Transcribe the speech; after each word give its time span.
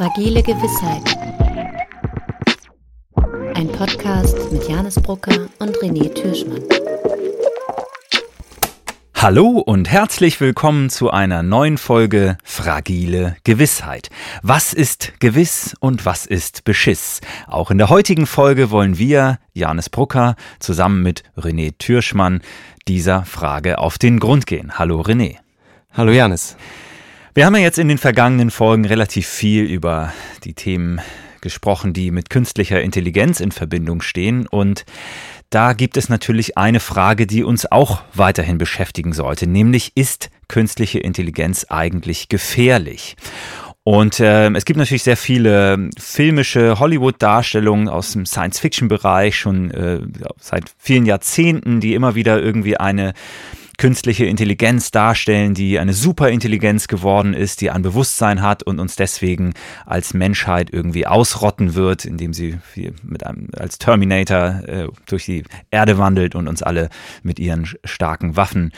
Fragile 0.00 0.42
Gewissheit. 0.42 1.14
Ein 3.54 3.68
Podcast 3.68 4.50
mit 4.50 4.66
Janis 4.66 4.94
Brucker 4.94 5.50
und 5.58 5.76
René 5.76 6.14
Türschmann. 6.14 6.62
Hallo 9.14 9.58
und 9.58 9.90
herzlich 9.90 10.40
willkommen 10.40 10.88
zu 10.88 11.10
einer 11.10 11.42
neuen 11.42 11.76
Folge 11.76 12.38
Fragile 12.44 13.36
Gewissheit. 13.44 14.08
Was 14.42 14.72
ist 14.72 15.20
gewiss 15.20 15.76
und 15.80 16.06
was 16.06 16.24
ist 16.24 16.64
Beschiss? 16.64 17.20
Auch 17.46 17.70
in 17.70 17.76
der 17.76 17.90
heutigen 17.90 18.24
Folge 18.24 18.70
wollen 18.70 18.96
wir, 18.96 19.38
Janis 19.52 19.90
Brucker, 19.90 20.34
zusammen 20.60 21.02
mit 21.02 21.24
René 21.36 21.76
Türschmann, 21.76 22.40
dieser 22.88 23.26
Frage 23.26 23.76
auf 23.76 23.98
den 23.98 24.18
Grund 24.18 24.46
gehen. 24.46 24.78
Hallo 24.78 25.02
René. 25.02 25.36
Hallo 25.92 26.10
Janis. 26.10 26.56
Wir 27.32 27.46
haben 27.46 27.54
ja 27.54 27.62
jetzt 27.62 27.78
in 27.78 27.86
den 27.86 27.98
vergangenen 27.98 28.50
Folgen 28.50 28.84
relativ 28.84 29.28
viel 29.28 29.64
über 29.64 30.12
die 30.42 30.54
Themen 30.54 31.00
gesprochen, 31.40 31.92
die 31.92 32.10
mit 32.10 32.28
künstlicher 32.28 32.82
Intelligenz 32.82 33.38
in 33.38 33.52
Verbindung 33.52 34.02
stehen 34.02 34.48
und 34.48 34.84
da 35.48 35.72
gibt 35.72 35.96
es 35.96 36.08
natürlich 36.08 36.58
eine 36.58 36.80
Frage, 36.80 37.26
die 37.26 37.44
uns 37.44 37.70
auch 37.70 38.02
weiterhin 38.14 38.58
beschäftigen 38.58 39.12
sollte, 39.12 39.46
nämlich 39.46 39.92
ist 39.94 40.30
künstliche 40.48 40.98
Intelligenz 40.98 41.66
eigentlich 41.68 42.28
gefährlich? 42.28 43.16
Und 43.82 44.20
äh, 44.20 44.50
es 44.50 44.64
gibt 44.64 44.78
natürlich 44.78 45.04
sehr 45.04 45.16
viele 45.16 45.88
filmische 45.98 46.78
Hollywood-Darstellungen 46.78 47.88
aus 47.88 48.12
dem 48.12 48.26
Science-Fiction-Bereich 48.26 49.38
schon 49.38 49.70
äh, 49.70 50.00
seit 50.38 50.64
vielen 50.78 51.06
Jahrzehnten, 51.06 51.80
die 51.80 51.94
immer 51.94 52.14
wieder 52.14 52.42
irgendwie 52.42 52.76
eine 52.76 53.14
künstliche 53.80 54.26
Intelligenz 54.26 54.90
darstellen, 54.90 55.54
die 55.54 55.78
eine 55.78 55.94
Superintelligenz 55.94 56.86
geworden 56.86 57.32
ist, 57.32 57.62
die 57.62 57.70
ein 57.70 57.80
Bewusstsein 57.80 58.42
hat 58.42 58.62
und 58.62 58.78
uns 58.78 58.94
deswegen 58.94 59.54
als 59.86 60.12
Menschheit 60.12 60.68
irgendwie 60.70 61.06
ausrotten 61.06 61.74
wird, 61.74 62.04
indem 62.04 62.34
sie 62.34 62.58
mit 63.02 63.24
einem, 63.24 63.48
als 63.56 63.78
Terminator 63.78 64.62
äh, 64.66 64.88
durch 65.06 65.24
die 65.24 65.44
Erde 65.70 65.96
wandelt 65.96 66.34
und 66.34 66.46
uns 66.46 66.62
alle 66.62 66.90
mit 67.22 67.38
ihren 67.38 67.66
starken 67.82 68.36
Waffen 68.36 68.72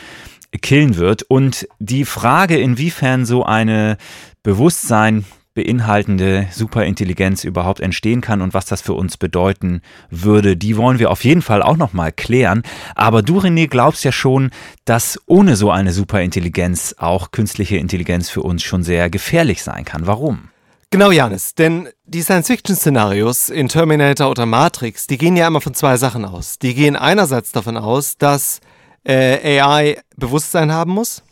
killen 0.61 0.95
wird. 0.95 1.23
Und 1.23 1.67
die 1.79 2.05
Frage, 2.05 2.57
inwiefern 2.57 3.25
so 3.25 3.43
eine 3.43 3.97
Bewusstsein 4.41 5.25
beinhaltende 5.53 6.47
Superintelligenz 6.51 7.43
überhaupt 7.43 7.79
entstehen 7.79 8.21
kann 8.21 8.41
und 8.41 8.53
was 8.53 8.65
das 8.65 8.81
für 8.81 8.93
uns 8.93 9.17
bedeuten 9.17 9.81
würde, 10.09 10.57
die 10.57 10.77
wollen 10.77 10.99
wir 10.99 11.11
auf 11.11 11.23
jeden 11.23 11.41
Fall 11.41 11.61
auch 11.61 11.77
nochmal 11.77 12.11
klären. 12.11 12.63
Aber 12.95 13.21
du, 13.21 13.39
René, 13.39 13.67
glaubst 13.67 14.03
ja 14.03 14.11
schon, 14.11 14.51
dass 14.85 15.19
ohne 15.25 15.55
so 15.55 15.69
eine 15.69 15.93
Superintelligenz 15.93 16.95
auch 16.97 17.31
künstliche 17.31 17.77
Intelligenz 17.77 18.29
für 18.29 18.41
uns 18.41 18.63
schon 18.63 18.83
sehr 18.83 19.09
gefährlich 19.09 19.63
sein 19.63 19.85
kann. 19.85 20.07
Warum? 20.07 20.49
Genau, 20.89 21.09
Janis, 21.09 21.55
denn 21.55 21.89
die 22.05 22.21
Science-Fiction-Szenarios 22.21 23.49
in 23.49 23.67
Terminator 23.67 24.29
oder 24.29 24.45
Matrix, 24.45 25.07
die 25.07 25.17
gehen 25.17 25.35
ja 25.35 25.47
immer 25.47 25.61
von 25.61 25.73
zwei 25.73 25.97
Sachen 25.97 26.23
aus. 26.23 26.59
Die 26.59 26.75
gehen 26.75 26.95
einerseits 26.95 27.51
davon 27.51 27.77
aus, 27.77 28.17
dass 28.17 28.59
äh, 29.03 29.59
AI 29.59 29.97
Bewusstsein 30.15 30.71
haben 30.71 30.91
muss 30.91 31.23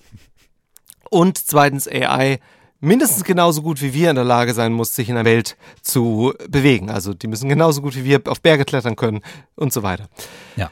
und 1.11 1.38
zweitens 1.38 1.88
AI 1.88 2.39
mindestens 2.81 3.23
genauso 3.23 3.61
gut 3.61 3.81
wie 3.81 3.93
wir 3.93 4.09
in 4.09 4.15
der 4.15 4.25
Lage 4.25 4.53
sein 4.53 4.73
muss, 4.73 4.95
sich 4.95 5.07
in 5.07 5.15
der 5.15 5.25
Welt 5.25 5.55
zu 5.81 6.33
bewegen. 6.49 6.89
Also 6.89 7.13
die 7.13 7.27
müssen 7.27 7.47
genauso 7.47 7.81
gut 7.81 7.95
wie 7.95 8.03
wir 8.03 8.21
auf 8.27 8.41
Berge 8.41 8.65
klettern 8.65 8.95
können 8.95 9.21
und 9.55 9.71
so 9.71 9.83
weiter. 9.83 10.09
Ja. 10.57 10.69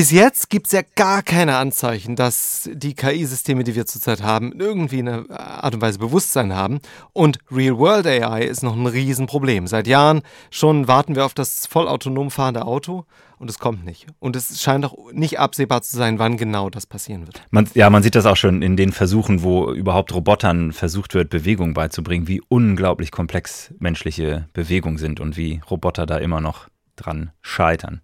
Bis 0.00 0.12
jetzt 0.12 0.48
gibt 0.48 0.68
es 0.68 0.72
ja 0.72 0.80
gar 0.96 1.22
keine 1.22 1.56
Anzeichen, 1.56 2.16
dass 2.16 2.70
die 2.72 2.94
KI-Systeme, 2.94 3.64
die 3.64 3.74
wir 3.74 3.84
zurzeit 3.84 4.22
haben, 4.22 4.58
irgendwie 4.58 5.00
in 5.00 5.08
einer 5.10 5.38
Art 5.38 5.74
und 5.74 5.82
Weise 5.82 5.98
Bewusstsein 5.98 6.54
haben. 6.54 6.80
Und 7.12 7.38
Real-World 7.52 8.06
AI 8.06 8.44
ist 8.44 8.62
noch 8.62 8.74
ein 8.74 8.86
Riesenproblem. 8.86 9.66
Seit 9.66 9.86
Jahren 9.86 10.22
schon 10.50 10.88
warten 10.88 11.16
wir 11.16 11.26
auf 11.26 11.34
das 11.34 11.66
vollautonom 11.66 12.30
fahrende 12.30 12.64
Auto 12.64 13.04
und 13.36 13.50
es 13.50 13.58
kommt 13.58 13.84
nicht. 13.84 14.06
Und 14.20 14.36
es 14.36 14.62
scheint 14.62 14.86
auch 14.86 15.12
nicht 15.12 15.38
absehbar 15.38 15.82
zu 15.82 15.98
sein, 15.98 16.18
wann 16.18 16.38
genau 16.38 16.70
das 16.70 16.86
passieren 16.86 17.26
wird. 17.26 17.42
Man, 17.50 17.68
ja, 17.74 17.90
man 17.90 18.02
sieht 18.02 18.14
das 18.14 18.24
auch 18.24 18.36
schon 18.36 18.62
in 18.62 18.78
den 18.78 18.92
Versuchen, 18.92 19.42
wo 19.42 19.70
überhaupt 19.70 20.14
Robotern 20.14 20.72
versucht 20.72 21.12
wird, 21.12 21.28
Bewegung 21.28 21.74
beizubringen, 21.74 22.26
wie 22.26 22.40
unglaublich 22.48 23.10
komplex 23.10 23.74
menschliche 23.80 24.48
Bewegungen 24.54 24.96
sind 24.96 25.20
und 25.20 25.36
wie 25.36 25.60
Roboter 25.70 26.06
da 26.06 26.16
immer 26.16 26.40
noch 26.40 26.68
dran 26.96 27.32
scheitern. 27.42 28.00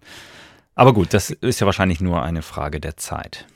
Aber 0.76 0.92
gut, 0.92 1.12
das 1.14 1.30
ist 1.30 1.60
ja 1.60 1.66
wahrscheinlich 1.66 2.00
nur 2.00 2.22
eine 2.22 2.42
Frage 2.42 2.80
der 2.80 2.96
Zeit. 2.96 3.46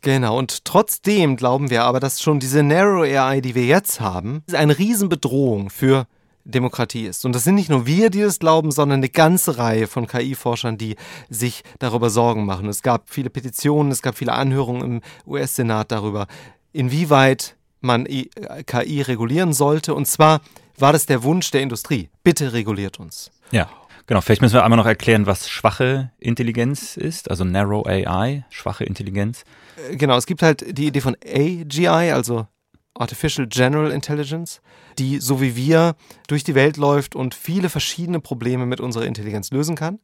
Genau, 0.00 0.38
und 0.38 0.64
trotzdem 0.64 1.36
glauben 1.36 1.68
wir 1.68 1.84
aber, 1.84 2.00
dass 2.00 2.22
schon 2.22 2.40
diese 2.40 2.62
Narrow 2.62 3.02
AI, 3.02 3.42
die 3.42 3.54
wir 3.54 3.66
jetzt 3.66 4.00
haben, 4.00 4.42
eine 4.50 4.78
Riesenbedrohung 4.78 5.68
für 5.68 6.06
Demokratie 6.44 7.04
ist. 7.04 7.26
Und 7.26 7.34
das 7.34 7.44
sind 7.44 7.54
nicht 7.54 7.68
nur 7.68 7.86
wir, 7.86 8.08
die 8.08 8.22
das 8.22 8.38
glauben, 8.38 8.70
sondern 8.70 9.00
eine 9.00 9.10
ganze 9.10 9.58
Reihe 9.58 9.86
von 9.86 10.06
KI-Forschern, 10.06 10.78
die 10.78 10.96
sich 11.28 11.62
darüber 11.78 12.08
Sorgen 12.08 12.46
machen. 12.46 12.66
Es 12.66 12.82
gab 12.82 13.10
viele 13.10 13.28
Petitionen, 13.28 13.92
es 13.92 14.00
gab 14.00 14.16
viele 14.16 14.32
Anhörungen 14.32 14.82
im 14.82 15.00
US-Senat 15.26 15.92
darüber, 15.92 16.26
inwieweit 16.72 17.56
man 17.82 18.04
KI 18.06 19.02
regulieren 19.02 19.52
sollte. 19.52 19.94
Und 19.94 20.06
zwar 20.06 20.40
war 20.78 20.94
das 20.94 21.04
der 21.04 21.22
Wunsch 21.24 21.50
der 21.50 21.60
Industrie. 21.60 22.08
Bitte 22.24 22.54
reguliert 22.54 22.98
uns. 22.98 23.30
Ja. 23.50 23.68
Genau, 24.06 24.20
vielleicht 24.20 24.42
müssen 24.42 24.54
wir 24.54 24.64
einmal 24.64 24.76
noch 24.76 24.86
erklären, 24.86 25.26
was 25.26 25.48
schwache 25.48 26.10
Intelligenz 26.18 26.96
ist, 26.96 27.30
also 27.30 27.44
Narrow 27.44 27.86
AI, 27.86 28.44
schwache 28.50 28.84
Intelligenz. 28.84 29.44
Äh, 29.90 29.96
genau, 29.96 30.16
es 30.16 30.26
gibt 30.26 30.42
halt 30.42 30.76
die 30.76 30.86
Idee 30.86 31.00
von 31.00 31.16
AGI, 31.24 32.12
also 32.12 32.46
Artificial 32.94 33.46
General 33.46 33.90
Intelligence, 33.90 34.60
die 34.98 35.18
so 35.18 35.40
wie 35.40 35.56
wir 35.56 35.94
durch 36.26 36.44
die 36.44 36.54
Welt 36.54 36.76
läuft 36.76 37.14
und 37.14 37.34
viele 37.34 37.68
verschiedene 37.68 38.20
Probleme 38.20 38.66
mit 38.66 38.80
unserer 38.80 39.06
Intelligenz 39.06 39.50
lösen 39.50 39.76
kann. 39.76 40.00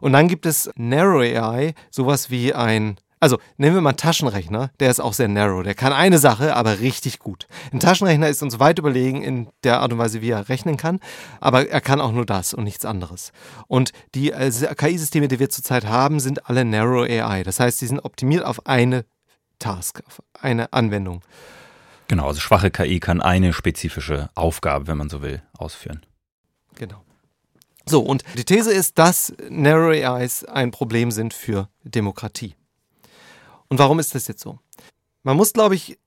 Und 0.00 0.12
dann 0.12 0.26
gibt 0.26 0.46
es 0.46 0.70
Narrow 0.74 1.20
AI, 1.20 1.74
sowas 1.90 2.30
wie 2.30 2.54
ein 2.54 2.96
also 3.20 3.38
nehmen 3.58 3.76
wir 3.76 3.82
mal 3.82 3.90
einen 3.90 3.98
Taschenrechner, 3.98 4.70
der 4.80 4.90
ist 4.90 4.98
auch 4.98 5.12
sehr 5.12 5.28
narrow. 5.28 5.62
Der 5.62 5.74
kann 5.74 5.92
eine 5.92 6.18
Sache, 6.18 6.56
aber 6.56 6.80
richtig 6.80 7.18
gut. 7.18 7.46
Ein 7.72 7.78
Taschenrechner 7.78 8.28
ist 8.28 8.42
uns 8.42 8.58
weit 8.58 8.78
überlegen 8.78 9.22
in 9.22 9.48
der 9.62 9.80
Art 9.80 9.92
und 9.92 9.98
Weise, 9.98 10.22
wie 10.22 10.30
er 10.30 10.48
rechnen 10.48 10.78
kann, 10.78 11.00
aber 11.38 11.68
er 11.68 11.82
kann 11.82 12.00
auch 12.00 12.12
nur 12.12 12.24
das 12.24 12.54
und 12.54 12.64
nichts 12.64 12.84
anderes. 12.86 13.32
Und 13.68 13.92
die 14.14 14.32
äh, 14.32 14.50
KI-Systeme, 14.50 15.28
die 15.28 15.38
wir 15.38 15.50
zurzeit 15.50 15.86
haben, 15.86 16.18
sind 16.18 16.48
alle 16.48 16.64
narrow 16.64 17.02
AI. 17.02 17.42
Das 17.42 17.60
heißt, 17.60 17.78
sie 17.78 17.86
sind 17.86 18.00
optimiert 18.00 18.44
auf 18.44 18.66
eine 18.66 19.04
Task, 19.58 20.02
auf 20.06 20.22
eine 20.40 20.72
Anwendung. 20.72 21.22
Genau, 22.08 22.26
also 22.26 22.40
schwache 22.40 22.70
KI 22.70 22.98
kann 22.98 23.20
eine 23.20 23.52
spezifische 23.52 24.30
Aufgabe, 24.34 24.88
wenn 24.88 24.96
man 24.96 25.10
so 25.10 25.22
will, 25.22 25.42
ausführen. 25.56 26.04
Genau. 26.74 27.04
So, 27.86 28.00
und 28.00 28.24
die 28.36 28.44
These 28.44 28.72
ist, 28.72 28.98
dass 28.98 29.32
Narrow 29.48 29.92
AIs 29.92 30.44
ein 30.44 30.70
Problem 30.70 31.10
sind 31.10 31.34
für 31.34 31.68
Demokratie. 31.84 32.54
Und 33.70 33.78
warum 33.78 33.98
ist 33.98 34.14
das 34.14 34.28
jetzt 34.28 34.42
so? 34.42 34.58
Man 35.22 35.36
muss, 35.36 35.52
glaube 35.52 35.74
ich, 35.74 35.98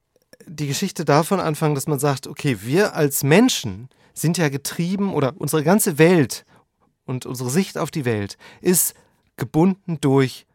die 0.46 0.68
Geschichte 0.68 1.06
davon 1.06 1.40
anfangen, 1.40 1.75
dass 1.75 1.88
man 1.88 2.00
sagt, 2.00 2.28
okay, 2.28 2.59
wir 2.62 2.96
als 2.96 3.24
Menschen 3.24 3.90
sind 4.13 4.38
ja 4.38 4.50
getrieben 4.50 5.13
oder 5.13 5.34
unsere 5.38 5.63
ganze 5.63 5.97
Welt 5.97 6.46
und 7.06 7.25
unsere 7.25 7.50
Sicht 7.50 7.78
auf 7.78 7.90
die 7.90 8.06
Welt 8.06 8.38
ist 8.62 8.94
gebunden 9.38 9.97
durch 10.01 10.46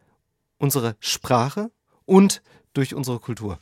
unsere 0.59 0.97
Sprache 1.01 1.71
und 2.05 2.43
durch 2.75 2.95
unsere 2.95 3.19
Kultur. 3.19 3.59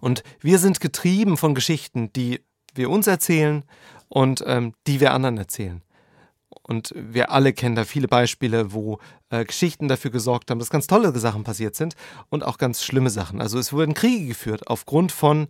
Und 0.00 0.22
wir 0.40 0.58
sind 0.58 0.80
getrieben 0.80 1.36
von 1.36 1.54
Geschichten, 1.54 2.12
die 2.12 2.40
wir 2.74 2.90
uns 2.90 3.06
erzählen 3.06 3.64
und 4.08 4.42
ähm, 4.46 4.74
die 4.86 5.00
wir 5.00 5.12
anderen 5.12 5.38
erzählen. 5.38 5.82
Und 6.68 6.92
wir 6.94 7.30
alle 7.30 7.52
kennen 7.54 7.74
da 7.74 7.84
viele 7.84 8.08
Beispiele, 8.08 8.72
wo 8.72 8.98
äh, 9.30 9.44
Geschichten 9.44 9.88
dafür 9.88 10.10
gesorgt 10.10 10.50
haben, 10.50 10.58
dass 10.58 10.68
ganz 10.70 10.86
tolle 10.86 11.18
Sachen 11.18 11.42
passiert 11.42 11.74
sind 11.74 11.96
und 12.28 12.44
auch 12.44 12.58
ganz 12.58 12.84
schlimme 12.84 13.10
Sachen. 13.10 13.40
Also 13.40 13.58
es 13.58 13.72
wurden 13.72 13.94
Kriege 13.94 14.26
geführt 14.26 14.68
aufgrund 14.68 15.10
von 15.10 15.48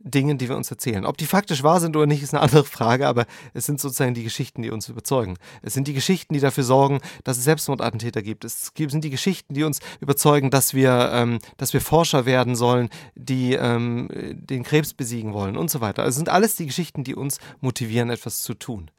Dingen, 0.00 0.38
die 0.38 0.48
wir 0.48 0.56
uns 0.56 0.70
erzählen. 0.70 1.04
Ob 1.04 1.16
die 1.16 1.26
faktisch 1.26 1.62
wahr 1.62 1.80
sind 1.80 1.96
oder 1.96 2.06
nicht, 2.06 2.22
ist 2.22 2.34
eine 2.34 2.42
andere 2.42 2.64
Frage, 2.64 3.06
aber 3.06 3.26
es 3.54 3.66
sind 3.66 3.80
sozusagen 3.80 4.14
die 4.14 4.22
Geschichten, 4.22 4.62
die 4.62 4.70
uns 4.70 4.88
überzeugen. 4.88 5.36
Es 5.62 5.74
sind 5.74 5.88
die 5.88 5.94
Geschichten, 5.94 6.34
die 6.34 6.40
dafür 6.40 6.64
sorgen, 6.64 7.00
dass 7.24 7.38
es 7.38 7.44
Selbstmordattentäter 7.44 8.22
gibt. 8.22 8.44
Es 8.44 8.72
sind 8.76 9.04
die 9.04 9.10
Geschichten, 9.10 9.54
die 9.54 9.64
uns 9.64 9.80
überzeugen, 10.00 10.50
dass 10.50 10.74
wir, 10.74 11.10
ähm, 11.12 11.38
dass 11.56 11.72
wir 11.72 11.80
Forscher 11.80 12.26
werden 12.26 12.54
sollen, 12.54 12.90
die 13.14 13.54
ähm, 13.54 14.08
den 14.34 14.62
Krebs 14.62 14.94
besiegen 14.94 15.32
wollen 15.34 15.56
und 15.56 15.70
so 15.70 15.80
weiter. 15.80 16.02
Also 16.02 16.10
es 16.10 16.16
sind 16.16 16.28
alles 16.28 16.54
die 16.56 16.66
Geschichten, 16.66 17.02
die 17.02 17.14
uns 17.14 17.38
motivieren, 17.60 18.10
etwas 18.10 18.42
zu 18.42 18.54
tun. 18.54 18.90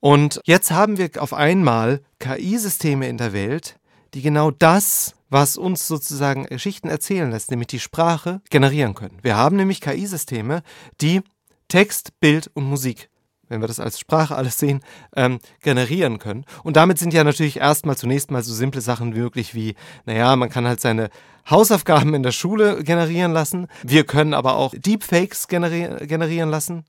Und 0.00 0.40
jetzt 0.44 0.70
haben 0.70 0.96
wir 0.98 1.10
auf 1.18 1.34
einmal 1.34 2.00
KI-Systeme 2.20 3.08
in 3.08 3.18
der 3.18 3.32
Welt, 3.32 3.78
die 4.14 4.22
genau 4.22 4.50
das, 4.50 5.14
was 5.28 5.56
uns 5.56 5.86
sozusagen 5.88 6.44
Geschichten 6.44 6.88
erzählen 6.88 7.30
lässt, 7.30 7.50
nämlich 7.50 7.68
die 7.68 7.80
Sprache, 7.80 8.40
generieren 8.50 8.94
können. 8.94 9.18
Wir 9.22 9.36
haben 9.36 9.56
nämlich 9.56 9.80
KI-Systeme, 9.80 10.62
die 11.00 11.22
Text, 11.68 12.18
Bild 12.20 12.50
und 12.54 12.64
Musik 12.64 13.10
wenn 13.48 13.60
wir 13.60 13.68
das 13.68 13.80
als 13.80 13.98
Sprache 13.98 14.36
alles 14.36 14.58
sehen, 14.58 14.80
ähm, 15.16 15.38
generieren 15.62 16.18
können. 16.18 16.44
Und 16.62 16.76
damit 16.76 16.98
sind 16.98 17.14
ja 17.14 17.24
natürlich 17.24 17.58
erstmal 17.58 17.96
zunächst 17.96 18.30
mal 18.30 18.42
so 18.42 18.52
simple 18.52 18.80
Sachen 18.80 19.10
möglich 19.10 19.54
wie, 19.54 19.74
naja, 20.04 20.36
man 20.36 20.50
kann 20.50 20.66
halt 20.66 20.80
seine 20.80 21.10
Hausaufgaben 21.48 22.14
in 22.14 22.22
der 22.22 22.32
Schule 22.32 22.84
generieren 22.84 23.32
lassen. 23.32 23.68
Wir 23.82 24.04
können 24.04 24.34
aber 24.34 24.56
auch 24.56 24.74
Deepfakes 24.76 25.48
generi 25.48 26.06
generieren 26.06 26.50
lassen. 26.50 26.84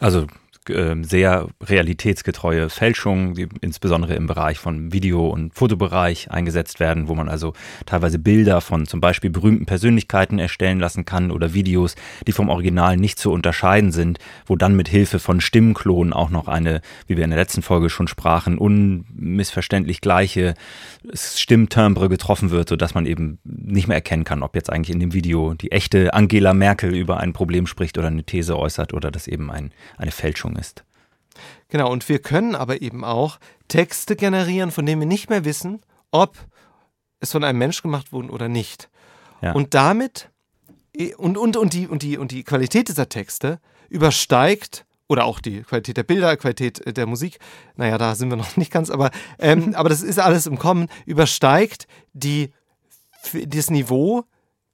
Also 0.00 0.26
sehr 0.68 1.48
realitätsgetreue 1.62 2.70
Fälschungen, 2.70 3.34
die 3.34 3.48
insbesondere 3.60 4.14
im 4.14 4.26
Bereich 4.26 4.58
von 4.58 4.92
Video- 4.92 5.28
und 5.28 5.54
Fotobereich 5.54 6.30
eingesetzt 6.30 6.78
werden, 6.78 7.08
wo 7.08 7.14
man 7.14 7.28
also 7.28 7.52
teilweise 7.84 8.18
Bilder 8.18 8.60
von 8.60 8.86
zum 8.86 9.00
Beispiel 9.00 9.30
berühmten 9.30 9.66
Persönlichkeiten 9.66 10.38
erstellen 10.38 10.78
lassen 10.78 11.04
kann 11.04 11.32
oder 11.32 11.52
Videos, 11.52 11.96
die 12.26 12.32
vom 12.32 12.48
Original 12.48 12.96
nicht 12.96 13.18
zu 13.18 13.32
unterscheiden 13.32 13.90
sind, 13.90 14.18
wo 14.46 14.54
dann 14.54 14.76
mit 14.76 14.88
Hilfe 14.88 15.18
von 15.18 15.40
Stimmklonen 15.40 16.12
auch 16.12 16.30
noch 16.30 16.46
eine, 16.46 16.80
wie 17.08 17.16
wir 17.16 17.24
in 17.24 17.30
der 17.30 17.40
letzten 17.40 17.62
Folge 17.62 17.90
schon 17.90 18.06
sprachen, 18.06 18.56
unmissverständlich 18.56 20.00
gleiche 20.00 20.54
Stimmtimbre 21.12 22.08
getroffen 22.08 22.50
wird, 22.50 22.68
sodass 22.68 22.94
man 22.94 23.06
eben 23.06 23.38
nicht 23.44 23.88
mehr 23.88 23.96
erkennen 23.96 24.24
kann, 24.24 24.44
ob 24.44 24.54
jetzt 24.54 24.70
eigentlich 24.70 24.94
in 24.94 25.00
dem 25.00 25.12
Video 25.12 25.54
die 25.54 25.72
echte 25.72 26.14
Angela 26.14 26.54
Merkel 26.54 26.94
über 26.94 27.18
ein 27.18 27.32
Problem 27.32 27.66
spricht 27.66 27.98
oder 27.98 28.06
eine 28.06 28.22
These 28.22 28.56
äußert 28.56 28.94
oder 28.94 29.10
das 29.10 29.26
eben 29.26 29.50
ein, 29.50 29.72
eine 29.96 30.12
Fälschung 30.12 30.51
ist. 30.56 30.84
Genau, 31.68 31.90
und 31.90 32.08
wir 32.08 32.18
können 32.18 32.54
aber 32.54 32.82
eben 32.82 33.04
auch 33.04 33.38
Texte 33.68 34.16
generieren, 34.16 34.70
von 34.70 34.84
denen 34.84 35.00
wir 35.00 35.08
nicht 35.08 35.30
mehr 35.30 35.44
wissen, 35.44 35.80
ob 36.10 36.36
es 37.20 37.32
von 37.32 37.44
einem 37.44 37.58
Mensch 37.58 37.82
gemacht 37.82 38.12
wurde 38.12 38.30
oder 38.30 38.48
nicht. 38.48 38.90
Ja. 39.40 39.52
Und 39.52 39.74
damit 39.74 40.30
und, 41.16 41.38
und, 41.38 41.56
und, 41.56 41.72
die, 41.72 41.86
und, 41.88 42.02
die, 42.02 42.18
und 42.18 42.32
die 42.32 42.44
Qualität 42.44 42.88
dieser 42.88 43.08
Texte 43.08 43.60
übersteigt 43.88 44.84
oder 45.08 45.24
auch 45.24 45.40
die 45.40 45.62
Qualität 45.62 45.96
der 45.96 46.02
Bilder, 46.02 46.36
Qualität 46.36 46.96
der 46.96 47.06
Musik, 47.06 47.38
naja, 47.76 47.98
da 47.98 48.14
sind 48.14 48.30
wir 48.30 48.36
noch 48.38 48.56
nicht 48.56 48.72
ganz, 48.72 48.90
aber, 48.90 49.10
ähm, 49.38 49.74
aber 49.76 49.88
das 49.88 50.02
ist 50.02 50.18
alles 50.18 50.46
im 50.46 50.58
Kommen, 50.58 50.88
übersteigt 51.06 51.86
die, 52.12 52.52
das 53.46 53.70
Niveau, 53.70 54.24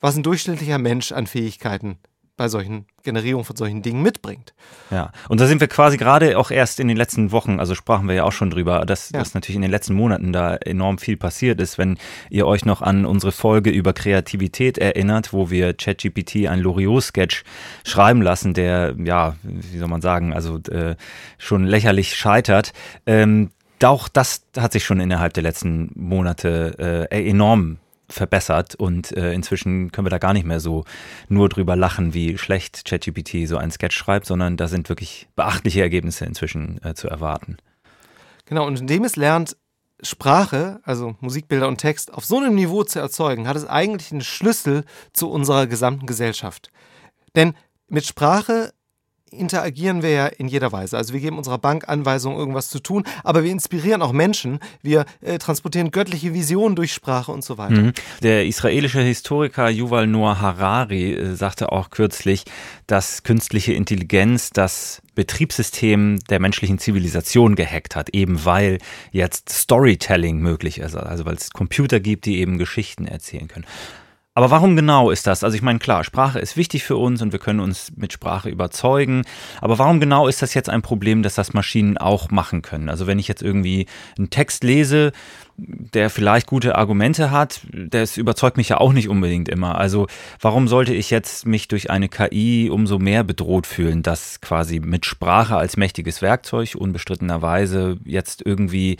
was 0.00 0.16
ein 0.16 0.22
durchschnittlicher 0.22 0.78
Mensch 0.78 1.12
an 1.12 1.26
Fähigkeiten 1.26 1.98
bei 2.38 2.48
solchen 2.48 2.86
Generierung 3.02 3.44
von 3.44 3.56
solchen 3.56 3.82
Dingen 3.82 4.00
mitbringt. 4.00 4.54
Ja, 4.90 5.12
und 5.28 5.40
da 5.40 5.46
sind 5.46 5.60
wir 5.60 5.68
quasi 5.68 5.98
gerade 5.98 6.38
auch 6.38 6.50
erst 6.50 6.80
in 6.80 6.88
den 6.88 6.96
letzten 6.96 7.32
Wochen, 7.32 7.60
also 7.60 7.74
sprachen 7.74 8.08
wir 8.08 8.14
ja 8.14 8.24
auch 8.24 8.32
schon 8.32 8.48
drüber, 8.48 8.86
dass, 8.86 9.10
ja. 9.10 9.18
dass 9.18 9.34
natürlich 9.34 9.56
in 9.56 9.62
den 9.62 9.70
letzten 9.70 9.94
Monaten 9.94 10.32
da 10.32 10.54
enorm 10.56 10.98
viel 10.98 11.18
passiert 11.18 11.60
ist. 11.60 11.76
Wenn 11.76 11.98
ihr 12.30 12.46
euch 12.46 12.64
noch 12.64 12.80
an 12.80 13.04
unsere 13.04 13.32
Folge 13.32 13.70
über 13.70 13.92
Kreativität 13.92 14.78
erinnert, 14.78 15.32
wo 15.34 15.50
wir 15.50 15.74
ChatGPT 15.74 16.46
ein 16.46 16.60
Loriot-Sketch 16.60 17.42
schreiben 17.84 18.22
lassen, 18.22 18.54
der, 18.54 18.94
ja, 19.04 19.34
wie 19.42 19.78
soll 19.78 19.88
man 19.88 20.00
sagen, 20.00 20.32
also 20.32 20.58
äh, 20.70 20.94
schon 21.36 21.66
lächerlich 21.66 22.16
scheitert, 22.16 22.72
ähm, 23.04 23.50
auch 23.84 24.08
das 24.08 24.42
hat 24.56 24.72
sich 24.72 24.84
schon 24.84 25.00
innerhalb 25.00 25.34
der 25.34 25.42
letzten 25.42 25.90
Monate 25.94 27.08
äh, 27.10 27.28
enorm 27.28 27.78
verbessert 28.08 28.74
und 28.74 29.12
äh, 29.12 29.32
inzwischen 29.32 29.92
können 29.92 30.06
wir 30.06 30.10
da 30.10 30.18
gar 30.18 30.32
nicht 30.32 30.46
mehr 30.46 30.60
so 30.60 30.84
nur 31.28 31.48
drüber 31.48 31.76
lachen, 31.76 32.14
wie 32.14 32.38
schlecht 32.38 32.84
ChatGPT 32.84 33.46
so 33.46 33.58
einen 33.58 33.70
Sketch 33.70 33.96
schreibt, 33.96 34.26
sondern 34.26 34.56
da 34.56 34.68
sind 34.68 34.88
wirklich 34.88 35.28
beachtliche 35.36 35.82
Ergebnisse 35.82 36.24
inzwischen 36.24 36.80
äh, 36.82 36.94
zu 36.94 37.08
erwarten. 37.08 37.58
Genau, 38.46 38.66
und 38.66 38.80
indem 38.80 39.04
es 39.04 39.16
lernt, 39.16 39.56
Sprache, 40.00 40.80
also 40.84 41.16
Musikbilder 41.20 41.68
und 41.68 41.78
Text, 41.78 42.14
auf 42.14 42.24
so 42.24 42.38
einem 42.38 42.54
Niveau 42.54 42.84
zu 42.84 42.98
erzeugen, 42.98 43.48
hat 43.48 43.56
es 43.56 43.66
eigentlich 43.66 44.12
einen 44.12 44.20
Schlüssel 44.20 44.84
zu 45.12 45.28
unserer 45.28 45.66
gesamten 45.66 46.06
Gesellschaft. 46.06 46.70
Denn 47.34 47.54
mit 47.88 48.06
Sprache 48.06 48.72
interagieren 49.30 50.02
wir 50.02 50.10
ja 50.10 50.26
in 50.26 50.48
jeder 50.48 50.72
Weise. 50.72 50.96
Also 50.96 51.12
wir 51.12 51.20
geben 51.20 51.38
unserer 51.38 51.58
Bank 51.58 51.88
Anweisungen, 51.88 52.38
irgendwas 52.38 52.70
zu 52.70 52.80
tun, 52.80 53.04
aber 53.24 53.44
wir 53.44 53.50
inspirieren 53.50 54.02
auch 54.02 54.12
Menschen. 54.12 54.60
Wir 54.82 55.04
äh, 55.20 55.38
transportieren 55.38 55.90
göttliche 55.90 56.34
Visionen 56.34 56.76
durch 56.76 56.92
Sprache 56.92 57.32
und 57.32 57.44
so 57.44 57.58
weiter. 57.58 57.80
Mhm. 57.80 57.92
Der 58.22 58.46
israelische 58.46 59.00
Historiker 59.00 59.68
Yuval 59.68 60.06
Noah 60.06 60.40
Harari 60.40 61.12
äh, 61.12 61.34
sagte 61.34 61.72
auch 61.72 61.90
kürzlich, 61.90 62.44
dass 62.86 63.22
künstliche 63.22 63.72
Intelligenz 63.72 64.50
das 64.50 65.02
Betriebssystem 65.14 66.20
der 66.30 66.38
menschlichen 66.38 66.78
Zivilisation 66.78 67.56
gehackt 67.56 67.96
hat, 67.96 68.10
eben 68.10 68.44
weil 68.44 68.78
jetzt 69.10 69.50
Storytelling 69.50 70.38
möglich 70.38 70.78
ist, 70.78 70.94
also 70.94 71.24
weil 71.26 71.34
es 71.34 71.50
Computer 71.50 71.98
gibt, 71.98 72.24
die 72.24 72.38
eben 72.38 72.56
Geschichten 72.56 73.06
erzählen 73.06 73.48
können. 73.48 73.66
Aber 74.38 74.52
warum 74.52 74.76
genau 74.76 75.10
ist 75.10 75.26
das? 75.26 75.42
Also 75.42 75.56
ich 75.56 75.62
meine, 75.62 75.80
klar, 75.80 76.04
Sprache 76.04 76.38
ist 76.38 76.56
wichtig 76.56 76.84
für 76.84 76.96
uns 76.96 77.20
und 77.22 77.32
wir 77.32 77.40
können 77.40 77.58
uns 77.58 77.90
mit 77.96 78.12
Sprache 78.12 78.48
überzeugen. 78.48 79.24
Aber 79.60 79.80
warum 79.80 79.98
genau 79.98 80.28
ist 80.28 80.42
das 80.42 80.54
jetzt 80.54 80.70
ein 80.70 80.80
Problem, 80.80 81.24
dass 81.24 81.34
das 81.34 81.54
Maschinen 81.54 81.98
auch 81.98 82.30
machen 82.30 82.62
können? 82.62 82.88
Also 82.88 83.08
wenn 83.08 83.18
ich 83.18 83.26
jetzt 83.26 83.42
irgendwie 83.42 83.86
einen 84.16 84.30
Text 84.30 84.62
lese, 84.62 85.10
der 85.56 86.08
vielleicht 86.08 86.46
gute 86.46 86.76
Argumente 86.76 87.32
hat, 87.32 87.62
das 87.72 88.16
überzeugt 88.16 88.58
mich 88.58 88.68
ja 88.68 88.78
auch 88.78 88.92
nicht 88.92 89.08
unbedingt 89.08 89.48
immer. 89.48 89.76
Also 89.76 90.06
warum 90.40 90.68
sollte 90.68 90.94
ich 90.94 91.10
jetzt 91.10 91.44
mich 91.44 91.66
durch 91.66 91.90
eine 91.90 92.08
KI 92.08 92.70
umso 92.70 93.00
mehr 93.00 93.24
bedroht 93.24 93.66
fühlen, 93.66 94.04
dass 94.04 94.40
quasi 94.40 94.78
mit 94.78 95.04
Sprache 95.04 95.56
als 95.56 95.76
mächtiges 95.76 96.22
Werkzeug 96.22 96.76
unbestrittenerweise 96.76 97.98
jetzt 98.04 98.46
irgendwie 98.46 98.98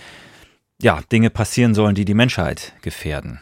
ja, 0.83 0.99
Dinge 1.13 1.31
passieren 1.31 1.75
sollen, 1.75 1.95
die 1.95 2.05
die 2.05 2.15
Menschheit 2.15 2.73
gefährden? 2.83 3.39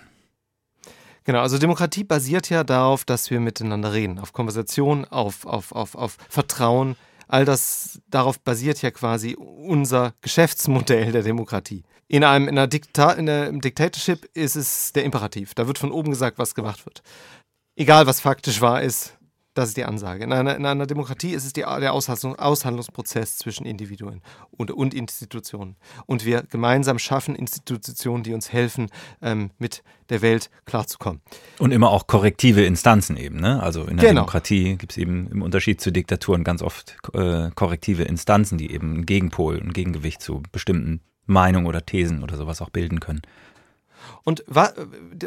Genau, 1.26 1.40
also 1.40 1.58
Demokratie 1.58 2.05
basiert 2.05 2.50
ja 2.50 2.62
darauf, 2.62 3.05
dass 3.05 3.31
wir 3.32 3.40
miteinander 3.40 3.93
reden, 3.93 4.20
auf 4.20 4.32
Konversation, 4.32 5.05
auf, 5.05 5.44
auf, 5.44 5.73
auf, 5.73 5.96
auf 5.96 6.19
Vertrauen. 6.28 6.94
All 7.26 7.44
das, 7.44 8.00
darauf 8.08 8.38
basiert 8.38 8.81
ja 8.81 8.93
quasi 8.93 9.34
unser 9.34 10.14
Geschäftsmodell 10.20 11.11
der 11.11 11.25
Demokratie. 11.25 11.82
In 12.06 12.23
einem 12.23 12.46
in 12.46 12.56
einer 12.56 12.69
Dikta 12.69 13.11
in 13.11 13.28
einem 13.28 13.61
Dictatorship 13.61 14.31
ist 14.34 14.55
es 14.55 14.93
der 14.93 15.02
Imperativ. 15.02 15.52
Da 15.55 15.67
wird 15.67 15.78
von 15.78 15.90
oben 15.90 16.11
gesagt, 16.11 16.38
was 16.38 16.55
gemacht 16.55 16.87
wird. 16.87 17.02
Egal, 17.75 18.06
was 18.06 18.20
faktisch 18.20 18.61
wahr 18.61 18.82
ist, 18.82 19.16
das 19.56 19.70
ist 19.70 19.76
die 19.79 19.85
Ansage. 19.85 20.23
In 20.23 20.32
einer, 20.32 20.55
in 20.56 20.67
einer 20.67 20.87
Demokratie 20.87 21.32
ist 21.32 21.47
es 21.47 21.53
die, 21.55 21.62
der 21.62 21.93
Aushandlung, 21.94 22.38
Aushandlungsprozess 22.38 23.38
zwischen 23.38 23.64
Individuen 23.64 24.20
und, 24.50 24.70
und, 24.70 24.93
Institutionen. 24.93 25.76
Und 26.05 26.26
wir 26.26 26.43
gemeinsam 26.43 26.99
schaffen 26.99 27.35
Institutionen, 27.35 28.23
die 28.23 28.35
uns 28.35 28.53
helfen, 28.53 28.91
ähm, 29.23 29.50
mit 29.58 29.82
der 30.11 30.20
Welt 30.20 30.50
klarzukommen. 30.67 31.23
Und 31.58 31.73
immer 31.73 31.91
auch 31.91 32.06
korrektive 32.06 32.64
Instanzen 32.64 33.17
eben. 33.17 33.41
Ne? 33.41 33.62
Also 33.62 33.82
in 33.85 33.97
der 33.97 34.08
genau. 34.11 34.20
Demokratie 34.20 34.76
gibt 34.76 34.93
es 34.93 34.99
eben 34.99 35.26
im 35.29 35.41
Unterschied 35.41 35.81
zu 35.81 35.91
Diktaturen 35.91 36.44
ganz 36.44 36.61
oft 36.61 36.99
äh, 37.14 37.50
korrektive 37.55 38.02
Instanzen, 38.02 38.59
die 38.59 38.70
eben 38.70 38.93
einen 38.93 39.06
Gegenpol, 39.06 39.59
ein 39.59 39.73
Gegengewicht 39.73 40.20
zu 40.20 40.43
bestimmten 40.52 41.00
Meinungen 41.25 41.67
oder 41.67 41.85
Thesen 41.85 42.23
oder 42.23 42.37
sowas 42.37 42.61
auch 42.61 42.70
bilden 42.70 43.00
können. 43.00 43.23
Und 44.23 44.44
wa 44.47 44.73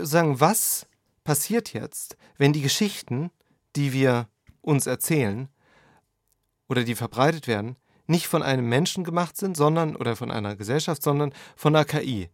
sagen, 0.01 0.39
was 0.39 0.85
passiert 1.23 1.73
jetzt, 1.73 2.15
wenn 2.37 2.53
die 2.53 2.61
Geschichten 2.61 3.31
die 3.75 3.94
wir 3.94 4.27
uns 4.62 4.88
erzählen 4.88 5.50
oder 6.68 6.83
die 6.83 6.95
verbreitet 6.95 7.48
werden, 7.48 7.76
nicht 8.07 8.28
von 8.28 8.44
einem 8.44 8.68
Menschen 8.68 9.04
gemacht 9.04 9.38
sind, 9.38 9.56
sondern 9.56 9.95
oder 9.95 10.16
von 10.16 10.31
einer 10.31 10.56
Gesellschaft, 10.56 11.04
sondern 11.04 11.33
von 11.56 11.76
einer 11.76 11.85
KI, 11.85 12.30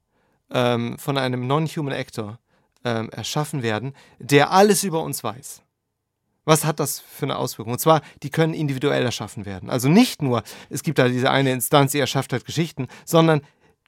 ähm, 0.51 0.97
von 0.97 1.17
einem 1.17 1.47
Non-Human 1.47 1.93
Actor 1.93 2.39
ähm, 2.83 3.09
erschaffen 3.09 3.61
werden, 3.61 3.93
der 4.19 4.51
alles 4.51 4.83
über 4.83 5.03
uns 5.03 5.23
weiß. 5.23 5.63
Was 6.45 6.63
hat 6.63 6.79
das 6.79 6.99
für 6.99 7.25
eine 7.25 7.37
Auswirkung? 7.37 7.73
Und 7.73 7.79
zwar, 7.79 8.01
die 8.21 8.29
können 8.29 8.53
individuell 8.53 9.03
erschaffen 9.03 9.45
werden. 9.45 9.69
Also 9.69 9.89
nicht 9.89 10.21
nur, 10.21 10.43
es 10.69 10.83
gibt 10.83 10.99
da 10.99 11.07
diese 11.07 11.31
eine 11.31 11.51
Instanz, 11.51 11.91
die 11.91 11.99
erschafft 11.99 12.31
halt 12.33 12.45
Geschichten, 12.45 12.87
sondern 13.03 13.41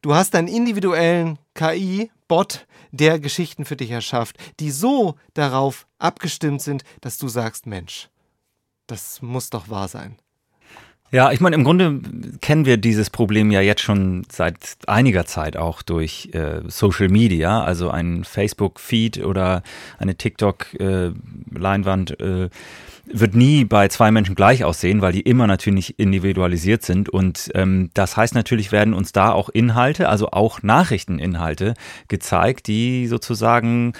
du 0.07 0.15
hast 0.15 0.35
einen 0.35 0.47
individuellen 0.47 1.37
KI-Bot, 1.53 2.65
der 2.91 3.19
Geschichten 3.19 3.65
für 3.65 3.75
dich 3.75 3.91
erschafft, 3.91 4.37
die 4.61 4.71
so 4.71 5.15
darauf 5.33 5.85
abgestimmt 5.99 6.61
sind, 6.61 6.85
dass 7.01 7.17
du 7.17 7.27
sagst, 7.27 7.65
Mensch, 7.65 8.09
das 8.87 9.21
muss 9.21 9.49
doch 9.49 9.67
wahr 9.67 9.89
sein. 9.89 10.15
Ja, 11.09 11.31
ich 11.31 11.39
meine, 11.39 11.55
im 11.55 11.63
Grunde 11.63 12.01
kennen 12.41 12.65
wir 12.65 12.75
dieses 12.75 13.09
Problem 13.09 13.49
ja 13.49 13.61
jetzt 13.61 13.81
schon 13.81 14.25
seit 14.29 14.57
einiger 14.87 15.25
Zeit 15.25 15.55
auch 15.55 15.81
durch 15.81 16.31
äh, 16.33 16.59
Social 16.67 17.07
Media, 17.07 17.63
also 17.63 17.89
ein 17.89 18.25
Facebook-Feed 18.25 19.23
oder 19.23 19.63
eine 19.99 20.15
TikTok-Leinwand. 20.15 22.19
Äh, 22.19 22.43
äh, 22.43 22.49
wird 23.09 23.35
nie 23.35 23.63
bei 23.63 23.87
zwei 23.87 24.11
Menschen 24.11 24.35
gleich 24.35 24.65
aussehen, 24.65 25.01
weil 25.01 25.13
die 25.13 25.21
immer 25.21 25.47
natürlich 25.47 25.97
individualisiert 25.97 26.83
sind. 26.83 27.09
Und 27.09 27.49
ähm, 27.55 27.89
das 27.93 28.17
heißt 28.17 28.35
natürlich, 28.35 28.71
werden 28.71 28.93
uns 28.93 29.13
da 29.13 29.31
auch 29.31 29.49
Inhalte, 29.49 30.09
also 30.09 30.31
auch 30.31 30.61
Nachrichteninhalte 30.61 31.73
gezeigt, 32.09 32.67
die 32.67 33.07
sozusagen 33.07 33.93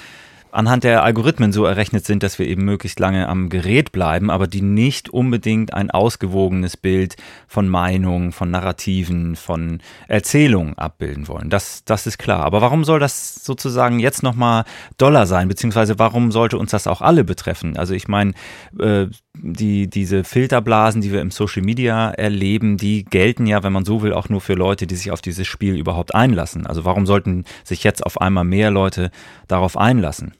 anhand 0.57 0.83
der 0.83 1.03
Algorithmen 1.03 1.51
so 1.51 1.65
errechnet 1.65 2.05
sind, 2.05 2.23
dass 2.23 2.39
wir 2.39 2.47
eben 2.47 2.65
möglichst 2.65 2.99
lange 2.99 3.29
am 3.29 3.49
Gerät 3.49 3.91
bleiben, 3.91 4.31
aber 4.31 4.47
die 4.47 4.63
nicht 4.63 5.09
unbedingt 5.09 5.73
ein 5.73 5.91
ausgewogenes 5.91 6.75
Bild 6.77 7.15
von 7.47 7.69
Meinungen, 7.69 8.31
von 8.31 8.49
Narrativen, 8.49 9.35
von 9.35 9.79
Erzählungen 10.07 10.75
abbilden 10.75 11.27
wollen. 11.27 11.51
Das, 11.51 11.83
das 11.85 12.07
ist 12.07 12.17
klar. 12.17 12.43
Aber 12.43 12.61
warum 12.61 12.83
soll 12.85 12.99
das 12.99 13.35
sozusagen 13.35 13.99
jetzt 13.99 14.23
nochmal 14.23 14.63
doller 14.97 15.27
sein, 15.27 15.47
beziehungsweise 15.47 15.99
warum 15.99 16.31
sollte 16.31 16.57
uns 16.57 16.71
das 16.71 16.87
auch 16.87 17.01
alle 17.01 17.23
betreffen? 17.23 17.77
Also 17.77 17.93
ich 17.93 18.07
meine, 18.07 18.33
äh, 18.79 19.05
die, 19.35 19.87
diese 19.87 20.23
Filterblasen, 20.23 21.01
die 21.01 21.11
wir 21.11 21.21
im 21.21 21.29
Social 21.29 21.61
Media 21.61 22.09
erleben, 22.09 22.77
die 22.77 23.05
gelten 23.05 23.45
ja, 23.45 23.61
wenn 23.61 23.73
man 23.73 23.85
so 23.85 24.01
will, 24.01 24.13
auch 24.13 24.29
nur 24.29 24.41
für 24.41 24.55
Leute, 24.55 24.87
die 24.87 24.95
sich 24.95 25.11
auf 25.11 25.21
dieses 25.21 25.45
Spiel 25.45 25.75
überhaupt 25.77 26.15
einlassen. 26.15 26.65
Also 26.65 26.83
warum 26.83 27.05
sollten 27.05 27.45
sich 27.63 27.83
jetzt 27.83 28.03
auf 28.03 28.19
einmal 28.19 28.43
mehr 28.43 28.71
Leute 28.71 29.11
darauf 29.47 29.77
einlassen? 29.77 30.33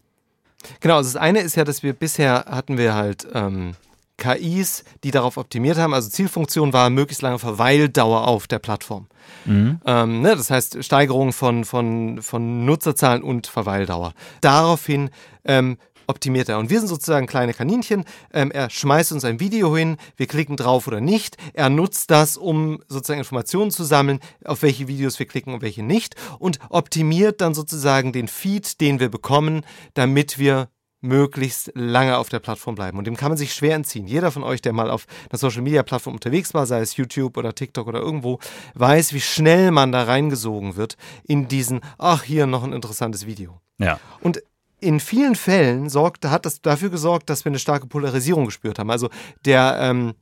Genau, 0.80 0.98
also 0.98 1.14
das 1.14 1.22
eine 1.22 1.40
ist 1.40 1.56
ja, 1.56 1.64
dass 1.64 1.84
wir 1.84 1.94
bisher 1.94 2.46
hatten 2.48 2.78
wir 2.78 2.96
halt 2.96 3.28
ähm, 3.34 3.76
KIs, 4.18 4.84
die 5.04 5.12
darauf 5.12 5.38
optimiert 5.38 5.78
haben. 5.78 5.94
Also 5.94 6.10
Zielfunktion 6.10 6.74
war 6.74 6.90
möglichst 6.90 7.22
lange 7.22 7.40
Verweildauer 7.40 8.28
auf 8.28 8.48
der 8.48 8.60
Plattform. 8.60 9.08
Mhm. 9.46 9.80
Ähm, 9.86 10.22
ne, 10.22 10.36
das 10.36 10.50
heißt 10.50 10.84
Steigerung 10.84 11.34
von, 11.34 11.66
von, 11.66 12.22
von 12.22 12.66
Nutzerzahlen 12.66 13.22
und 13.22 13.48
Verweildauer. 13.48 14.14
Daraufhin 14.42 15.12
ähm, 15.46 15.78
optimiert 16.08 16.50
er. 16.50 16.58
Und 16.58 16.70
wir 16.70 16.80
sind 16.80 16.88
sozusagen 16.88 17.28
kleine 17.28 17.54
Kaninchen. 17.54 18.06
Ähm, 18.34 18.52
er 18.52 18.70
schmeißt 18.70 19.12
uns 19.12 19.26
ein 19.26 19.40
Video 19.40 19.76
hin, 19.76 19.98
wir 20.16 20.28
klicken 20.28 20.58
drauf 20.58 20.88
oder 20.88 21.02
nicht. 21.02 21.38
Er 21.54 21.70
nutzt 21.70 22.10
das, 22.12 22.38
um 22.38 22.82
sozusagen 22.88 23.20
Informationen 23.20 23.72
zu 23.72 23.84
sammeln, 23.84 24.20
auf 24.44 24.62
welche 24.62 24.88
Videos 24.88 25.20
wir 25.20 25.26
klicken 25.26 25.54
und 25.54 25.62
welche 25.62 25.84
nicht. 25.84 26.16
Und 26.40 26.60
optimiert 26.70 27.42
dann 27.42 27.54
sozusagen 27.54 28.14
den 28.14 28.28
Feed, 28.28 28.82
den 28.82 29.00
wir 29.00 29.10
bekommen, 29.10 29.66
damit 29.94 30.40
wir 30.40 30.70
möglichst 31.02 31.72
lange 31.76 32.18
auf 32.18 32.30
der 32.30 32.40
Plattform 32.40 32.76
bleiben. 32.76 32.98
Und 32.98 33.06
dem 33.06 33.16
kann 33.16 33.30
man 33.30 33.38
sich 33.38 33.54
schwer 33.54 33.76
entziehen. 33.76 34.08
Jeder 34.08 34.32
von 34.32 34.44
euch, 34.44 34.62
der 34.62 34.74
mal 34.74 34.90
auf 34.90 35.06
einer 35.30 35.38
Social-Media-Plattform 35.38 36.16
unterwegs 36.16 36.54
war, 36.54 36.66
sei 36.66 36.82
es 36.82 36.98
YouTube 36.98 37.38
oder 37.38 37.54
TikTok 37.54 37.88
oder 37.88 38.00
irgendwo, 38.00 38.40
weiß, 38.74 39.14
wie 39.14 39.22
schnell 39.22 39.72
man 39.72 39.92
da 39.92 40.04
reingesogen 40.04 40.76
wird 40.76 40.98
in 41.24 41.48
diesen, 41.48 41.82
ach, 41.98 42.24
hier 42.24 42.48
noch 42.48 42.64
ein 42.64 42.74
interessantes 42.74 43.28
Video. 43.28 43.62
Ja. 43.78 44.00
Und 44.22 44.42
in 44.80 45.00
vielen 45.00 45.36
Fällen 45.36 45.90
sorgt, 45.90 46.26
hat 46.26 46.46
das 46.46 46.62
dafür 46.62 46.90
gesorgt, 46.90 47.30
dass 47.30 47.46
wir 47.46 47.50
eine 47.50 47.60
starke 47.60 47.88
Polarisierung 47.88 48.46
gespürt 48.46 48.80
haben. 48.80 48.92
Also 48.92 49.10
der, 49.46 49.78
ähm, 49.80 50.14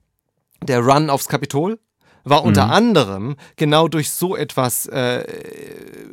der 0.63 0.79
Run 0.79 1.09
aufs 1.09 1.27
Kapitol 1.27 1.79
war 2.25 2.43
unter 2.43 2.65
mhm. 2.65 2.71
anderem 2.71 3.35
genau 3.55 3.87
durch 3.87 4.09
so 4.09 4.35
etwas 4.35 4.87
äh, 4.87 5.23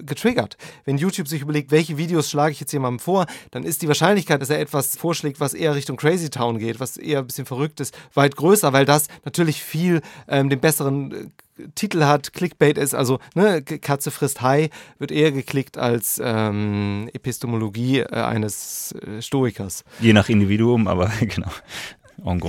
getriggert. 0.00 0.56
Wenn 0.84 0.99
YouTube 0.99 1.26
sich 1.26 1.40
überlegt, 1.40 1.70
welche 1.70 1.96
Videos 1.96 2.30
schlage 2.30 2.52
ich 2.52 2.61
jetzt 2.61 2.72
jemandem 2.72 3.00
vor, 3.00 3.26
dann 3.50 3.64
ist 3.64 3.82
die 3.82 3.88
Wahrscheinlichkeit, 3.88 4.40
dass 4.40 4.50
er 4.50 4.61
etwas 4.61 4.96
vorschlägt, 4.96 5.40
was 5.40 5.54
eher 5.54 5.75
Richtung 5.75 5.96
Crazy 5.96 6.28
Town 6.28 6.58
geht, 6.58 6.80
was 6.80 6.99
eher 6.99 7.20
ein 7.20 7.26
bisschen 7.26 7.46
verrückt 7.46 7.80
ist, 7.80 7.96
weit 8.14 8.37
größer, 8.37 8.72
weil 8.72 8.84
das 8.84 9.08
natürlich 9.25 9.62
viel 9.62 10.02
ähm, 10.28 10.50
den 10.50 10.61
besseren 10.61 11.12
äh, 11.12 11.26
Titel 11.75 12.04
hat, 12.04 12.32
Clickbait 12.32 12.78
ist, 12.78 12.94
also 12.94 13.18
ne, 13.35 13.62
Katze 13.62 14.11
frisst 14.11 14.42
Hai, 14.42 14.71
wird 14.99 15.12
eher 15.12 15.32
geklickt 15.32 15.78
als 15.78 16.21
ähm, 16.23 17.09
Epistemologie 17.12 18.00
äh, 18.00 18.09
eines 18.09 18.92
äh, 18.92 19.21
Stoikers. 19.21 19.85
Je 20.00 20.12
nach 20.12 20.28
Individuum, 20.28 20.88
aber 20.88 21.11
genau. 21.21 21.50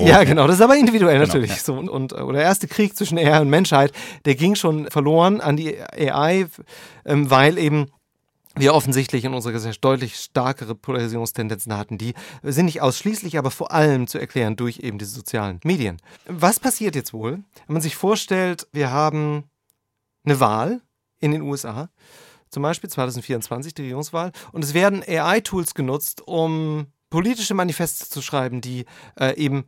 Ja, 0.05 0.23
genau, 0.23 0.45
das 0.45 0.57
ist 0.57 0.61
aber 0.61 0.75
individuell 0.75 1.15
genau, 1.15 1.25
natürlich. 1.25 1.49
Ja. 1.49 1.57
So, 1.57 1.73
und, 1.73 1.89
und, 1.89 2.13
oder 2.13 2.33
der 2.33 2.43
erste 2.43 2.67
Krieg 2.67 2.95
zwischen 2.95 3.17
AI 3.17 3.41
und 3.41 3.49
Menschheit, 3.49 3.91
der 4.25 4.35
ging 4.35 4.53
schon 4.55 4.89
verloren 4.91 5.41
an 5.41 5.57
die 5.57 5.75
AI, 5.79 6.45
ähm, 7.05 7.29
weil 7.31 7.57
eben 7.57 7.87
wir 8.55 8.73
offensichtlich 8.73 9.25
in 9.25 9.33
unserer 9.33 9.53
Gesellschaft 9.53 9.83
deutlich 9.83 10.15
stärkere 10.15 10.75
Polarisierungstendenzen 10.75 11.75
hatten. 11.75 11.97
Die 11.97 12.13
sind 12.43 12.65
nicht 12.65 12.81
ausschließlich, 12.81 13.37
aber 13.37 13.51
vor 13.51 13.71
allem 13.71 14.07
zu 14.07 14.19
erklären 14.19 14.55
durch 14.55 14.79
eben 14.79 14.97
diese 14.97 15.11
sozialen 15.11 15.59
Medien. 15.63 15.97
Was 16.27 16.59
passiert 16.59 16.95
jetzt 16.95 17.13
wohl, 17.13 17.43
wenn 17.67 17.73
man 17.73 17.81
sich 17.81 17.95
vorstellt, 17.95 18.67
wir 18.71 18.91
haben 18.91 19.45
eine 20.23 20.39
Wahl 20.39 20.81
in 21.19 21.31
den 21.31 21.41
USA, 21.41 21.89
zum 22.49 22.63
Beispiel 22.63 22.89
2024 22.89 23.73
die 23.73 23.81
Regierungswahl, 23.83 24.31
und 24.51 24.63
es 24.63 24.73
werden 24.73 25.03
AI-Tools 25.03 25.73
genutzt, 25.73 26.21
um 26.25 26.87
politische 27.09 27.55
Manifeste 27.55 28.07
zu 28.09 28.21
schreiben, 28.21 28.61
die 28.61 28.85
äh, 29.19 29.35
eben 29.35 29.65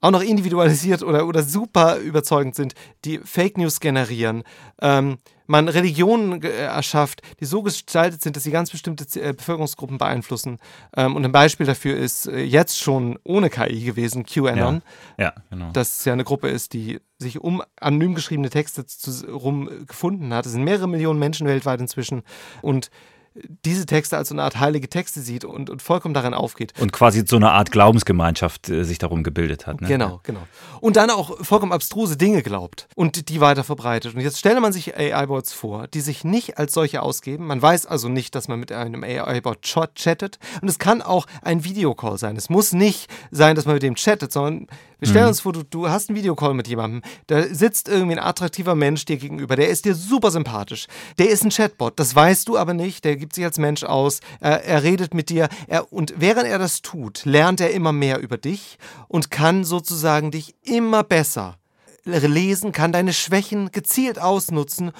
auch 0.00 0.10
noch 0.10 0.22
individualisiert 0.22 1.02
oder, 1.02 1.26
oder 1.26 1.42
super 1.42 1.98
überzeugend 1.98 2.54
sind, 2.54 2.74
die 3.04 3.18
Fake 3.18 3.58
News 3.58 3.80
generieren, 3.80 4.44
ähm, 4.80 5.18
man 5.50 5.68
Religionen 5.68 6.42
äh, 6.42 6.48
erschafft, 6.48 7.22
die 7.40 7.44
so 7.44 7.62
gestaltet 7.62 8.22
sind, 8.22 8.36
dass 8.36 8.44
sie 8.44 8.52
ganz 8.52 8.70
bestimmte 8.70 9.04
äh, 9.20 9.32
Bevölkerungsgruppen 9.32 9.98
beeinflussen. 9.98 10.58
Ähm, 10.96 11.16
und 11.16 11.24
ein 11.24 11.32
Beispiel 11.32 11.66
dafür 11.66 11.96
ist 11.96 12.28
äh, 12.28 12.40
jetzt 12.42 12.78
schon 12.78 13.18
ohne 13.24 13.50
KI 13.50 13.82
gewesen, 13.82 14.24
QAnon. 14.24 14.82
Ja, 15.18 15.24
ja, 15.24 15.32
genau. 15.50 15.70
Das 15.72 16.04
ja 16.04 16.12
eine 16.12 16.22
Gruppe 16.22 16.48
ist, 16.48 16.72
die 16.72 17.00
sich 17.18 17.40
um 17.40 17.64
anonym 17.80 18.14
geschriebene 18.14 18.48
Texte 18.48 18.86
zu, 18.86 19.26
rum 19.26 19.68
gefunden 19.88 20.32
hat. 20.32 20.46
Es 20.46 20.52
sind 20.52 20.62
mehrere 20.62 20.88
Millionen 20.88 21.18
Menschen 21.18 21.48
weltweit 21.48 21.80
inzwischen 21.80 22.22
und 22.62 22.90
diese 23.34 23.86
Texte 23.86 24.16
als 24.16 24.28
so 24.28 24.34
eine 24.34 24.42
Art 24.42 24.58
heilige 24.58 24.88
Texte 24.88 25.20
sieht 25.20 25.44
und, 25.44 25.70
und 25.70 25.82
vollkommen 25.82 26.14
daran 26.14 26.34
aufgeht. 26.34 26.72
Und 26.80 26.92
quasi 26.92 27.24
so 27.26 27.36
eine 27.36 27.52
Art 27.52 27.70
Glaubensgemeinschaft 27.70 28.68
äh, 28.68 28.84
sich 28.84 28.98
darum 28.98 29.22
gebildet 29.22 29.66
hat. 29.66 29.80
Ne? 29.80 29.88
Genau, 29.88 30.20
genau. 30.24 30.40
Und 30.80 30.96
dann 30.96 31.10
auch 31.10 31.44
vollkommen 31.44 31.72
abstruse 31.72 32.16
Dinge 32.16 32.42
glaubt 32.42 32.88
und 32.96 33.28
die 33.28 33.40
weiter 33.40 33.62
verbreitet. 33.62 34.14
Und 34.14 34.20
jetzt 34.20 34.38
stelle 34.38 34.60
man 34.60 34.72
sich 34.72 34.96
AI-Bots 34.96 35.52
vor, 35.52 35.86
die 35.86 36.00
sich 36.00 36.24
nicht 36.24 36.58
als 36.58 36.72
solche 36.72 37.02
ausgeben. 37.02 37.46
Man 37.46 37.62
weiß 37.62 37.86
also 37.86 38.08
nicht, 38.08 38.34
dass 38.34 38.48
man 38.48 38.58
mit 38.58 38.72
einem 38.72 39.04
AI-Bot 39.04 39.62
chattet. 39.62 40.38
Und 40.60 40.68
es 40.68 40.78
kann 40.78 41.00
auch 41.00 41.26
ein 41.42 41.62
Videocall 41.62 42.18
sein. 42.18 42.36
Es 42.36 42.50
muss 42.50 42.72
nicht 42.72 43.10
sein, 43.30 43.54
dass 43.54 43.64
man 43.64 43.74
mit 43.74 43.82
dem 43.82 43.94
chattet, 43.94 44.32
sondern 44.32 44.66
wir 45.00 45.08
stellen 45.08 45.24
mhm. 45.24 45.28
uns 45.30 45.40
vor, 45.40 45.52
du, 45.52 45.62
du 45.62 45.88
hast 45.88 46.10
einen 46.10 46.18
Videocall 46.18 46.52
mit 46.52 46.68
jemandem, 46.68 47.02
da 47.26 47.42
sitzt 47.42 47.88
irgendwie 47.88 48.16
ein 48.16 48.22
attraktiver 48.22 48.74
Mensch 48.74 49.06
dir 49.06 49.16
gegenüber, 49.16 49.56
der 49.56 49.70
ist 49.70 49.86
dir 49.86 49.94
super 49.94 50.30
sympathisch. 50.30 50.86
Der 51.18 51.30
ist 51.30 51.42
ein 51.42 51.50
Chatbot, 51.50 51.98
das 51.98 52.14
weißt 52.14 52.46
du 52.48 52.58
aber 52.58 52.74
nicht, 52.74 53.04
der 53.04 53.16
gibt 53.20 53.34
sich 53.34 53.44
als 53.44 53.58
Mensch 53.58 53.84
aus, 53.84 54.20
er, 54.40 54.64
er 54.64 54.82
redet 54.82 55.14
mit 55.14 55.30
dir 55.30 55.48
er, 55.68 55.92
und 55.92 56.14
während 56.16 56.46
er 56.46 56.58
das 56.58 56.82
tut, 56.82 57.24
lernt 57.24 57.60
er 57.60 57.70
immer 57.70 57.92
mehr 57.92 58.18
über 58.18 58.36
dich 58.36 58.78
und 59.08 59.30
kann 59.30 59.64
sozusagen 59.64 60.30
dich 60.30 60.54
immer 60.62 61.04
besser 61.04 61.56
lesen, 62.04 62.72
kann 62.72 62.92
deine 62.92 63.12
Schwächen 63.12 63.70
gezielt 63.72 64.18
ausnutzen, 64.18 64.92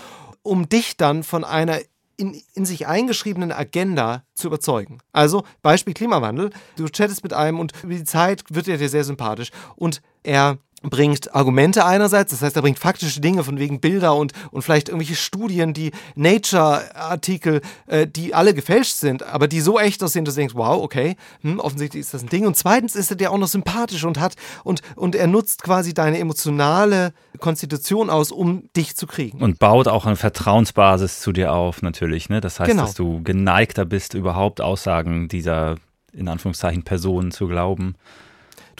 um 0.42 0.68
dich 0.68 0.96
dann 0.96 1.22
von 1.22 1.44
einer 1.44 1.80
in, 2.16 2.40
in 2.52 2.66
sich 2.66 2.86
eingeschriebenen 2.86 3.50
Agenda 3.50 4.24
zu 4.34 4.48
überzeugen. 4.48 4.98
Also 5.12 5.44
Beispiel 5.62 5.94
Klimawandel. 5.94 6.50
Du 6.76 6.86
chattest 6.86 7.22
mit 7.22 7.32
einem 7.32 7.58
und 7.58 7.72
über 7.82 7.94
die 7.94 8.04
Zeit 8.04 8.44
wird 8.50 8.68
er 8.68 8.76
dir 8.76 8.90
sehr 8.90 9.04
sympathisch 9.04 9.50
und 9.74 10.02
er 10.22 10.58
bringt 10.82 11.34
Argumente 11.34 11.84
einerseits, 11.84 12.30
das 12.30 12.40
heißt, 12.40 12.56
er 12.56 12.62
bringt 12.62 12.78
faktische 12.78 13.20
Dinge 13.20 13.44
von 13.44 13.58
wegen 13.58 13.80
Bilder 13.80 14.14
und, 14.16 14.32
und 14.50 14.62
vielleicht 14.62 14.88
irgendwelche 14.88 15.14
Studien, 15.14 15.74
die 15.74 15.90
Nature-Artikel, 16.14 17.60
äh, 17.86 18.06
die 18.06 18.34
alle 18.34 18.54
gefälscht 18.54 18.96
sind, 18.96 19.22
aber 19.22 19.46
die 19.46 19.60
so 19.60 19.78
echt 19.78 20.02
aussehen, 20.02 20.24
dass 20.24 20.34
du 20.34 20.40
denkst, 20.40 20.54
wow, 20.54 20.82
okay, 20.82 21.16
hm, 21.42 21.58
offensichtlich 21.60 22.00
ist 22.00 22.14
das 22.14 22.22
ein 22.22 22.30
Ding. 22.30 22.46
Und 22.46 22.56
zweitens 22.56 22.96
ist 22.96 23.10
er 23.10 23.16
dir 23.16 23.30
auch 23.30 23.38
noch 23.38 23.48
sympathisch 23.48 24.04
und 24.04 24.18
hat 24.18 24.36
und, 24.64 24.80
und 24.96 25.14
er 25.14 25.26
nutzt 25.26 25.62
quasi 25.62 25.92
deine 25.92 26.18
emotionale 26.18 27.12
Konstitution 27.38 28.08
aus, 28.08 28.32
um 28.32 28.70
dich 28.74 28.96
zu 28.96 29.06
kriegen. 29.06 29.42
Und 29.42 29.58
baut 29.58 29.86
auch 29.86 30.06
eine 30.06 30.16
Vertrauensbasis 30.16 31.20
zu 31.20 31.32
dir 31.32 31.52
auf, 31.52 31.82
natürlich. 31.82 32.30
Ne? 32.30 32.40
Das 32.40 32.58
heißt, 32.58 32.70
genau. 32.70 32.84
dass 32.84 32.94
du 32.94 33.22
geneigter 33.22 33.84
bist, 33.84 34.14
überhaupt 34.14 34.62
Aussagen 34.62 35.28
dieser 35.28 35.76
in 36.12 36.26
Anführungszeichen 36.28 36.82
Personen 36.82 37.30
zu 37.30 37.46
glauben. 37.48 37.94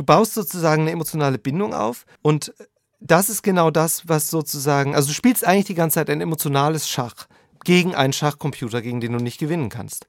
Du 0.01 0.07
baust 0.07 0.33
sozusagen 0.33 0.81
eine 0.81 0.93
emotionale 0.93 1.37
Bindung 1.37 1.75
auf 1.75 2.07
und 2.23 2.55
das 3.01 3.29
ist 3.29 3.43
genau 3.43 3.71
das, 3.71 4.09
was 4.09 4.29
sozusagen, 4.29 4.95
also 4.95 5.09
du 5.09 5.13
spielst 5.13 5.47
eigentlich 5.47 5.67
die 5.67 5.75
ganze 5.75 5.97
Zeit 5.97 6.09
ein 6.09 6.23
emotionales 6.23 6.89
Schach 6.89 7.27
gegen 7.65 7.95
einen 7.95 8.15
Schachcomputer, 8.15 8.81
gegen 8.81 9.03
den 9.03 9.13
du 9.13 9.19
nicht 9.19 9.37
gewinnen 9.37 9.69
kannst. 9.69 10.07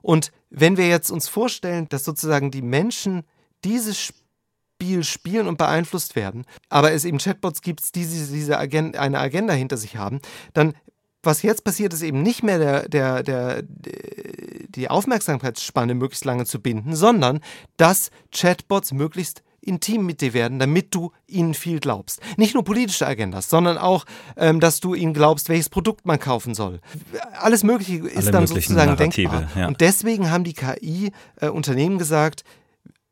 Und 0.00 0.30
wenn 0.50 0.76
wir 0.76 0.86
jetzt 0.86 1.10
uns 1.10 1.26
vorstellen, 1.26 1.88
dass 1.88 2.04
sozusagen 2.04 2.52
die 2.52 2.62
Menschen 2.62 3.24
dieses 3.64 3.98
Spiel 3.98 5.02
spielen 5.02 5.48
und 5.48 5.58
beeinflusst 5.58 6.14
werden, 6.14 6.44
aber 6.68 6.92
es 6.92 7.04
eben 7.04 7.18
Chatbots 7.18 7.62
gibt, 7.62 7.96
die 7.96 8.06
diese 8.06 8.56
Agenda, 8.56 9.00
eine 9.00 9.18
Agenda 9.18 9.54
hinter 9.54 9.76
sich 9.76 9.96
haben, 9.96 10.20
dann 10.54 10.72
was 11.22 11.42
jetzt 11.42 11.64
passiert, 11.64 11.92
ist 11.92 12.02
eben 12.02 12.22
nicht 12.22 12.42
mehr 12.42 12.58
der, 12.58 12.88
der, 12.88 13.22
der, 13.22 13.62
die 13.62 14.88
Aufmerksamkeitsspanne 14.88 15.94
möglichst 15.94 16.24
lange 16.24 16.46
zu 16.46 16.60
binden, 16.60 16.96
sondern 16.96 17.40
dass 17.76 18.10
Chatbots 18.32 18.92
möglichst 18.92 19.42
intim 19.62 20.04
mit 20.04 20.20
dir 20.20 20.34
werden, 20.34 20.58
damit 20.58 20.94
du 20.94 21.12
ihnen 21.26 21.54
viel 21.54 21.78
glaubst. 21.78 22.20
Nicht 22.36 22.54
nur 22.54 22.64
politische 22.64 23.06
Agendas, 23.06 23.48
sondern 23.48 23.78
auch, 23.78 24.04
ähm, 24.36 24.58
dass 24.58 24.80
du 24.80 24.94
ihnen 24.94 25.14
glaubst, 25.14 25.48
welches 25.48 25.68
Produkt 25.68 26.04
man 26.04 26.18
kaufen 26.18 26.54
soll. 26.54 26.80
Alles 27.38 27.62
Mögliche 27.62 27.98
ist 28.08 28.16
Alle 28.16 28.30
dann 28.32 28.46
sozusagen 28.46 28.96
denkbar. 28.96 29.48
Ja. 29.54 29.68
Und 29.68 29.80
deswegen 29.80 30.30
haben 30.30 30.44
die 30.44 30.54
KI-Unternehmen 30.54 31.96
äh, 31.96 31.98
gesagt, 31.98 32.42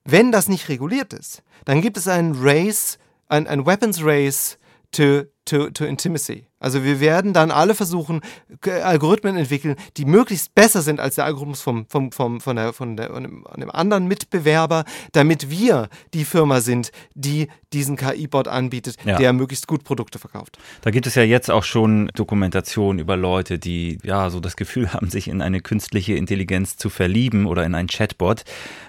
wenn 0.05 0.33
das 0.33 0.49
nicht 0.49 0.69
reguliert 0.69 1.13
ist, 1.13 1.43
dann 1.65 1.83
gibt 1.83 1.97
es 1.97 2.09
einen 2.09 2.35
Race, 2.37 2.99
ein, 3.29 3.47
ein 3.47 3.65
Weapons 3.65 4.03
Race 4.03 4.59
to, 4.91 5.23
to, 5.45 5.71
to 5.71 5.85
Intimacy. 5.85 6.50
Also 6.61 6.85
wir 6.85 7.01
werden 7.01 7.33
dann 7.33 7.51
alle 7.51 7.75
versuchen, 7.75 8.21
Algorithmen 8.63 9.37
entwickeln, 9.37 9.77
die 9.97 10.05
möglichst 10.05 10.55
besser 10.55 10.83
sind 10.83 11.01
als 11.01 11.15
der 11.15 11.25
Algorithmus 11.25 11.63
vom, 11.63 11.87
vom, 11.89 12.13
vom, 12.13 12.41
von, 12.41 12.57
der, 12.57 12.75
von, 12.75 12.97
der, 12.99 13.09
von 13.09 13.47
einem 13.47 13.71
anderen 13.71 14.07
Mitbewerber, 14.07 14.85
damit 15.13 15.49
wir 15.49 15.89
die 16.13 16.27
Firma 16.27 16.61
sind, 16.61 16.93
die 17.15 17.49
diesen 17.73 17.97
KI-Bot 17.97 18.47
anbietet, 18.47 18.97
ja. 19.05 19.17
der 19.17 19.33
möglichst 19.33 19.67
gut 19.67 19.85
Produkte 19.85 20.19
verkauft. 20.19 20.59
Da 20.83 20.91
gibt 20.91 21.07
es 21.07 21.15
ja 21.15 21.23
jetzt 21.23 21.51
auch 21.51 21.65
schon 21.65 22.11
Dokumentationen 22.15 22.99
über 22.99 23.17
Leute, 23.17 23.59
die 23.59 23.99
ja 24.03 24.29
so 24.29 24.41
das 24.41 24.57
Gefühl 24.57 24.93
haben, 24.93 25.09
sich 25.09 25.29
in 25.29 25.41
eine 25.41 25.61
künstliche 25.61 26.15
Intelligenz 26.15 26.77
zu 26.77 26.91
verlieben 26.91 27.47
oder 27.47 27.65
in 27.65 27.75
einen 27.75 27.89
Chatbot, 27.89 28.45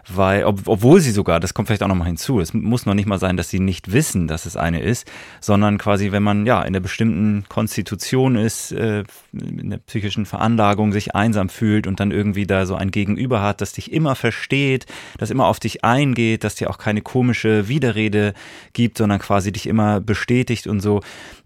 weil, 0.10 0.44
ob, 0.44 0.68
obwohl 0.68 1.00
sie 1.00 1.12
sogar, 1.12 1.40
das 1.40 1.54
kommt 1.54 1.68
vielleicht 1.68 1.84
auch 1.84 1.88
nochmal 1.88 2.08
hinzu, 2.08 2.42
es 2.42 2.54
muss 2.54 2.86
noch 2.86 2.96
nicht 2.96 3.08
mal 3.08 3.20
sein, 3.20 3.38
dass 3.38 3.50
sie 3.50 3.60
nicht 3.60 3.94
wissen, 3.94 4.28
dass 4.28 4.46
es 4.46 4.58
eine 4.58 4.82
ist, 4.82 5.10
sondern 5.40 5.78
quasi, 5.78 6.12
wenn 6.12 6.24
man 6.24 6.46
ja 6.46 6.62
in 6.64 6.74
der 6.74 6.82
bestimmten 6.82 7.46
Kon 7.48 7.61
Konstitution 7.62 8.38
ist, 8.38 8.72
äh, 8.72 9.04
in 9.34 9.70
der 9.70 9.78
psychischen 9.78 10.26
Veranlagung 10.26 10.92
sich 10.92 11.14
einsam 11.14 11.48
fühlt 11.48 11.86
und 11.86 12.00
dann 12.00 12.10
irgendwie 12.10 12.48
da 12.48 12.66
so 12.66 12.74
ein 12.74 12.90
Gegenüber 12.90 13.44
hat, 13.44 13.62
das 13.62 13.74
dich 13.74 13.92
immer 13.92 14.16
versteht, 14.16 14.88
das 15.20 15.30
immer 15.30 15.46
auf 15.46 15.60
dich 15.60 15.84
eingeht, 15.84 16.44
das 16.44 16.56
dir 16.56 16.72
auch 16.72 16.80
keine 16.80 17.04
komische 17.04 17.68
Widerrede 17.68 18.34
gibt, 18.74 18.98
sondern 18.98 19.20
quasi 19.20 19.52
dich 19.52 19.68
immer 19.68 20.02
bestätigt 20.02 20.66
und 20.66 20.80
so, 20.80 21.02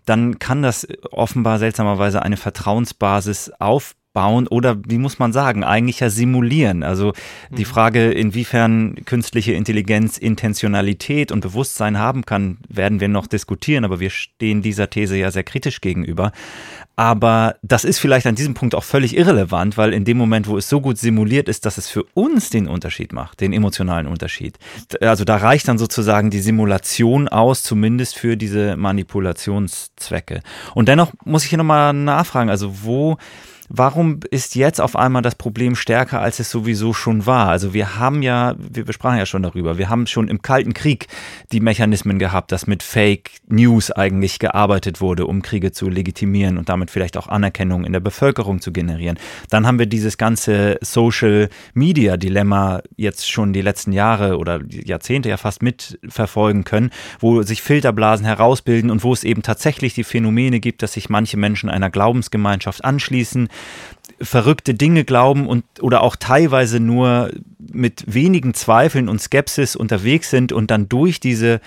dann 0.05 0.39
kann 0.39 0.61
das 0.61 0.87
offenbar 1.11 1.59
seltsamerweise 1.59 2.21
eine 2.21 2.37
Vertrauensbasis 2.37 3.51
aufbauen 3.59 4.04
bauen 4.15 4.47
oder 4.47 4.77
wie 4.87 4.97
muss 4.97 5.19
man 5.19 5.33
sagen, 5.33 5.63
eigentlich 5.63 5.99
ja 5.99 6.09
simulieren. 6.09 6.81
Also 6.81 7.13
die 7.51 7.65
mhm. 7.65 7.69
Frage, 7.69 8.11
inwiefern 8.11 8.95
künstliche 9.05 9.51
Intelligenz 9.51 10.17
Intentionalität 10.17 11.31
und 11.31 11.41
Bewusstsein 11.41 11.99
haben 11.99 12.25
kann, 12.25 12.57
werden 12.67 13.01
wir 13.01 13.09
noch 13.09 13.27
diskutieren, 13.27 13.85
aber 13.85 13.99
wir 13.99 14.09
stehen 14.09 14.63
dieser 14.63 14.89
These 14.89 15.17
ja 15.17 15.29
sehr 15.29 15.43
kritisch 15.43 15.81
gegenüber. 15.81 16.31
Aber 16.95 17.57
das 17.61 17.83
ist 17.83 17.99
vielleicht 17.99 18.25
an 18.25 18.35
diesem 18.35 18.53
Punkt 18.53 18.73
auch 18.73 18.85
völlig 18.85 19.17
irrelevant, 19.17 19.77
weil 19.77 19.93
in 19.93 20.05
dem 20.05 20.17
Moment, 20.17 20.47
wo 20.47 20.57
es 20.57 20.69
so 20.69 20.79
gut 20.79 20.97
simuliert 20.97 21.49
ist, 21.49 21.65
dass 21.65 21.77
es 21.77 21.89
für 21.89 22.03
uns 22.13 22.49
den 22.49 22.69
Unterschied 22.69 23.11
macht, 23.11 23.41
den 23.41 23.51
emotionalen 23.51 24.07
Unterschied. 24.07 24.57
Also 25.01 25.25
da 25.25 25.35
reicht 25.35 25.67
dann 25.67 25.77
sozusagen 25.77 26.29
die 26.29 26.39
Simulation 26.39 27.27
aus, 27.27 27.63
zumindest 27.63 28.17
für 28.17 28.37
diese 28.37 28.77
Manipulationszwecke. 28.77 30.39
Und 30.73 30.87
dennoch 30.87 31.11
muss 31.25 31.43
ich 31.43 31.49
hier 31.49 31.57
nochmal 31.57 31.91
nachfragen, 31.91 32.49
also 32.49 32.83
wo 32.83 33.17
Warum 33.67 34.19
ist 34.29 34.55
jetzt 34.55 34.79
auf 34.79 34.95
einmal 34.95 35.23
das 35.23 35.35
Problem 35.35 35.75
stärker, 35.75 36.21
als 36.21 36.39
es 36.39 36.51
sowieso 36.51 36.93
schon 36.93 37.25
war? 37.25 37.47
Also 37.47 37.73
wir 37.73 37.97
haben 37.97 38.21
ja, 38.21 38.55
wir 38.57 38.91
sprachen 38.93 39.17
ja 39.17 39.25
schon 39.25 39.41
darüber, 39.41 39.79
wir 39.79 39.89
haben 39.89 40.05
schon 40.05 40.27
im 40.27 40.41
Kalten 40.43 40.73
Krieg 40.73 41.07
die 41.51 41.59
Mechanismen 41.59 42.19
gehabt, 42.19 42.51
dass 42.51 42.67
mit 42.67 42.83
Fake 42.83 43.31
News 43.47 43.89
eigentlich 43.89 44.37
gearbeitet 44.37 45.01
wurde, 45.01 45.25
um 45.25 45.41
Kriege 45.41 45.71
zu 45.71 45.89
legitimieren 45.89 46.59
und 46.59 46.69
damit 46.69 46.91
vielleicht 46.91 47.17
auch 47.17 47.27
Anerkennung 47.27 47.85
in 47.85 47.93
der 47.93 47.99
Bevölkerung 48.01 48.61
zu 48.61 48.71
generieren. 48.71 49.17
Dann 49.49 49.65
haben 49.65 49.79
wir 49.79 49.87
dieses 49.87 50.17
ganze 50.17 50.77
Social 50.81 51.49
Media 51.73 52.17
Dilemma 52.17 52.81
jetzt 52.97 53.31
schon 53.31 53.51
die 53.51 53.61
letzten 53.61 53.93
Jahre 53.93 54.37
oder 54.37 54.61
Jahrzehnte 54.69 55.29
ja 55.29 55.37
fast 55.37 55.63
mitverfolgen 55.63 56.65
können, 56.65 56.91
wo 57.19 57.41
sich 57.41 57.63
Filterblasen 57.63 58.27
herausbilden 58.27 58.91
und 58.91 59.03
wo 59.03 59.11
es 59.11 59.23
eben 59.23 59.41
tatsächlich 59.41 59.95
die 59.95 60.03
Phänomene 60.03 60.59
gibt, 60.59 60.83
dass 60.83 60.93
sich 60.93 61.09
manche 61.09 61.37
Menschen 61.37 61.69
einer 61.69 61.89
Glaubensgemeinschaft 61.89 62.85
anschließen, 62.85 63.49
verrückte 64.21 64.73
Dinge 64.73 65.03
glauben 65.03 65.47
und 65.47 65.65
oder 65.81 66.01
auch 66.01 66.15
teilweise 66.15 66.79
nur 66.79 67.31
mit 67.59 68.03
wenigen 68.07 68.53
Zweifeln 68.53 69.09
und 69.09 69.19
Skepsis 69.19 69.75
unterwegs 69.75 70.29
sind 70.29 70.51
und 70.51 70.71
dann 70.71 70.87
durch 70.87 71.19
diese 71.19 71.59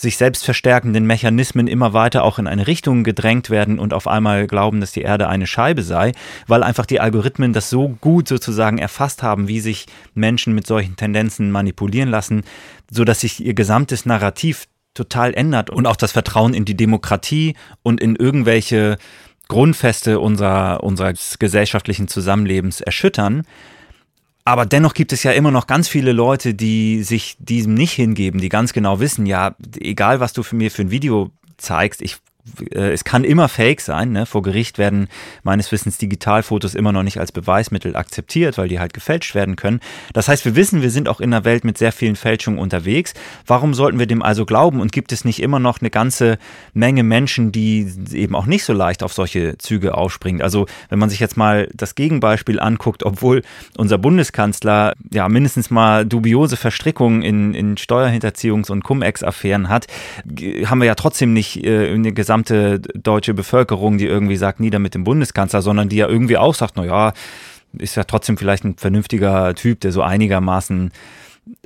sich 0.00 0.16
selbst 0.16 0.44
verstärkenden 0.44 1.06
Mechanismen 1.06 1.66
immer 1.66 1.92
weiter 1.92 2.22
auch 2.22 2.38
in 2.38 2.46
eine 2.46 2.68
Richtung 2.68 3.02
gedrängt 3.02 3.50
werden 3.50 3.80
und 3.80 3.92
auf 3.92 4.06
einmal 4.06 4.46
glauben, 4.46 4.80
dass 4.80 4.92
die 4.92 5.02
Erde 5.02 5.28
eine 5.28 5.46
Scheibe 5.46 5.82
sei, 5.82 6.12
weil 6.46 6.62
einfach 6.62 6.86
die 6.86 7.00
Algorithmen 7.00 7.52
das 7.52 7.68
so 7.68 7.88
gut 8.00 8.28
sozusagen 8.28 8.78
erfasst 8.78 9.24
haben, 9.24 9.48
wie 9.48 9.58
sich 9.58 9.86
Menschen 10.14 10.54
mit 10.54 10.66
solchen 10.68 10.94
Tendenzen 10.94 11.50
manipulieren 11.50 12.10
lassen, 12.10 12.44
so 12.90 13.04
dass 13.04 13.20
sich 13.20 13.44
ihr 13.44 13.54
gesamtes 13.54 14.06
Narrativ 14.06 14.68
total 14.94 15.34
ändert 15.34 15.68
und 15.70 15.86
auch 15.86 15.96
das 15.96 16.12
Vertrauen 16.12 16.54
in 16.54 16.64
die 16.64 16.76
Demokratie 16.76 17.54
und 17.82 18.00
in 18.00 18.16
irgendwelche 18.16 18.98
Grundfeste 19.48 20.20
unserer, 20.20 20.82
unseres 20.84 21.38
gesellschaftlichen 21.38 22.06
Zusammenlebens 22.08 22.80
erschüttern. 22.80 23.42
Aber 24.44 24.64
dennoch 24.64 24.94
gibt 24.94 25.12
es 25.12 25.22
ja 25.24 25.32
immer 25.32 25.50
noch 25.50 25.66
ganz 25.66 25.88
viele 25.88 26.12
Leute, 26.12 26.54
die 26.54 27.02
sich 27.02 27.36
diesem 27.38 27.74
nicht 27.74 27.92
hingeben, 27.92 28.40
die 28.40 28.48
ganz 28.48 28.72
genau 28.72 29.00
wissen, 29.00 29.26
ja, 29.26 29.54
egal 29.78 30.20
was 30.20 30.32
du 30.32 30.42
für 30.42 30.56
mir 30.56 30.70
für 30.70 30.82
ein 30.82 30.90
Video 30.90 31.30
zeigst, 31.58 32.00
ich 32.00 32.16
äh, 32.72 32.92
es 32.92 33.04
kann 33.04 33.24
immer 33.24 33.48
Fake 33.48 33.80
sein. 33.80 34.12
Ne? 34.12 34.26
Vor 34.26 34.42
Gericht 34.42 34.78
werden 34.78 35.08
meines 35.42 35.70
Wissens 35.72 35.98
Digitalfotos 35.98 36.74
immer 36.74 36.92
noch 36.92 37.02
nicht 37.02 37.18
als 37.18 37.32
Beweismittel 37.32 37.96
akzeptiert, 37.96 38.58
weil 38.58 38.68
die 38.68 38.80
halt 38.80 38.92
gefälscht 38.92 39.34
werden 39.34 39.56
können. 39.56 39.80
Das 40.12 40.28
heißt, 40.28 40.44
wir 40.44 40.56
wissen, 40.56 40.82
wir 40.82 40.90
sind 40.90 41.08
auch 41.08 41.20
in 41.20 41.32
einer 41.32 41.44
Welt 41.44 41.64
mit 41.64 41.78
sehr 41.78 41.92
vielen 41.92 42.16
Fälschungen 42.16 42.58
unterwegs. 42.58 43.14
Warum 43.46 43.74
sollten 43.74 43.98
wir 43.98 44.06
dem 44.06 44.22
also 44.22 44.46
glauben? 44.46 44.80
Und 44.80 44.92
gibt 44.92 45.12
es 45.12 45.24
nicht 45.24 45.40
immer 45.40 45.58
noch 45.58 45.80
eine 45.80 45.90
ganze 45.90 46.38
Menge 46.74 47.02
Menschen, 47.02 47.52
die 47.52 47.90
eben 48.12 48.34
auch 48.34 48.46
nicht 48.46 48.64
so 48.64 48.72
leicht 48.72 49.02
auf 49.02 49.12
solche 49.12 49.58
Züge 49.58 49.94
aufspringen? 49.94 50.42
Also 50.42 50.66
wenn 50.88 50.98
man 50.98 51.10
sich 51.10 51.20
jetzt 51.20 51.36
mal 51.36 51.68
das 51.74 51.94
Gegenbeispiel 51.94 52.60
anguckt, 52.60 53.04
obwohl 53.04 53.42
unser 53.76 53.98
Bundeskanzler 53.98 54.94
ja 55.12 55.28
mindestens 55.28 55.70
mal 55.70 56.06
dubiose 56.06 56.56
Verstrickungen 56.56 57.22
in, 57.22 57.54
in 57.54 57.76
Steuerhinterziehungs- 57.76 58.70
und 58.70 58.84
Cum-Ex-Affären 58.84 59.68
hat, 59.68 59.86
haben 60.64 60.80
wir 60.80 60.86
ja 60.86 60.94
trotzdem 60.94 61.32
nicht 61.32 61.64
äh, 61.64 61.92
eine 61.92 62.12
gesamte 62.12 62.37
gesamte 62.44 62.80
deutsche 62.94 63.34
Bevölkerung, 63.34 63.98
die 63.98 64.06
irgendwie 64.06 64.36
sagt, 64.36 64.60
nieder 64.60 64.78
mit 64.78 64.94
dem 64.94 65.04
Bundeskanzler, 65.04 65.62
sondern 65.62 65.88
die 65.88 65.96
ja 65.96 66.08
irgendwie 66.08 66.36
auch 66.36 66.54
sagt, 66.54 66.76
naja, 66.76 67.12
ist 67.76 67.96
ja 67.96 68.04
trotzdem 68.04 68.36
vielleicht 68.36 68.64
ein 68.64 68.76
vernünftiger 68.76 69.54
Typ, 69.54 69.80
der 69.80 69.92
so 69.92 70.02
einigermaßen 70.02 70.90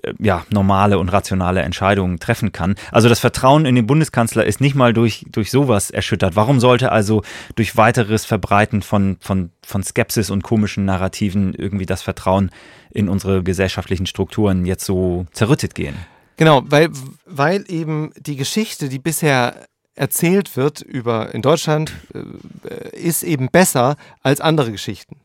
äh, 0.03 0.13
ja, 0.19 0.45
normale 0.51 0.99
und 0.99 1.11
rationale 1.11 1.63
Entscheidungen 1.63 2.19
treffen 2.19 2.53
kann. 2.53 2.75
Also 2.91 3.09
das 3.09 3.21
Vertrauen 3.21 3.67
in 3.67 3.75
den 3.75 3.87
Bundeskanzler 3.87 4.45
ist 4.45 4.61
nicht 4.61 4.75
mal 4.75 4.93
durch, 4.93 5.27
durch 5.31 5.51
sowas 5.51 5.91
erschüttert. 5.91 6.35
Warum 6.35 6.59
sollte 6.59 6.91
also 6.91 7.23
durch 7.55 7.77
weiteres 7.77 8.25
Verbreiten 8.25 8.83
von, 8.83 9.17
von, 9.21 9.51
von 9.65 9.83
Skepsis 9.83 10.31
und 10.31 10.43
komischen 10.43 10.85
Narrativen 10.85 11.55
irgendwie 11.55 11.87
das 11.87 12.03
Vertrauen 12.03 12.51
in 12.91 13.09
unsere 13.09 13.43
gesellschaftlichen 13.43 14.07
Strukturen 14.07 14.67
jetzt 14.67 14.85
so 14.85 15.27
zerrüttet 15.33 15.75
gehen? 15.75 15.95
Genau, 16.37 16.63
weil, 16.65 16.89
weil 17.27 17.65
eben 17.69 18.11
die 18.19 18.37
Geschichte, 18.37 18.89
die 18.89 18.99
bisher 18.99 19.55
erzählt 19.95 20.57
wird 20.57 20.81
über 20.81 21.35
in 21.35 21.43
Deutschland, 21.43 21.93
äh, 22.15 22.97
ist 22.97 23.23
eben 23.23 23.49
besser 23.51 23.97
als 24.23 24.41
andere 24.41 24.73
Geschichten. 24.73 25.17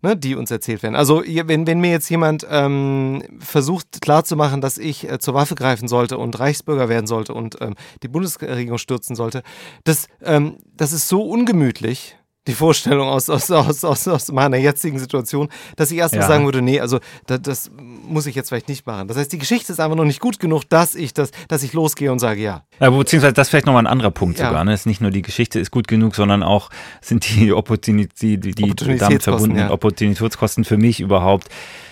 Ne, 0.00 0.16
die 0.16 0.36
uns 0.36 0.52
erzählt 0.52 0.84
werden. 0.84 0.94
Also 0.94 1.24
wenn, 1.26 1.66
wenn 1.66 1.80
mir 1.80 1.90
jetzt 1.90 2.08
jemand 2.08 2.46
ähm, 2.48 3.20
versucht 3.40 4.00
klarzumachen, 4.00 4.60
dass 4.60 4.78
ich 4.78 5.10
äh, 5.10 5.18
zur 5.18 5.34
Waffe 5.34 5.56
greifen 5.56 5.88
sollte 5.88 6.18
und 6.18 6.38
Reichsbürger 6.38 6.88
werden 6.88 7.08
sollte 7.08 7.34
und 7.34 7.56
ähm, 7.60 7.74
die 8.04 8.06
Bundesregierung 8.06 8.78
stürzen 8.78 9.16
sollte, 9.16 9.42
das, 9.82 10.06
ähm, 10.22 10.58
das 10.76 10.92
ist 10.92 11.08
so 11.08 11.22
ungemütlich, 11.22 12.16
die 12.48 12.54
Vorstellung 12.54 13.08
aus, 13.08 13.30
aus, 13.30 13.50
aus, 13.50 13.84
aus, 13.84 14.08
aus 14.08 14.32
meiner 14.32 14.56
jetzigen 14.56 14.98
Situation, 14.98 15.48
dass 15.76 15.90
ich 15.90 15.98
erstmal 15.98 16.22
ja. 16.22 16.28
sagen 16.28 16.44
würde, 16.44 16.62
nee, 16.62 16.80
also 16.80 16.98
das, 17.26 17.42
das, 17.42 17.70
muss 18.08 18.24
ich 18.24 18.34
jetzt 18.34 18.48
vielleicht 18.48 18.68
nicht 18.68 18.86
machen. 18.86 19.06
Das 19.06 19.18
heißt, 19.18 19.30
die 19.30 19.38
Geschichte 19.38 19.70
ist 19.70 19.80
einfach 19.80 19.96
noch 19.96 20.06
nicht 20.06 20.20
gut 20.20 20.40
genug, 20.40 20.62
dass 20.70 20.94
ich 20.94 21.12
das, 21.12 21.30
dass 21.48 21.62
ich 21.62 21.74
losgehe 21.74 22.10
und 22.10 22.20
sage, 22.20 22.40
ja. 22.40 22.62
ja 22.80 22.88
beziehungsweise 22.88 23.34
das 23.34 23.48
ist 23.48 23.50
vielleicht 23.50 23.66
nochmal 23.66 23.82
ein 23.82 23.86
anderer 23.86 24.10
Punkt 24.10 24.38
ja. 24.38 24.46
sogar. 24.46 24.64
Ne? 24.64 24.72
Es 24.72 24.80
ist 24.80 24.86
nicht 24.86 25.02
nur 25.02 25.10
die 25.10 25.20
Geschichte 25.20 25.60
ist 25.60 25.70
gut 25.70 25.88
genug, 25.88 26.14
sondern 26.14 26.42
auch 26.42 26.70
sind 27.02 27.28
die, 27.28 27.52
Opportunität, 27.58 28.22
die, 28.22 28.38
die, 28.38 28.72
die 28.72 28.96
damit 28.96 29.22
verbundenen 29.22 29.68
ja. 29.68 29.70
Opportunitätskosten 29.70 30.64
für 30.64 30.78
mich 30.78 31.00
überhaupt. 31.00 31.48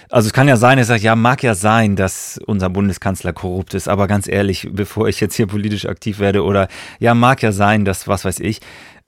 Also 0.08 0.28
es 0.28 0.32
kann 0.32 0.46
ja 0.46 0.56
sein, 0.56 0.78
er 0.78 0.84
sagt, 0.84 1.02
ja, 1.02 1.16
mag 1.16 1.42
ja 1.42 1.54
sein, 1.54 1.96
dass 1.96 2.38
unser 2.46 2.70
Bundeskanzler 2.70 3.32
korrupt 3.32 3.74
ist, 3.74 3.88
aber 3.88 4.06
ganz 4.06 4.28
ehrlich, 4.28 4.68
bevor 4.70 5.08
ich 5.08 5.20
jetzt 5.20 5.34
hier 5.34 5.48
politisch 5.48 5.86
aktiv 5.86 6.20
werde 6.20 6.44
oder 6.44 6.68
ja, 7.00 7.14
mag 7.14 7.42
ja 7.42 7.50
sein, 7.50 7.84
dass 7.84 8.06
was 8.06 8.24
weiß 8.24 8.38
ich, 8.40 8.60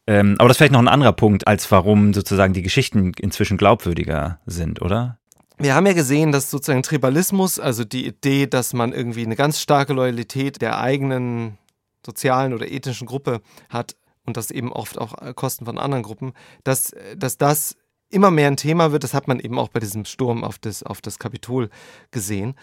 ähm, 0.09 0.37
aber 0.39 0.49
das 0.49 0.55
ist 0.55 0.59
vielleicht 0.59 0.73
noch 0.73 0.81
ein 0.81 0.89
anderer 0.89 1.13
Punkt, 1.13 1.47
als 1.47 1.71
warum 1.71 2.15
sozusagen 2.15 2.55
die 2.55 2.63
Geschichten 2.63 3.13
inzwischen 3.21 3.59
glaubwürdiger 3.59 4.41
sind, 4.47 4.81
oder? 4.81 5.19
Wir 5.59 5.75
haben 5.75 5.87
ja 5.87 5.93
gesehen, 5.93 6.33
dass 6.33 6.51
sozusagen 6.51 6.83
Tribalismus, 6.83 7.61
also 7.61 7.85
die 7.85 8.07
Idee, 8.07 8.47
dass 8.47 8.73
man 8.73 8.95
irgendwie 8.95 9.25
eine 9.27 9.37
ganz 9.37 9.61
starke 9.61 9.93
Loyalität 9.93 10.63
der 10.63 10.81
eigenen 10.81 11.59
sozialen 12.07 12.55
oder 12.55 12.71
ethnischen 12.71 13.07
Gruppe 13.07 13.43
hat 13.69 13.97
und 14.25 14.39
das 14.39 14.51
eben 14.51 14.73
oft 14.73 14.99
auch 14.99 15.15
Kosten 15.35 15.67
von 15.67 15.77
anderen 15.77 16.05
Gruppen, 16.05 16.33
dass, 16.65 16.93
dass 17.15 17.37
das 17.37 17.77
immer 18.09 18.31
mehr 18.31 18.49
ein 18.49 18.57
Thema 18.57 18.93
wird. 18.93 19.05
Das 19.05 19.13
hat 19.13 19.29
man 19.29 19.41
eben 19.41 19.59
auch 19.59 19.69
bei 19.69 19.81
diesem 19.81 20.07
Sturm 20.07 20.43
auf 20.43 20.59
das, 20.59 20.83
auf 20.83 21.03
das 21.03 21.19
Kapitol 21.19 21.69
gesehen 22.13 22.55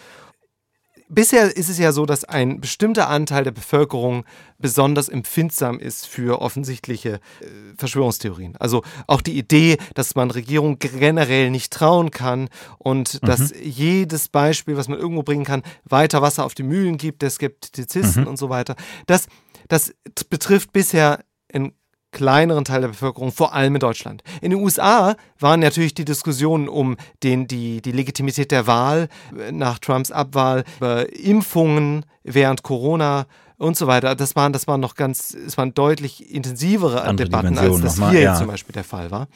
bisher 1.15 1.55
ist 1.55 1.69
es 1.69 1.79
ja 1.79 1.91
so, 1.91 2.05
dass 2.05 2.23
ein 2.25 2.61
bestimmter 2.61 3.09
Anteil 3.09 3.43
der 3.43 3.51
Bevölkerung 3.51 4.25
besonders 4.59 5.09
empfindsam 5.09 5.79
ist 5.79 6.05
für 6.05 6.41
offensichtliche 6.41 7.13
äh, 7.13 7.45
Verschwörungstheorien. 7.77 8.55
Also 8.57 8.83
auch 9.07 9.21
die 9.21 9.37
Idee, 9.37 9.77
dass 9.95 10.15
man 10.15 10.29
Regierung 10.29 10.77
generell 10.77 11.49
nicht 11.49 11.73
trauen 11.73 12.11
kann 12.11 12.49
und 12.77 13.21
mhm. 13.21 13.25
dass 13.25 13.53
jedes 13.59 14.27
Beispiel, 14.27 14.77
was 14.77 14.87
man 14.87 14.99
irgendwo 14.99 15.23
bringen 15.23 15.45
kann, 15.45 15.63
weiter 15.85 16.21
Wasser 16.21 16.45
auf 16.45 16.53
die 16.53 16.63
Mühlen 16.63 16.97
gibt, 16.97 17.21
der 17.21 17.29
Skeptizisten 17.29 18.23
mhm. 18.23 18.27
und 18.27 18.37
so 18.37 18.49
weiter. 18.49 18.75
Das, 19.07 19.27
das 19.67 19.95
betrifft 20.29 20.73
bisher 20.73 21.23
in 21.47 21.73
kleineren 22.15 22.65
Teil 22.65 22.81
der 22.81 22.87
Bevölkerung, 22.87 23.31
vor 23.31 23.53
allem 23.53 23.75
in 23.75 23.79
Deutschland. 23.79 24.23
In 24.41 24.51
den 24.51 24.59
USA 24.59 25.15
waren 25.37 25.59
natürlich 25.59 25.93
die 25.93 26.05
Diskussionen 26.05 26.69
um 26.69 26.95
den, 27.23 27.45
die, 27.47 27.81
die 27.81 27.91
Legitimität 27.91 28.51
der 28.51 28.65
Wahl 28.65 29.09
äh, 29.37 29.51
nach 29.51 29.77
Trumps 29.79 30.11
Abwahl, 30.11 30.63
über 30.77 31.13
Impfungen 31.13 32.05
während 32.23 32.63
Corona 32.63 33.27
und 33.57 33.77
so 33.77 33.85
weiter. 33.87 34.15
Das 34.15 34.35
waren, 34.35 34.53
das 34.53 34.65
waren 34.65 34.79
noch 34.79 34.95
ganz, 34.95 35.33
es 35.33 35.57
waren 35.57 35.73
deutlich 35.73 36.33
intensivere 36.33 37.01
Andere 37.01 37.27
Debatten, 37.27 37.57
als 37.57 37.81
das 37.81 38.09
hier 38.09 38.21
ja. 38.21 38.35
zum 38.35 38.47
Beispiel 38.47 38.73
der 38.73 38.85
Fall 38.85 39.11
war. 39.11 39.27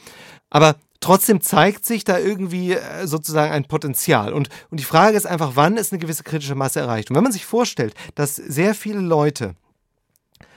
Aber 0.48 0.76
trotzdem 1.00 1.42
zeigt 1.42 1.84
sich 1.84 2.04
da 2.04 2.18
irgendwie 2.18 2.72
äh, 2.72 3.06
sozusagen 3.06 3.52
ein 3.52 3.66
Potenzial. 3.66 4.32
Und, 4.32 4.48
und 4.70 4.80
die 4.80 4.84
Frage 4.84 5.18
ist 5.18 5.26
einfach, 5.26 5.52
wann 5.54 5.76
ist 5.76 5.92
eine 5.92 6.00
gewisse 6.00 6.22
kritische 6.22 6.54
Masse 6.54 6.80
erreicht? 6.80 7.10
Und 7.10 7.16
wenn 7.16 7.22
man 7.24 7.32
sich 7.32 7.44
vorstellt, 7.44 7.94
dass 8.14 8.36
sehr 8.36 8.74
viele 8.74 9.00
Leute 9.00 9.54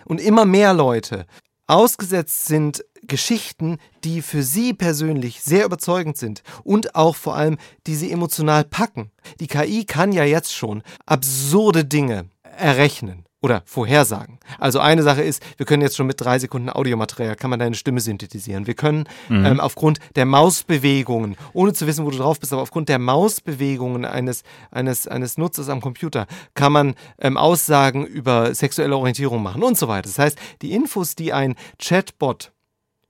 und 0.05 0.21
immer 0.21 0.45
mehr 0.45 0.73
Leute 0.73 1.25
ausgesetzt 1.67 2.45
sind 2.45 2.86
Geschichten, 3.02 3.78
die 4.04 4.21
für 4.21 4.43
sie 4.43 4.73
persönlich 4.73 5.41
sehr 5.41 5.65
überzeugend 5.65 6.17
sind 6.17 6.41
und 6.63 6.95
auch 6.95 7.15
vor 7.15 7.36
allem, 7.36 7.58
die 7.88 7.95
sie 7.95 8.12
emotional 8.12 8.63
packen. 8.63 9.12
Die 9.39 9.47
KI 9.47 9.86
kann 9.86 10.12
ja 10.12 10.23
jetzt 10.23 10.54
schon 10.54 10.84
absurde 11.06 11.86
Dinge 11.86 12.30
errechnen 12.43 13.26
oder 13.43 13.62
vorhersagen. 13.65 14.39
Also 14.58 14.79
eine 14.79 15.03
Sache 15.03 15.21
ist, 15.21 15.43
wir 15.58 15.65
können 15.65 15.82
jetzt 15.82 15.97
schon 15.97 16.08
mit 16.08 16.19
drei 16.19 16.39
Sekunden 16.39 16.69
Audiomaterial, 16.69 17.36
kann 17.36 17.49
man 17.49 17.60
deine 17.60 17.75
Stimme 17.75 17.99
synthetisieren. 17.99 18.67
Wir 18.67 18.73
können 18.73 19.03
mhm. 19.27 19.45
ähm, 19.45 19.60
aufgrund 19.60 19.99
der 20.15 20.25
Mausbewegungen, 20.25 21.36
ohne 21.51 21.73
zu 21.73 21.86
wissen, 21.86 22.06
wo 22.06 22.10
du 22.10 22.17
drauf 22.17 22.39
bist, 22.39 22.53
aber 22.53 22.62
aufgrund 22.62 22.88
der 22.88 22.99
Mausbewegungen 22.99 24.06
eines, 24.06 24.43
eines, 24.71 25.10
eines 25.10 25.38
Nutzers 25.38 25.67
am 25.67 25.82
Computer, 25.82 26.25
kann 26.53 26.71
man 26.71 26.95
ähm, 27.19 27.36
Aussagen 27.36 28.06
über 28.06 28.56
sexuelle 28.56 28.95
Orientierung 28.95 29.43
machen 29.43 29.62
und 29.62 29.77
so 29.77 29.89
weiter. 29.89 30.08
Das 30.08 30.19
heißt, 30.19 30.39
die 30.62 30.71
Infos, 30.71 31.15
die 31.15 31.34
ein 31.34 31.56
Chatbot 31.79 32.53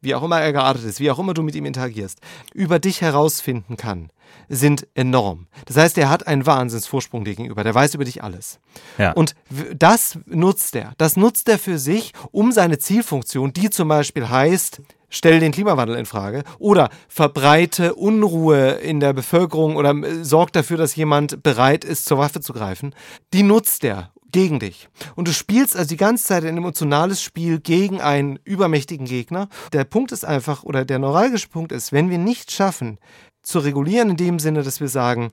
wie 0.04 0.16
auch 0.16 0.24
immer 0.24 0.40
er 0.40 0.54
geartet 0.54 0.86
ist, 0.86 1.00
wie 1.00 1.12
auch 1.12 1.20
immer 1.20 1.34
du 1.34 1.44
mit 1.44 1.56
ihm 1.56 1.66
interagierst, 1.66 2.20
über 2.54 2.80
dich 2.80 3.02
herausfinden 3.02 3.78
kann, 3.78 4.10
sind 4.50 4.88
enorm. 4.96 5.48
Das 5.66 5.78
heißt, 5.78 5.98
er 5.98 6.10
hat 6.10 6.28
einen 6.28 6.46
Wahnsinnsvorsprung 6.46 7.24
dir 7.24 7.36
gegenüber. 7.36 7.64
Der 7.64 7.74
weiß 7.74 7.94
über 7.96 8.06
dich 8.06 8.24
alles. 8.24 8.60
Ja. 8.98 9.12
Und 9.14 9.36
das 9.76 10.20
nutzt 10.26 10.76
er. 10.76 10.94
Das 10.98 11.16
nutzt 11.16 11.50
er 11.50 11.60
für 11.60 11.78
sich, 11.78 12.12
um 12.32 12.52
seine 12.52 12.78
Zielfunktion, 12.80 13.54
die 13.54 13.70
zum 13.70 13.88
Beispiel 13.88 14.30
heißt, 14.30 14.82
stell 15.10 15.40
den 15.40 15.52
Klimawandel 15.52 15.96
in 15.98 16.06
Frage 16.06 16.44
oder 16.60 16.90
verbreite 17.08 17.96
Unruhe 17.96 18.72
in 18.72 19.00
der 19.00 19.14
Bevölkerung 19.14 19.76
oder 19.76 19.92
äh, 19.92 20.24
sorg 20.24 20.52
dafür, 20.54 20.78
dass 20.78 20.96
jemand 20.96 21.44
bereit 21.44 21.86
ist, 21.86 22.06
zur 22.06 22.18
Waffe 22.18 22.42
zu 22.42 22.52
greifen, 22.52 22.96
die 23.34 23.44
nutzt 23.44 23.84
er 23.84 24.12
gegen 24.34 24.60
dich. 24.60 24.90
Und 25.16 25.30
du 25.30 25.34
spielst 25.34 25.78
also 25.78 25.88
die 25.88 25.98
ganze 25.98 26.26
Zeit 26.26 26.44
ein 26.44 26.58
emotionales 26.58 27.22
Spiel 27.22 27.60
gegen 27.60 28.02
einen 28.02 28.38
übermächtigen 28.44 29.06
Gegner. 29.06 29.48
Der 29.72 29.86
Punkt 29.86 30.12
ist 30.12 30.26
einfach, 30.26 30.64
oder 30.64 30.84
der 30.84 31.00
neuralgische 31.00 31.48
Punkt 31.48 31.72
ist, 31.72 31.94
wenn 31.94 32.10
wir 32.10 32.18
nicht 32.18 32.52
schaffen, 32.52 32.98
zu 33.42 33.60
regulieren 33.60 34.10
in 34.10 34.18
dem 34.18 34.40
Sinne, 34.40 34.64
dass 34.64 34.82
wir 34.82 34.90
sagen, 34.90 35.32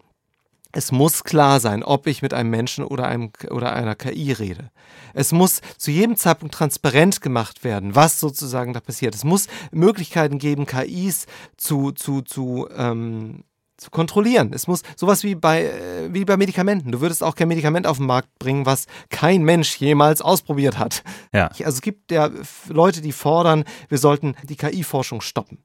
es 0.73 0.93
muss 0.93 1.25
klar 1.25 1.59
sein, 1.59 1.83
ob 1.83 2.07
ich 2.07 2.23
mit 2.23 2.33
einem 2.33 2.51
Menschen 2.51 2.85
oder, 2.85 3.07
einem, 3.09 3.33
oder 3.51 3.73
einer 3.73 3.97
KI 3.97 4.33
rede. 4.33 4.71
Es 5.15 5.33
muss 5.33 5.61
zu 5.79 5.91
jedem 5.91 6.17
Zeitpunkt 6.17 6.55
transparent 6.55 7.21
gemacht 7.21 7.65
werden, 7.65 7.97
was 7.97 8.21
sozusagen 8.21 8.73
da 8.73 8.81
passiert. 8.81 9.15
Es 9.15 9.25
muss 9.25 9.49
Möglichkeiten 9.73 10.39
geben, 10.39 10.67
KIs 10.67 11.27
zu, 11.57 11.91
zu, 11.91 12.23
zu, 12.23 12.69
ähm, 12.77 13.43
zu 13.81 13.91
kontrollieren. 13.91 14.53
Es 14.53 14.67
muss 14.67 14.83
sowas 14.97 15.25
wie 15.25 15.35
bei, 15.35 15.65
äh, 15.65 16.13
wie 16.13 16.25
bei 16.25 16.37
Medikamenten. 16.37 16.93
Du 16.93 17.01
würdest 17.01 17.23
auch 17.23 17.35
kein 17.35 17.49
Medikament 17.49 17.87
auf 17.87 17.97
den 17.97 18.07
Markt 18.07 18.29
bringen, 18.39 18.67
was 18.67 18.87
kein 19.09 19.43
Mensch 19.43 19.77
jemals 19.77 20.23
ausprobiert 20.23 20.79
hat. 20.79 21.03
Ja. 21.33 21.49
Also 21.49 21.65
es 21.65 21.83
gibt 21.83 22.13
ja 22.13 22.31
Leute, 22.69 23.01
die 23.01 23.13
fordern, 23.13 23.65
wir 23.89 23.99
sollten 23.99 24.35
die 24.45 24.57
KI-Forschung 24.57 25.21
stoppen. 25.21 25.65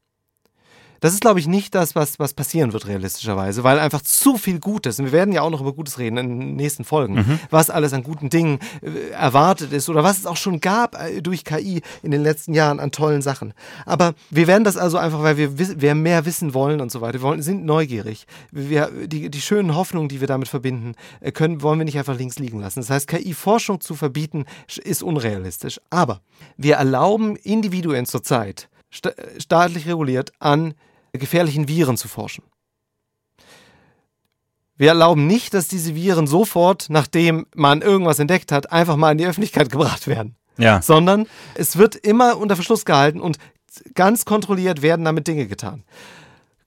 Das 1.06 1.14
ist, 1.14 1.22
glaube 1.22 1.40
ich, 1.40 1.46
nicht 1.46 1.76
das, 1.76 1.94
was, 1.94 2.18
was 2.18 2.34
passieren 2.34 2.74
wird, 2.74 2.88
realistischerweise, 2.88 3.64
weil 3.64 3.78
einfach 3.78 4.02
zu 4.02 4.40
viel 4.40 4.60
Gutes, 4.60 4.98
und 4.98 5.06
wir 5.06 5.12
werden 5.12 5.36
ja 5.36 5.44
auch 5.44 5.52
noch 5.52 5.62
über 5.62 5.72
Gutes 5.72 6.00
reden 6.00 6.18
in 6.18 6.30
den 6.40 6.56
nächsten 6.56 6.84
Folgen, 6.84 7.14
mhm. 7.14 7.40
was 7.52 7.70
alles 7.70 7.94
an 7.94 8.02
guten 8.02 8.32
Dingen 8.32 8.58
äh, 8.82 9.12
erwartet 9.12 9.72
ist 9.72 9.88
oder 9.88 10.04
was 10.04 10.18
es 10.18 10.26
auch 10.26 10.36
schon 10.36 10.62
gab 10.62 11.00
äh, 11.00 11.22
durch 11.22 11.46
KI 11.46 11.84
in 12.02 12.10
den 12.10 12.24
letzten 12.24 12.56
Jahren 12.56 12.80
an 12.80 12.92
tollen 12.92 13.22
Sachen. 13.22 13.54
Aber 13.86 14.16
wir 14.32 14.48
werden 14.48 14.64
das 14.64 14.78
also 14.78 14.98
einfach, 14.98 15.22
weil 15.22 15.38
wir, 15.38 15.80
wir 15.80 15.94
mehr 15.94 16.26
wissen 16.26 16.56
wollen 16.56 16.82
und 16.82 16.92
so 16.92 17.02
weiter. 17.02 17.20
Wir 17.20 17.22
wollen, 17.22 17.44
sind 17.44 17.66
neugierig. 17.66 18.26
Wir, 18.52 18.90
die, 19.06 19.30
die 19.30 19.42
schönen 19.42 19.76
Hoffnungen, 19.76 20.10
die 20.10 20.22
wir 20.22 20.28
damit 20.28 20.48
verbinden, 20.48 20.94
äh, 21.22 21.32
können, 21.32 21.62
wollen 21.62 21.78
wir 21.78 21.86
nicht 21.86 22.00
einfach 22.00 22.18
links 22.18 22.40
liegen 22.40 22.62
lassen. 22.62 22.80
Das 22.80 22.90
heißt, 22.90 23.08
KI-Forschung 23.08 23.80
zu 23.80 23.94
verbieten, 23.94 24.46
ist 24.84 25.04
unrealistisch. 25.04 25.80
Aber 25.92 26.22
wir 26.58 26.78
erlauben 26.78 27.36
Individuen 27.36 28.08
zurzeit, 28.08 28.70
staatlich 29.38 29.86
reguliert, 29.86 30.32
an 30.40 30.74
gefährlichen 31.18 31.68
Viren 31.68 31.98
zu 31.98 32.08
forschen. 32.08 32.44
Wir 34.78 34.90
erlauben 34.90 35.26
nicht, 35.26 35.54
dass 35.54 35.68
diese 35.68 35.96
Viren 35.96 36.28
sofort, 36.28 36.88
nachdem 36.90 37.46
man 37.56 37.82
irgendwas 37.82 38.20
entdeckt 38.20 38.52
hat, 38.52 38.72
einfach 38.72 38.98
mal 38.98 39.12
in 39.12 39.18
die 39.18 39.26
Öffentlichkeit 39.26 39.72
gebracht 39.72 40.08
werden. 40.08 40.36
Ja. 40.58 40.82
Sondern 40.82 41.28
es 41.56 41.78
wird 41.78 41.96
immer 41.96 42.38
unter 42.38 42.56
Verschluss 42.56 42.86
gehalten 42.86 43.22
und 43.22 43.38
ganz 43.94 44.26
kontrolliert 44.26 44.82
werden 44.82 45.06
damit 45.06 45.28
Dinge 45.28 45.48
getan. 45.48 45.84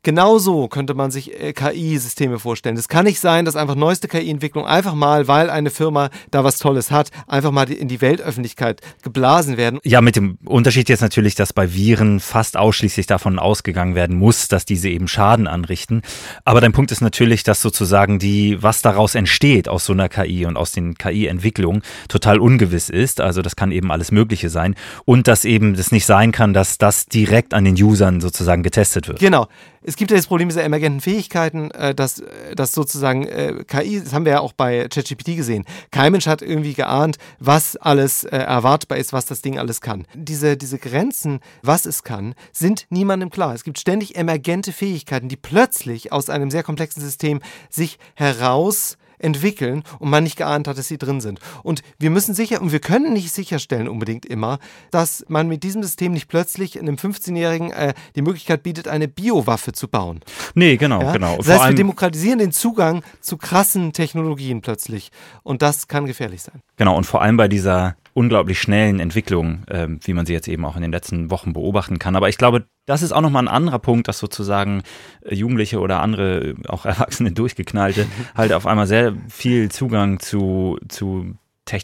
Genauso 0.04 0.68
könnte 0.68 0.94
man 0.94 1.10
sich 1.10 1.40
äh, 1.40 1.52
KI-Systeme 1.52 2.38
vorstellen. 2.38 2.76
Es 2.76 2.86
kann 2.86 3.04
nicht 3.04 3.18
sein, 3.18 3.44
dass 3.44 3.56
einfach 3.56 3.74
neueste 3.74 4.06
KI-Entwicklung 4.06 4.64
einfach 4.64 4.94
mal, 4.94 5.26
weil 5.26 5.50
eine 5.50 5.70
Firma 5.70 6.10
da 6.30 6.44
was 6.44 6.58
Tolles 6.58 6.92
hat, 6.92 7.10
einfach 7.26 7.50
mal 7.50 7.68
in 7.68 7.88
die 7.88 8.00
Weltöffentlichkeit 8.00 8.80
geblasen 9.02 9.56
werden. 9.56 9.80
Ja, 9.82 10.00
mit 10.00 10.14
dem 10.14 10.38
Unterschied 10.44 10.88
jetzt 10.88 11.00
natürlich, 11.00 11.34
dass 11.34 11.52
bei 11.52 11.74
Viren 11.74 12.20
fast 12.20 12.56
ausschließlich 12.56 13.08
davon 13.08 13.40
ausgegangen 13.40 13.96
werden 13.96 14.16
muss, 14.16 14.46
dass 14.46 14.64
diese 14.64 14.88
eben 14.88 15.08
Schaden 15.08 15.48
anrichten. 15.48 16.02
Aber 16.44 16.60
dein 16.60 16.72
Punkt 16.72 16.92
ist 16.92 17.00
natürlich, 17.00 17.42
dass 17.42 17.60
sozusagen 17.60 18.20
die, 18.20 18.62
was 18.62 18.82
daraus 18.82 19.16
entsteht 19.16 19.68
aus 19.68 19.84
so 19.84 19.92
einer 19.92 20.08
KI 20.08 20.46
und 20.46 20.56
aus 20.56 20.70
den 20.70 20.94
KI-Entwicklungen 20.94 21.82
total 22.06 22.38
ungewiss 22.38 22.88
ist. 22.88 23.20
Also 23.20 23.42
das 23.42 23.56
kann 23.56 23.72
eben 23.72 23.90
alles 23.90 24.12
Mögliche 24.12 24.48
sein. 24.48 24.76
Und 25.04 25.26
dass 25.26 25.44
eben 25.44 25.74
das 25.74 25.90
nicht 25.90 26.06
sein 26.06 26.30
kann, 26.30 26.54
dass 26.54 26.78
das 26.78 27.06
direkt 27.06 27.52
an 27.52 27.64
den 27.64 27.74
Usern 27.74 28.20
sozusagen 28.20 28.62
getestet 28.62 29.08
wird. 29.08 29.18
Genau 29.18 29.48
es 29.82 29.96
gibt 29.96 30.10
ja 30.10 30.16
das 30.16 30.26
Problem 30.26 30.48
dieser 30.48 30.64
emergenten 30.64 31.00
Fähigkeiten, 31.00 31.70
äh, 31.70 31.94
dass, 31.94 32.22
dass 32.54 32.72
sozusagen 32.72 33.26
äh, 33.26 33.64
KI, 33.66 34.00
das 34.00 34.12
haben 34.12 34.24
wir 34.24 34.32
ja 34.32 34.40
auch 34.40 34.52
bei 34.52 34.88
ChatGPT 34.88 35.36
gesehen, 35.36 35.64
kein 35.90 36.12
Mensch 36.12 36.26
hat 36.26 36.42
irgendwie 36.42 36.74
geahnt, 36.74 37.18
was 37.38 37.76
alles 37.76 38.24
äh, 38.24 38.36
erwartbar 38.36 38.98
ist, 38.98 39.12
was 39.12 39.26
das 39.26 39.42
Ding 39.42 39.58
alles 39.58 39.80
kann. 39.80 40.06
Diese, 40.14 40.56
diese 40.56 40.78
Grenzen, 40.78 41.40
was 41.62 41.86
es 41.86 42.02
kann, 42.02 42.34
sind 42.52 42.86
niemandem 42.90 43.30
klar. 43.30 43.54
Es 43.54 43.64
gibt 43.64 43.78
ständig 43.78 44.16
emergente 44.16 44.72
Fähigkeiten, 44.72 45.28
die 45.28 45.36
plötzlich 45.36 46.12
aus 46.12 46.30
einem 46.30 46.50
sehr 46.50 46.62
komplexen 46.62 47.02
System 47.02 47.40
sich 47.70 47.98
heraus 48.14 48.96
entwickeln 49.18 49.82
und 49.98 50.10
man 50.10 50.24
nicht 50.24 50.36
geahnt 50.36 50.68
hat, 50.68 50.78
dass 50.78 50.88
sie 50.88 50.98
drin 50.98 51.20
sind. 51.20 51.40
Und 51.62 51.82
wir 51.98 52.10
müssen 52.10 52.34
sicher, 52.34 52.60
und 52.60 52.72
wir 52.72 52.80
können 52.80 53.12
nicht 53.12 53.32
sicherstellen 53.32 53.88
unbedingt 53.88 54.26
immer, 54.26 54.58
dass 54.90 55.24
man 55.28 55.48
mit 55.48 55.62
diesem 55.62 55.82
System 55.82 56.12
nicht 56.12 56.28
plötzlich 56.28 56.78
einem 56.78 56.96
15-Jährigen 56.96 57.70
äh, 57.72 57.94
die 58.16 58.22
Möglichkeit 58.22 58.62
bietet, 58.62 58.88
eine 58.88 59.08
Biowaffe 59.08 59.72
zu 59.72 59.88
bauen. 59.88 60.20
Nee, 60.54 60.76
genau, 60.76 61.02
ja? 61.02 61.12
genau. 61.12 61.36
Das 61.38 61.48
heißt, 61.48 61.68
wir 61.68 61.74
demokratisieren 61.74 62.38
den 62.38 62.52
Zugang 62.52 63.02
zu 63.20 63.36
krassen 63.36 63.92
Technologien 63.92 64.60
plötzlich. 64.60 65.10
Und 65.42 65.62
das 65.62 65.88
kann 65.88 66.06
gefährlich 66.06 66.42
sein. 66.42 66.62
Genau, 66.76 66.96
und 66.96 67.04
vor 67.04 67.22
allem 67.22 67.36
bei 67.36 67.48
dieser 67.48 67.96
unglaublich 68.18 68.60
schnellen 68.60 68.98
Entwicklung, 68.98 69.62
äh, 69.68 69.86
wie 70.02 70.12
man 70.12 70.26
sie 70.26 70.32
jetzt 70.32 70.48
eben 70.48 70.64
auch 70.64 70.74
in 70.74 70.82
den 70.82 70.90
letzten 70.90 71.30
Wochen 71.30 71.52
beobachten 71.52 72.00
kann. 72.00 72.16
Aber 72.16 72.28
ich 72.28 72.36
glaube, 72.36 72.66
das 72.84 73.02
ist 73.02 73.12
auch 73.12 73.20
nochmal 73.20 73.44
ein 73.44 73.48
anderer 73.48 73.78
Punkt, 73.78 74.08
dass 74.08 74.18
sozusagen 74.18 74.82
äh, 75.22 75.36
Jugendliche 75.36 75.78
oder 75.78 76.02
andere, 76.02 76.48
äh, 76.48 76.54
auch 76.66 76.84
Erwachsene 76.84 77.30
durchgeknallte, 77.30 78.06
halt 78.34 78.52
auf 78.52 78.66
einmal 78.66 78.88
sehr 78.88 79.14
viel 79.28 79.70
Zugang 79.70 80.18
zu, 80.18 80.78
zu 80.88 81.34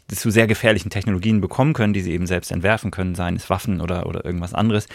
zu 0.08 0.30
sehr 0.30 0.46
gefährlichen 0.46 0.88
Technologien 0.88 1.42
bekommen 1.42 1.74
können, 1.74 1.92
die 1.92 2.00
sie 2.00 2.12
eben 2.12 2.26
selbst 2.26 2.50
entwerfen 2.50 2.90
können, 2.90 3.14
seien 3.14 3.36
es 3.36 3.50
Waffen 3.50 3.82
oder, 3.82 4.06
oder 4.06 4.24
irgendwas 4.24 4.54
anderes. 4.54 4.88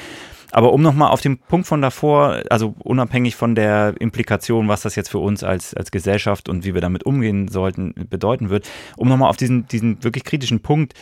Aber 0.52 0.74
um 0.74 0.82
nochmal 0.82 1.12
auf 1.12 1.22
den 1.22 1.38
Punkt 1.38 1.68
von 1.68 1.80
davor, 1.80 2.42
also 2.50 2.74
unabhängig 2.80 3.36
von 3.36 3.54
der 3.54 3.94
Implikation, 4.00 4.68
was 4.68 4.82
das 4.82 4.96
jetzt 4.96 5.10
für 5.10 5.20
uns 5.20 5.44
als, 5.44 5.76
als 5.76 5.92
Gesellschaft 5.92 6.50
und 6.50 6.66
wie 6.66 6.74
wir 6.74 6.82
damit 6.82 7.04
umgehen 7.04 7.50
sollten, 7.50 7.94
bedeuten 8.10 8.50
wird, 8.50 8.68
um 8.98 9.08
nochmal 9.10 9.30
auf 9.30 9.38
diesen, 9.38 9.68
diesen 9.68 10.04
wirklich 10.04 10.24
kritischen 10.24 10.62
Punkt, 10.62 10.96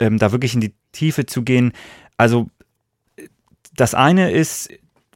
ähm, 0.00 0.18
da 0.18 0.32
wirklich 0.32 0.54
in 0.54 0.60
die 0.60 0.74
Tiefe 0.92 1.26
zu 1.26 1.42
gehen. 1.42 1.72
Also 2.16 2.50
das 3.76 3.94
eine 3.94 4.30
ist, 4.30 4.68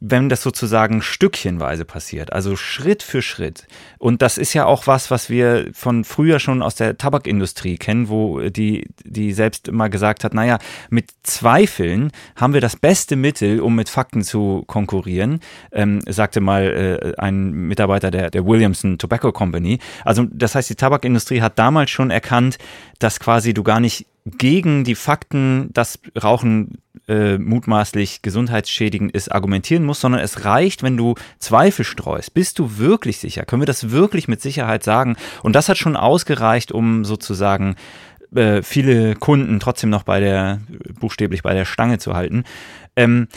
wenn 0.07 0.29
das 0.29 0.43
sozusagen 0.43 1.01
stückchenweise 1.01 1.87
passiert, 1.87 2.33
also 2.33 2.57
Schritt 2.57 3.03
für 3.03 3.23
Schritt. 3.23 3.67
Und 3.99 4.21
das 4.21 4.37
ist 4.37 4.53
ja 4.53 4.67
auch 4.67 4.87
was, 4.87 5.11
was 5.11 5.31
wir 5.31 5.71
von 5.73 6.05
früher 6.05 6.41
schon 6.41 6.61
aus 6.61 6.75
der 6.75 6.99
Tabakindustrie 6.99 7.79
kennen, 7.79 8.11
wo 8.11 8.41
die, 8.51 8.87
die 9.05 9.33
selbst 9.33 9.67
immer 9.69 9.89
gesagt 9.89 10.23
hat, 10.23 10.35
naja, 10.35 10.59
mit 10.91 11.11
Zweifeln 11.23 12.11
haben 12.37 12.53
wir 12.53 12.61
das 12.61 12.77
beste 12.77 13.17
Mittel, 13.17 13.61
um 13.61 13.75
mit 13.77 13.89
Fakten 13.89 14.23
zu 14.23 14.65
konkurrieren, 14.67 15.41
ähm, 15.73 16.01
sagte 16.07 16.43
mal 16.43 16.65
äh, 16.65 17.21
ein 17.21 17.53
Mitarbeiter 17.53 18.11
der, 18.11 18.31
der 18.31 18.45
Williamson 18.45 18.99
Tobacco 18.99 19.33
Company. 19.33 19.79
Also 20.05 20.27
das 20.31 20.55
heißt, 20.55 20.69
die 20.69 20.75
Tabakindustrie 20.75 21.41
hat 21.41 21.59
damals 21.59 21.91
schon 21.91 22.11
erkannt, 22.11 22.59
dass 22.99 23.21
quasi 23.21 23.55
du 23.55 23.63
gar 23.63 23.81
nicht 23.81 24.07
gegen 24.25 24.85
die 24.85 24.95
Fakten, 24.95 25.71
dass 25.73 25.99
Rauchen 26.21 26.79
äh, 27.09 27.37
mutmaßlich 27.37 28.23
gesundheitsschädigend 28.23 29.13
ist, 29.13 29.31
argumentieren 29.31 29.85
musst, 29.85 30.01
sondern 30.01 30.23
es 30.23 30.45
reicht, 30.45 30.83
wenn 30.83 30.97
du 30.97 31.15
Zweifel 31.39 31.85
streust. 31.85 32.33
Bist 32.33 32.59
du 32.59 32.79
wirklich 32.79 33.19
sicher? 33.19 33.45
Können 33.45 33.63
wir 33.63 33.67
das 33.67 33.91
wirklich 33.91 34.27
mit 34.27 34.41
Sicherheit 34.41 34.83
sagen? 34.83 35.17
Und 35.43 35.55
das 35.55 35.69
hat 35.69 35.77
schon 35.77 35.97
ausgereicht, 35.97 36.73
um 36.73 37.05
sozusagen 37.05 37.77
äh, 38.35 38.63
viele 38.63 39.15
Kunden 39.15 39.61
trotzdem 39.61 39.91
noch 39.91 40.05
bei 40.05 40.21
der, 40.21 40.61
buchstäblich 40.99 41.43
bei 41.43 41.53
der 41.53 41.67
Stange 41.67 41.99
zu 41.99 42.15
halten. 42.15 42.45
Ähm, 42.97 43.29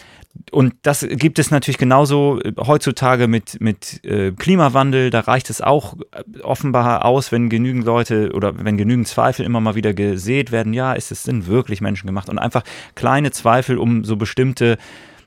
Und 0.52 0.74
das 0.82 1.06
gibt 1.10 1.40
es 1.40 1.52
natürlich 1.52 1.78
genauso 1.78 2.40
äh, 2.42 2.54
heutzutage 2.58 3.28
mit, 3.28 3.60
mit 3.62 4.04
äh, 4.06 4.32
Klimawandel. 4.32 5.10
Da 5.10 5.22
reicht 5.22 5.50
es 5.50 5.62
auch 5.62 5.96
äh, 6.12 6.40
offenbar 6.42 7.06
aus, 7.06 7.32
wenn 7.32 7.50
genügend 7.50 7.86
Leute 7.86 8.32
oder 8.34 8.64
wenn 8.64 8.78
genügend 8.78 9.08
Zweifel 9.08 9.46
immer 9.46 9.60
mal 9.60 9.76
wieder 9.76 9.94
gesät 9.94 10.52
werden, 10.52 10.74
ja, 10.74 10.94
ist 10.94 11.12
es 11.12 11.24
denn 11.24 11.48
wirklich 11.48 11.82
menschengemacht? 11.82 12.30
Und 12.30 12.40
einfach 12.40 12.64
kleine 12.96 13.32
Zweifel, 13.32 13.78
um 13.78 14.04
so 14.04 14.16
bestimmte 14.16 14.78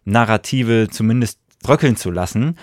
Narrative 0.05 0.89
zumindest 0.91 1.39
bröckeln 1.63 1.97
zu 1.97 2.11
lassen. 2.11 2.57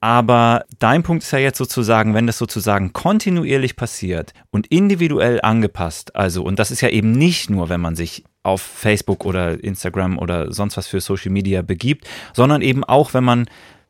Aber 0.00 0.64
dein 0.78 1.02
Punkt 1.02 1.22
ist 1.22 1.30
ja 1.30 1.38
jetzt 1.38 1.56
sozusagen, 1.56 2.12
wenn 2.12 2.26
das 2.26 2.36
sozusagen 2.36 2.92
kontinuierlich 2.92 3.74
passiert 3.74 4.34
und 4.50 4.66
individuell 4.66 5.40
angepasst, 5.40 6.14
also, 6.14 6.42
und 6.42 6.58
das 6.58 6.70
ist 6.70 6.82
ja 6.82 6.90
eben 6.90 7.12
nicht 7.12 7.48
nur, 7.48 7.70
wenn 7.70 7.80
man 7.80 7.96
sich 7.96 8.22
auf 8.44 8.62
Facebook 8.62 9.24
oder 9.24 9.62
Instagram 9.62 10.18
oder 10.18 10.52
sonst 10.52 10.76
was 10.76 10.86
für 10.86 11.00
Social 11.00 11.32
Media 11.32 11.62
begibt, 11.62 12.08
sondern 12.32 12.62
eben 12.62 12.84
auch, 12.84 13.14
wenn 13.14 13.24
man 13.24 13.46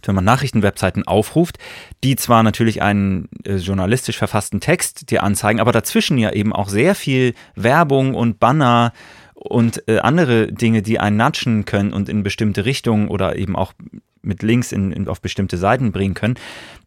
wenn 0.06 0.14
man 0.14 0.24
Nachrichtenwebseiten 0.24 1.06
aufruft, 1.06 1.56
die 2.02 2.14
zwar 2.16 2.42
natürlich 2.42 2.82
einen 2.82 3.30
äh, 3.44 3.56
journalistisch 3.56 4.18
verfassten 4.18 4.60
Text 4.60 5.10
dir 5.10 5.22
anzeigen, 5.22 5.60
aber 5.60 5.72
dazwischen 5.72 6.18
ja 6.18 6.30
eben 6.30 6.52
auch 6.52 6.68
sehr 6.68 6.94
viel 6.94 7.32
Werbung 7.54 8.14
und 8.14 8.38
Banner 8.38 8.92
und 9.34 9.82
äh, 9.88 10.00
andere 10.00 10.52
Dinge, 10.52 10.82
die 10.82 11.00
einen 11.00 11.16
natschen 11.16 11.64
können 11.64 11.94
und 11.94 12.10
in 12.10 12.22
bestimmte 12.22 12.66
Richtungen 12.66 13.08
oder 13.08 13.36
eben 13.36 13.56
auch 13.56 13.72
mit 14.22 14.42
Links 14.42 14.72
in, 14.72 14.92
in, 14.92 15.08
auf 15.08 15.20
bestimmte 15.20 15.58
Seiten 15.58 15.92
bringen 15.92 16.14
können, 16.14 16.36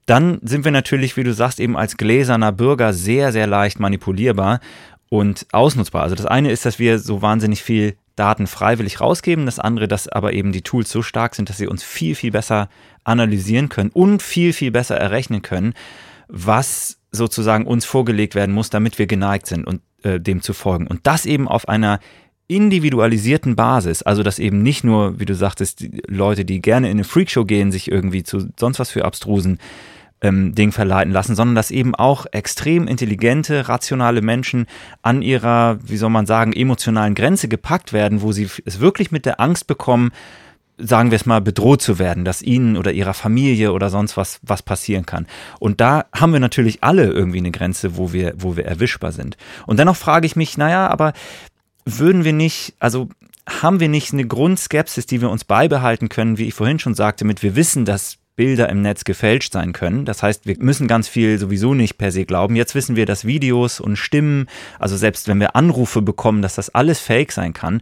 dann 0.05 0.39
sind 0.41 0.63
wir 0.63 0.71
natürlich, 0.71 1.17
wie 1.17 1.23
du 1.23 1.33
sagst, 1.33 1.59
eben 1.59 1.77
als 1.77 1.97
gläserner 1.97 2.51
Bürger 2.51 2.93
sehr, 2.93 3.31
sehr 3.31 3.45
leicht 3.45 3.79
manipulierbar 3.79 4.59
und 5.09 5.45
ausnutzbar. 5.51 6.03
Also 6.03 6.15
das 6.15 6.25
eine 6.25 6.51
ist, 6.51 6.65
dass 6.65 6.79
wir 6.79 6.99
so 6.99 7.21
wahnsinnig 7.21 7.63
viel 7.63 7.95
Daten 8.15 8.47
freiwillig 8.47 8.99
rausgeben, 8.99 9.45
das 9.45 9.59
andere, 9.59 9.87
dass 9.87 10.07
aber 10.07 10.33
eben 10.33 10.51
die 10.51 10.63
Tools 10.63 10.89
so 10.89 11.01
stark 11.01 11.35
sind, 11.35 11.49
dass 11.49 11.57
sie 11.57 11.67
uns 11.67 11.83
viel, 11.83 12.15
viel 12.15 12.31
besser 12.31 12.67
analysieren 13.03 13.69
können 13.69 13.91
und 13.91 14.21
viel, 14.21 14.53
viel 14.53 14.71
besser 14.71 14.97
errechnen 14.97 15.43
können, 15.43 15.73
was 16.27 16.99
sozusagen 17.11 17.65
uns 17.65 17.85
vorgelegt 17.85 18.35
werden 18.35 18.53
muss, 18.53 18.69
damit 18.69 18.99
wir 18.99 19.07
geneigt 19.07 19.45
sind 19.45 19.65
und 19.65 19.81
äh, 20.03 20.19
dem 20.19 20.41
zu 20.41 20.53
folgen. 20.53 20.87
Und 20.87 21.05
das 21.07 21.25
eben 21.25 21.47
auf 21.47 21.69
einer 21.69 21.99
individualisierten 22.47 23.55
Basis, 23.55 24.01
also 24.01 24.23
dass 24.23 24.39
eben 24.39 24.63
nicht 24.63 24.83
nur, 24.83 25.19
wie 25.19 25.25
du 25.25 25.35
sagtest, 25.35 25.81
die 25.81 26.01
Leute, 26.07 26.45
die 26.45 26.61
gerne 26.61 26.87
in 26.87 26.97
eine 26.97 27.03
Freakshow 27.03 27.45
gehen, 27.45 27.71
sich 27.71 27.91
irgendwie 27.91 28.23
zu 28.23 28.47
sonst 28.57 28.79
was 28.79 28.89
für 28.89 29.05
abstrusen 29.05 29.59
ähm, 30.21 30.55
Ding 30.55 30.71
verleiten 30.71 31.13
lassen, 31.13 31.35
sondern 31.35 31.55
dass 31.55 31.71
eben 31.71 31.95
auch 31.95 32.25
extrem 32.31 32.87
intelligente, 32.87 33.69
rationale 33.69 34.21
Menschen 34.21 34.65
an 35.01 35.21
ihrer, 35.21 35.77
wie 35.83 35.97
soll 35.97 36.09
man 36.09 36.25
sagen, 36.25 36.53
emotionalen 36.53 37.15
Grenze 37.15 37.47
gepackt 37.47 37.93
werden, 37.93 38.21
wo 38.21 38.31
sie 38.31 38.49
es 38.65 38.79
wirklich 38.79 39.11
mit 39.11 39.25
der 39.25 39.39
Angst 39.39 39.67
bekommen, 39.67 40.11
sagen 40.77 41.11
wir 41.11 41.15
es 41.15 41.25
mal, 41.25 41.41
bedroht 41.41 41.81
zu 41.81 41.97
werden, 41.97 42.23
dass 42.23 42.41
ihnen 42.41 42.77
oder 42.77 42.91
ihrer 42.91 43.15
Familie 43.15 43.73
oder 43.73 43.89
sonst 43.89 44.15
was 44.15 44.39
was 44.43 44.61
passieren 44.61 45.05
kann. 45.05 45.25
Und 45.59 45.81
da 45.81 46.05
haben 46.13 46.33
wir 46.33 46.39
natürlich 46.39 46.83
alle 46.83 47.05
irgendwie 47.05 47.39
eine 47.39 47.51
Grenze, 47.51 47.97
wo 47.97 48.13
wir, 48.13 48.33
wo 48.37 48.55
wir 48.55 48.65
erwischbar 48.65 49.11
sind. 49.11 49.37
Und 49.65 49.79
dennoch 49.79 49.95
frage 49.95 50.27
ich 50.27 50.35
mich, 50.35 50.57
naja, 50.57 50.87
aber 50.87 51.13
würden 51.85 52.23
wir 52.25 52.33
nicht, 52.33 52.75
also 52.79 53.09
haben 53.47 53.79
wir 53.79 53.89
nicht 53.89 54.13
eine 54.13 54.27
Grundskepsis, 54.27 55.05
die 55.05 55.21
wir 55.21 55.29
uns 55.29 55.45
beibehalten 55.45 56.09
können, 56.09 56.37
wie 56.37 56.47
ich 56.47 56.53
vorhin 56.53 56.79
schon 56.79 56.95
sagte, 56.95 57.25
mit 57.25 57.43
wir 57.43 57.55
wissen, 57.55 57.85
dass 57.85 58.17
Bilder 58.37 58.69
im 58.69 58.81
Netz 58.81 59.03
gefälscht 59.03 59.51
sein 59.51 59.73
können. 59.73 60.05
Das 60.05 60.23
heißt, 60.23 60.45
wir 60.45 60.55
müssen 60.59 60.87
ganz 60.87 61.09
viel 61.09 61.37
sowieso 61.39 61.73
nicht 61.73 61.97
per 61.97 62.11
se 62.11 62.23
glauben. 62.23 62.55
Jetzt 62.55 62.75
wissen 62.75 62.95
wir, 62.95 63.05
dass 63.05 63.25
Videos 63.25 63.81
und 63.81 63.97
Stimmen, 63.97 64.47
also 64.79 64.95
selbst 64.95 65.27
wenn 65.27 65.39
wir 65.41 65.57
Anrufe 65.57 66.01
bekommen, 66.01 66.41
dass 66.41 66.55
das 66.55 66.73
alles 66.73 66.99
fake 66.99 67.33
sein 67.33 67.51
kann. 67.51 67.81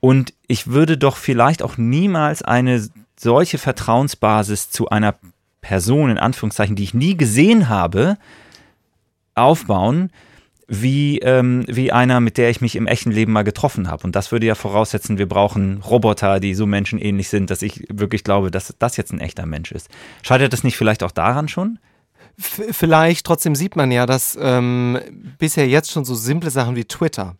Und 0.00 0.32
ich 0.46 0.68
würde 0.68 0.96
doch 0.96 1.16
vielleicht 1.16 1.62
auch 1.62 1.76
niemals 1.76 2.42
eine 2.42 2.88
solche 3.18 3.58
Vertrauensbasis 3.58 4.70
zu 4.70 4.88
einer 4.88 5.16
Person, 5.60 6.10
in 6.10 6.18
Anführungszeichen, 6.18 6.76
die 6.76 6.84
ich 6.84 6.94
nie 6.94 7.16
gesehen 7.16 7.68
habe, 7.68 8.16
aufbauen, 9.34 10.10
wie, 10.68 11.18
ähm, 11.20 11.64
wie 11.66 11.92
einer, 11.92 12.20
mit 12.20 12.36
der 12.36 12.50
ich 12.50 12.60
mich 12.60 12.76
im 12.76 12.86
echten 12.86 13.10
Leben 13.10 13.32
mal 13.32 13.42
getroffen 13.42 13.88
habe. 13.88 14.04
Und 14.04 14.14
das 14.14 14.30
würde 14.30 14.46
ja 14.46 14.54
voraussetzen, 14.54 15.16
wir 15.16 15.26
brauchen 15.26 15.78
Roboter, 15.78 16.40
die 16.40 16.54
so 16.54 16.66
menschenähnlich 16.66 17.30
sind, 17.30 17.50
dass 17.50 17.62
ich 17.62 17.84
wirklich 17.90 18.22
glaube, 18.22 18.50
dass 18.50 18.74
das 18.78 18.98
jetzt 18.98 19.12
ein 19.12 19.20
echter 19.20 19.46
Mensch 19.46 19.72
ist. 19.72 19.88
Scheitert 20.22 20.52
das 20.52 20.64
nicht 20.64 20.76
vielleicht 20.76 21.02
auch 21.02 21.12
daran 21.12 21.48
schon? 21.48 21.78
vielleicht, 22.40 23.26
trotzdem 23.26 23.56
sieht 23.56 23.74
man 23.74 23.90
ja, 23.90 24.06
dass 24.06 24.38
ähm, 24.40 24.98
bisher 25.38 25.66
jetzt 25.66 25.90
schon 25.90 26.04
so 26.04 26.14
simple 26.14 26.50
Sachen 26.50 26.76
wie 26.76 26.84
Twitter 26.84 27.36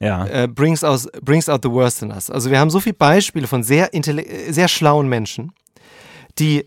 ja. 0.00 0.26
äh, 0.26 0.48
brings, 0.48 0.82
aus, 0.82 1.08
brings 1.20 1.48
out 1.48 1.62
the 1.62 1.70
worst 1.70 2.02
in 2.02 2.10
us. 2.10 2.30
Also 2.30 2.50
wir 2.50 2.58
haben 2.58 2.70
so 2.70 2.80
viele 2.80 2.94
Beispiele 2.94 3.46
von 3.46 3.62
sehr, 3.62 3.90
sehr 4.48 4.68
schlauen 4.68 5.08
Menschen, 5.08 5.52
die 6.38 6.64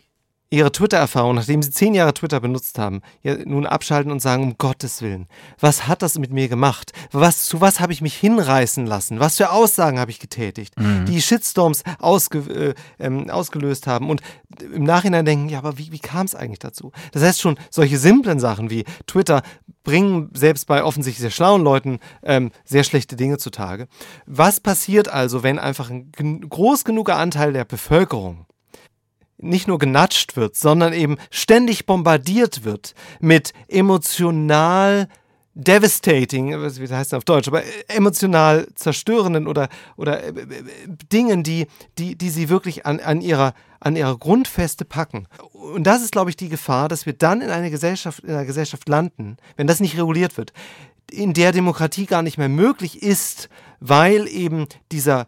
ihre 0.49 0.71
Twitter-Erfahrung, 0.71 1.35
nachdem 1.35 1.61
sie 1.61 1.71
zehn 1.71 1.93
Jahre 1.93 2.13
Twitter 2.13 2.39
benutzt 2.39 2.79
haben, 2.79 3.01
nun 3.45 3.65
abschalten 3.65 4.11
und 4.11 4.21
sagen, 4.21 4.43
um 4.43 4.57
Gottes 4.57 5.01
Willen, 5.01 5.27
was 5.59 5.87
hat 5.87 6.01
das 6.01 6.17
mit 6.17 6.31
mir 6.31 6.47
gemacht? 6.47 6.93
Was, 7.11 7.45
zu 7.45 7.59
was 7.59 7.79
habe 7.79 7.91
ich 7.91 8.01
mich 8.01 8.15
hinreißen 8.15 8.85
lassen? 8.85 9.19
Was 9.19 9.37
für 9.37 9.51
Aussagen 9.51 9.99
habe 9.99 10.11
ich 10.11 10.19
getätigt, 10.19 10.79
mhm. 10.79 11.05
die 11.05 11.21
Shitstorms 11.21 11.83
ausge, 11.99 12.39
äh, 12.39 12.73
ähm, 12.99 13.29
ausgelöst 13.29 13.87
haben 13.87 14.09
und 14.09 14.21
im 14.61 14.83
Nachhinein 14.83 15.25
denken, 15.25 15.49
ja, 15.49 15.57
aber 15.57 15.77
wie, 15.77 15.91
wie 15.91 15.99
kam 15.99 16.25
es 16.25 16.35
eigentlich 16.35 16.59
dazu? 16.59 16.91
Das 17.11 17.23
heißt 17.23 17.41
schon, 17.41 17.57
solche 17.69 17.97
simplen 17.97 18.39
Sachen 18.39 18.69
wie 18.69 18.85
Twitter 19.05 19.41
bringen 19.83 20.29
selbst 20.33 20.67
bei 20.67 20.83
offensichtlich 20.83 21.21
sehr 21.21 21.31
schlauen 21.31 21.63
Leuten 21.63 21.99
ähm, 22.23 22.51
sehr 22.63 22.83
schlechte 22.83 23.15
Dinge 23.15 23.37
zutage. 23.37 23.87
Was 24.25 24.59
passiert 24.59 25.09
also, 25.09 25.43
wenn 25.43 25.59
einfach 25.59 25.89
ein 25.89 26.11
groß 26.49 26.85
genuger 26.85 27.17
Anteil 27.17 27.53
der 27.53 27.65
Bevölkerung 27.65 28.45
nicht 29.37 29.67
nur 29.67 29.77
genatscht 29.77 30.35
wird, 30.35 30.55
sondern 30.55 30.93
eben 30.93 31.17
ständig 31.29 31.85
bombardiert 31.85 32.63
wird 32.63 32.95
mit 33.19 33.53
emotional 33.67 35.07
devastating, 35.57 36.51
wie 36.51 36.93
heißt 36.93 37.13
das 37.13 37.17
auf 37.17 37.25
Deutsch, 37.25 37.47
aber 37.47 37.63
emotional 37.87 38.67
zerstörenden 38.75 39.47
oder, 39.47 39.69
oder 39.95 40.23
äh, 40.23 40.29
äh, 40.29 40.63
Dingen, 41.11 41.41
die, 41.41 41.65
die, 41.97 42.15
die 42.15 42.29
sie 42.29 42.49
wirklich 42.49 42.85
an, 42.85 42.99
an, 42.99 43.21
ihrer, 43.21 43.53
an 43.79 43.95
ihrer 43.95 44.15
Grundfeste 44.17 44.85
packen. 44.85 45.27
Und 45.51 45.85
das 45.85 46.03
ist, 46.03 46.11
glaube 46.11 46.29
ich, 46.29 46.35
die 46.35 46.49
Gefahr, 46.49 46.87
dass 46.87 47.07
wir 47.07 47.13
dann 47.13 47.41
in 47.41 47.49
einer 47.49 47.71
Gesellschaft, 47.71 48.23
in 48.23 48.29
einer 48.29 48.45
Gesellschaft 48.45 48.87
landen, 48.87 49.37
wenn 49.55 49.65
das 49.65 49.79
nicht 49.79 49.97
reguliert 49.97 50.37
wird, 50.37 50.53
in 51.09 51.33
der 51.33 51.51
Demokratie 51.51 52.05
gar 52.05 52.21
nicht 52.21 52.37
mehr 52.37 52.49
möglich 52.49 53.01
ist, 53.01 53.49
weil 53.79 54.27
eben 54.27 54.67
dieser 54.91 55.27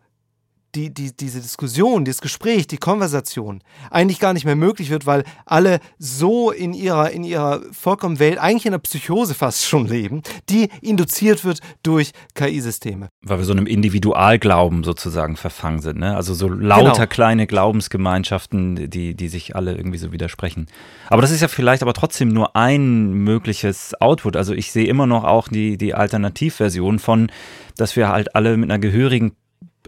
die, 0.75 0.93
die, 0.93 1.15
diese 1.15 1.41
Diskussion, 1.41 2.05
dieses 2.05 2.21
Gespräch, 2.21 2.67
die 2.67 2.77
Konversation 2.77 3.61
eigentlich 3.89 4.19
gar 4.19 4.33
nicht 4.33 4.45
mehr 4.45 4.55
möglich 4.55 4.89
wird, 4.89 5.05
weil 5.05 5.23
alle 5.45 5.79
so 5.97 6.51
in 6.51 6.73
ihrer, 6.73 7.11
in 7.11 7.23
ihrer 7.23 7.61
vollkommen 7.71 8.19
Welt, 8.19 8.37
eigentlich 8.37 8.65
in 8.65 8.73
einer 8.73 8.79
Psychose 8.79 9.33
fast 9.33 9.65
schon 9.65 9.87
leben, 9.87 10.21
die 10.49 10.69
induziert 10.81 11.43
wird 11.43 11.59
durch 11.83 12.11
KI-Systeme. 12.35 13.09
Weil 13.21 13.39
wir 13.39 13.45
so 13.45 13.51
einem 13.51 13.65
Individualglauben 13.65 14.83
sozusagen 14.83 15.37
verfangen 15.37 15.79
sind, 15.79 15.99
ne? 15.99 16.15
Also 16.15 16.33
so 16.33 16.47
lauter 16.47 16.93
genau. 16.93 17.07
kleine 17.07 17.47
Glaubensgemeinschaften, 17.47 18.89
die, 18.89 19.15
die 19.15 19.27
sich 19.27 19.55
alle 19.55 19.75
irgendwie 19.75 19.97
so 19.97 20.11
widersprechen. 20.11 20.67
Aber 21.07 21.21
das 21.21 21.31
ist 21.31 21.41
ja 21.41 21.47
vielleicht 21.47 21.81
aber 21.81 21.93
trotzdem 21.93 22.29
nur 22.29 22.55
ein 22.55 23.11
mögliches 23.11 23.99
Output. 23.99 24.35
Also 24.35 24.53
ich 24.53 24.71
sehe 24.71 24.87
immer 24.87 25.07
noch 25.07 25.23
auch 25.23 25.47
die, 25.47 25.77
die 25.77 25.93
Alternativversion 25.93 26.99
von, 26.99 27.31
dass 27.75 27.95
wir 27.95 28.09
halt 28.09 28.35
alle 28.35 28.57
mit 28.57 28.69
einer 28.69 28.79
gehörigen 28.79 29.33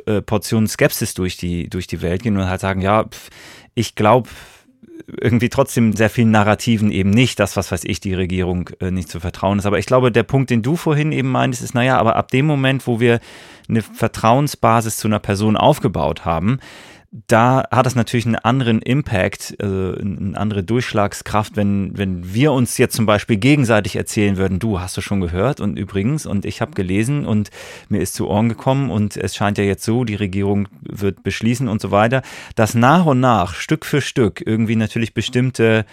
äh, 0.06 0.22
Portion 0.22 0.68
Skepsis 0.68 1.14
durch 1.14 1.38
die, 1.38 1.70
durch 1.70 1.88
die 1.88 2.02
Welt 2.02 2.24
gehen 2.24 2.38
und 2.38 2.48
halt 2.48 2.62
sagen, 2.62 2.82
ja, 2.82 3.04
pf, 3.06 3.30
ich 3.74 3.96
glaube 3.96 4.30
irgendwie 5.20 5.50
trotzdem 5.50 5.94
sehr 5.94 6.10
vielen 6.10 6.32
Narrativen 6.32 6.92
eben 6.92 7.10
nicht, 7.10 7.40
das, 7.40 7.58
was 7.58 7.72
weiß 7.72 7.84
ich, 7.86 8.00
die 8.00 8.14
Regierung 8.14 8.70
äh, 8.80 8.92
nicht 8.92 9.10
zu 9.10 9.20
vertrauen 9.20 9.60
ist. 9.60 9.66
Aber 9.66 9.80
ich 9.80 9.86
glaube, 9.86 10.12
der 10.12 10.24
Punkt, 10.24 10.50
den 10.50 10.62
du 10.62 10.76
vorhin 10.76 11.12
eben 11.12 11.30
meintest, 11.30 11.64
ist, 11.64 11.74
naja, 11.74 11.98
aber 11.98 12.16
ab 12.16 12.30
dem 12.32 12.46
Moment, 12.46 12.88
wo 12.88 13.00
wir 13.00 13.20
eine 13.68 13.82
Vertrauensbasis 13.82 14.98
zu 14.98 15.08
einer 15.08 15.20
Person 15.20 15.58
aufgebaut 15.58 16.26
haben, 16.26 16.60
da 17.12 17.66
hat 17.72 17.86
es 17.88 17.96
natürlich 17.96 18.26
einen 18.26 18.36
anderen 18.36 18.82
Impact, 18.82 19.58
äh, 19.60 19.66
eine 19.66 20.38
andere 20.38 20.64
Durchschlagskraft, 20.64 21.58
wenn, 21.58 21.98
wenn 21.98 22.34
wir 22.34 22.54
uns 22.54 22.78
jetzt 22.78 22.96
zum 22.96 23.06
Beispiel 23.06 23.36
gegenseitig 23.36 23.98
erzählen 23.98 24.38
würden, 24.38 24.60
du 24.60 24.80
hast 24.80 24.96
du 24.96 25.02
schon 25.02 25.20
gehört? 25.20 25.60
Und 25.60 25.78
übrigens 25.78 26.26
und 26.26 26.46
ich 26.46 26.62
habe 26.62 26.72
gelesen 26.72 27.26
und 27.26 27.50
mir 27.90 28.00
ist 28.00 28.14
zu 28.14 28.30
Ohren 28.30 28.48
gekommen 28.48 28.90
und 28.90 29.18
es 29.18 29.36
scheint 29.36 29.58
ja 29.58 29.66
jetzt 29.66 29.84
so, 29.84 30.06
die 30.06 30.16
Regierung 30.16 30.70
wird 30.82 31.22
beschließen 31.22 31.68
und 31.68 31.82
so 31.82 31.92
weiter, 31.92 32.22
dass 32.56 32.76
nach 32.76 33.06
und 33.06 33.20
nach, 33.20 33.56
Stück 33.56 33.86
für 33.86 34.00
Stück 34.00 34.42
irgendwie 34.46 34.78
natürlich 34.78 35.14
bestimmte 35.14 35.86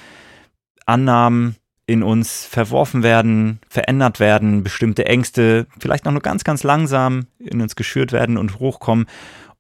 Annahmen 0.87 1.57
in 1.87 2.05
uns 2.05 2.45
verworfen 2.45 3.03
werden, 3.03 3.59
verändert 3.69 4.21
werden, 4.21 4.63
bestimmte 4.63 5.07
Ängste 5.07 5.67
vielleicht 5.81 6.05
noch 6.05 6.13
nur 6.13 6.23
ganz, 6.23 6.45
ganz 6.45 6.63
langsam 6.63 7.27
in 7.41 7.61
uns 7.61 7.75
geschürt 7.75 8.13
werden 8.13 8.37
und 8.37 8.61
hochkommen. 8.61 9.07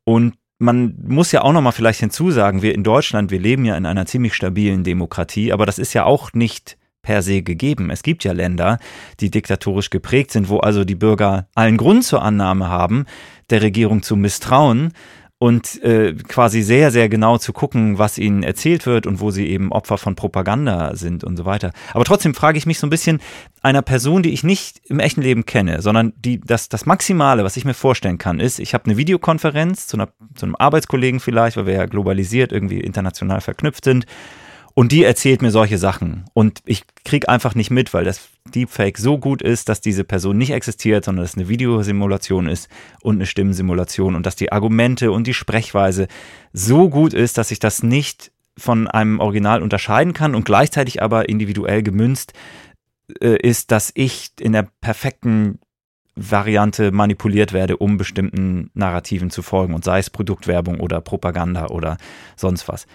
Und 0.04 0.34
man 0.58 0.94
muss 1.06 1.32
ja 1.32 1.42
auch 1.42 1.52
noch 1.52 1.60
mal 1.60 1.72
vielleicht 1.72 2.00
hinzusagen, 2.00 2.62
wir 2.62 2.74
in 2.74 2.82
Deutschland, 2.82 3.30
wir 3.30 3.38
leben 3.38 3.64
ja 3.64 3.76
in 3.76 3.86
einer 3.86 4.06
ziemlich 4.06 4.34
stabilen 4.34 4.84
Demokratie, 4.84 5.52
aber 5.52 5.66
das 5.66 5.78
ist 5.78 5.94
ja 5.94 6.04
auch 6.04 6.32
nicht 6.32 6.76
per 7.02 7.22
se 7.22 7.42
gegeben. 7.42 7.90
Es 7.90 8.02
gibt 8.02 8.24
ja 8.24 8.32
Länder, 8.32 8.78
die 9.20 9.30
diktatorisch 9.30 9.90
geprägt 9.90 10.32
sind, 10.32 10.48
wo 10.48 10.58
also 10.58 10.84
die 10.84 10.96
Bürger 10.96 11.48
allen 11.54 11.76
Grund 11.76 12.04
zur 12.04 12.22
Annahme 12.22 12.68
haben, 12.68 13.06
der 13.50 13.62
Regierung 13.62 14.02
zu 14.02 14.16
misstrauen 14.16 14.92
und 15.38 15.80
äh, 15.84 16.14
quasi 16.14 16.62
sehr, 16.62 16.90
sehr 16.90 17.08
genau 17.08 17.38
zu 17.38 17.52
gucken, 17.52 17.98
was 17.98 18.18
ihnen 18.18 18.42
erzählt 18.42 18.86
wird 18.86 19.06
und 19.06 19.20
wo 19.20 19.30
sie 19.30 19.46
eben 19.46 19.70
Opfer 19.70 19.96
von 19.96 20.16
Propaganda 20.16 20.96
sind 20.96 21.22
und 21.22 21.36
so 21.36 21.44
weiter. 21.44 21.72
Aber 21.94 22.04
trotzdem 22.04 22.34
frage 22.34 22.58
ich 22.58 22.66
mich 22.66 22.80
so 22.80 22.88
ein 22.88 22.90
bisschen 22.90 23.20
einer 23.62 23.82
Person, 23.82 24.24
die 24.24 24.32
ich 24.32 24.42
nicht 24.42 24.80
im 24.86 24.98
echten 24.98 25.22
Leben 25.22 25.46
kenne, 25.46 25.80
sondern 25.80 26.12
die 26.16 26.40
das, 26.40 26.68
das 26.68 26.86
Maximale, 26.86 27.44
was 27.44 27.56
ich 27.56 27.64
mir 27.64 27.74
vorstellen 27.74 28.18
kann, 28.18 28.40
ist, 28.40 28.58
ich 28.58 28.74
habe 28.74 28.86
eine 28.86 28.96
Videokonferenz 28.96 29.86
zu, 29.86 29.96
einer, 29.96 30.08
zu 30.34 30.46
einem 30.46 30.56
Arbeitskollegen 30.56 31.20
vielleicht, 31.20 31.56
weil 31.56 31.66
wir 31.66 31.74
ja 31.74 31.86
globalisiert 31.86 32.50
irgendwie 32.50 32.80
international 32.80 33.40
verknüpft 33.40 33.84
sind 33.84 34.06
und 34.78 34.92
die 34.92 35.02
erzählt 35.02 35.42
mir 35.42 35.50
solche 35.50 35.76
Sachen. 35.76 36.26
Und 36.34 36.60
ich 36.64 36.84
kriege 37.04 37.28
einfach 37.28 37.56
nicht 37.56 37.72
mit, 37.72 37.92
weil 37.94 38.04
das 38.04 38.28
Deepfake 38.54 38.96
so 38.96 39.18
gut 39.18 39.42
ist, 39.42 39.68
dass 39.68 39.80
diese 39.80 40.04
Person 40.04 40.38
nicht 40.38 40.52
existiert, 40.52 41.04
sondern 41.04 41.24
dass 41.24 41.32
es 41.32 41.36
eine 41.36 41.48
Videosimulation 41.48 42.46
ist 42.46 42.68
und 43.02 43.16
eine 43.16 43.26
Stimmensimulation 43.26 44.14
und 44.14 44.24
dass 44.24 44.36
die 44.36 44.52
Argumente 44.52 45.10
und 45.10 45.26
die 45.26 45.34
Sprechweise 45.34 46.06
so 46.52 46.90
gut 46.90 47.12
ist, 47.12 47.38
dass 47.38 47.50
ich 47.50 47.58
das 47.58 47.82
nicht 47.82 48.30
von 48.56 48.86
einem 48.86 49.18
Original 49.18 49.62
unterscheiden 49.62 50.12
kann 50.12 50.36
und 50.36 50.44
gleichzeitig 50.44 51.02
aber 51.02 51.28
individuell 51.28 51.82
gemünzt 51.82 52.34
äh, 53.20 53.36
ist, 53.36 53.72
dass 53.72 53.90
ich 53.96 54.30
in 54.38 54.52
der 54.52 54.68
perfekten 54.80 55.58
Variante 56.14 56.92
manipuliert 56.92 57.52
werde, 57.52 57.78
um 57.78 57.96
bestimmten 57.96 58.70
Narrativen 58.74 59.30
zu 59.30 59.42
folgen 59.42 59.74
und 59.74 59.82
sei 59.82 59.98
es 59.98 60.08
Produktwerbung 60.08 60.78
oder 60.78 61.00
Propaganda 61.00 61.66
oder 61.66 61.96
sonst 62.36 62.68
was. 62.68 62.86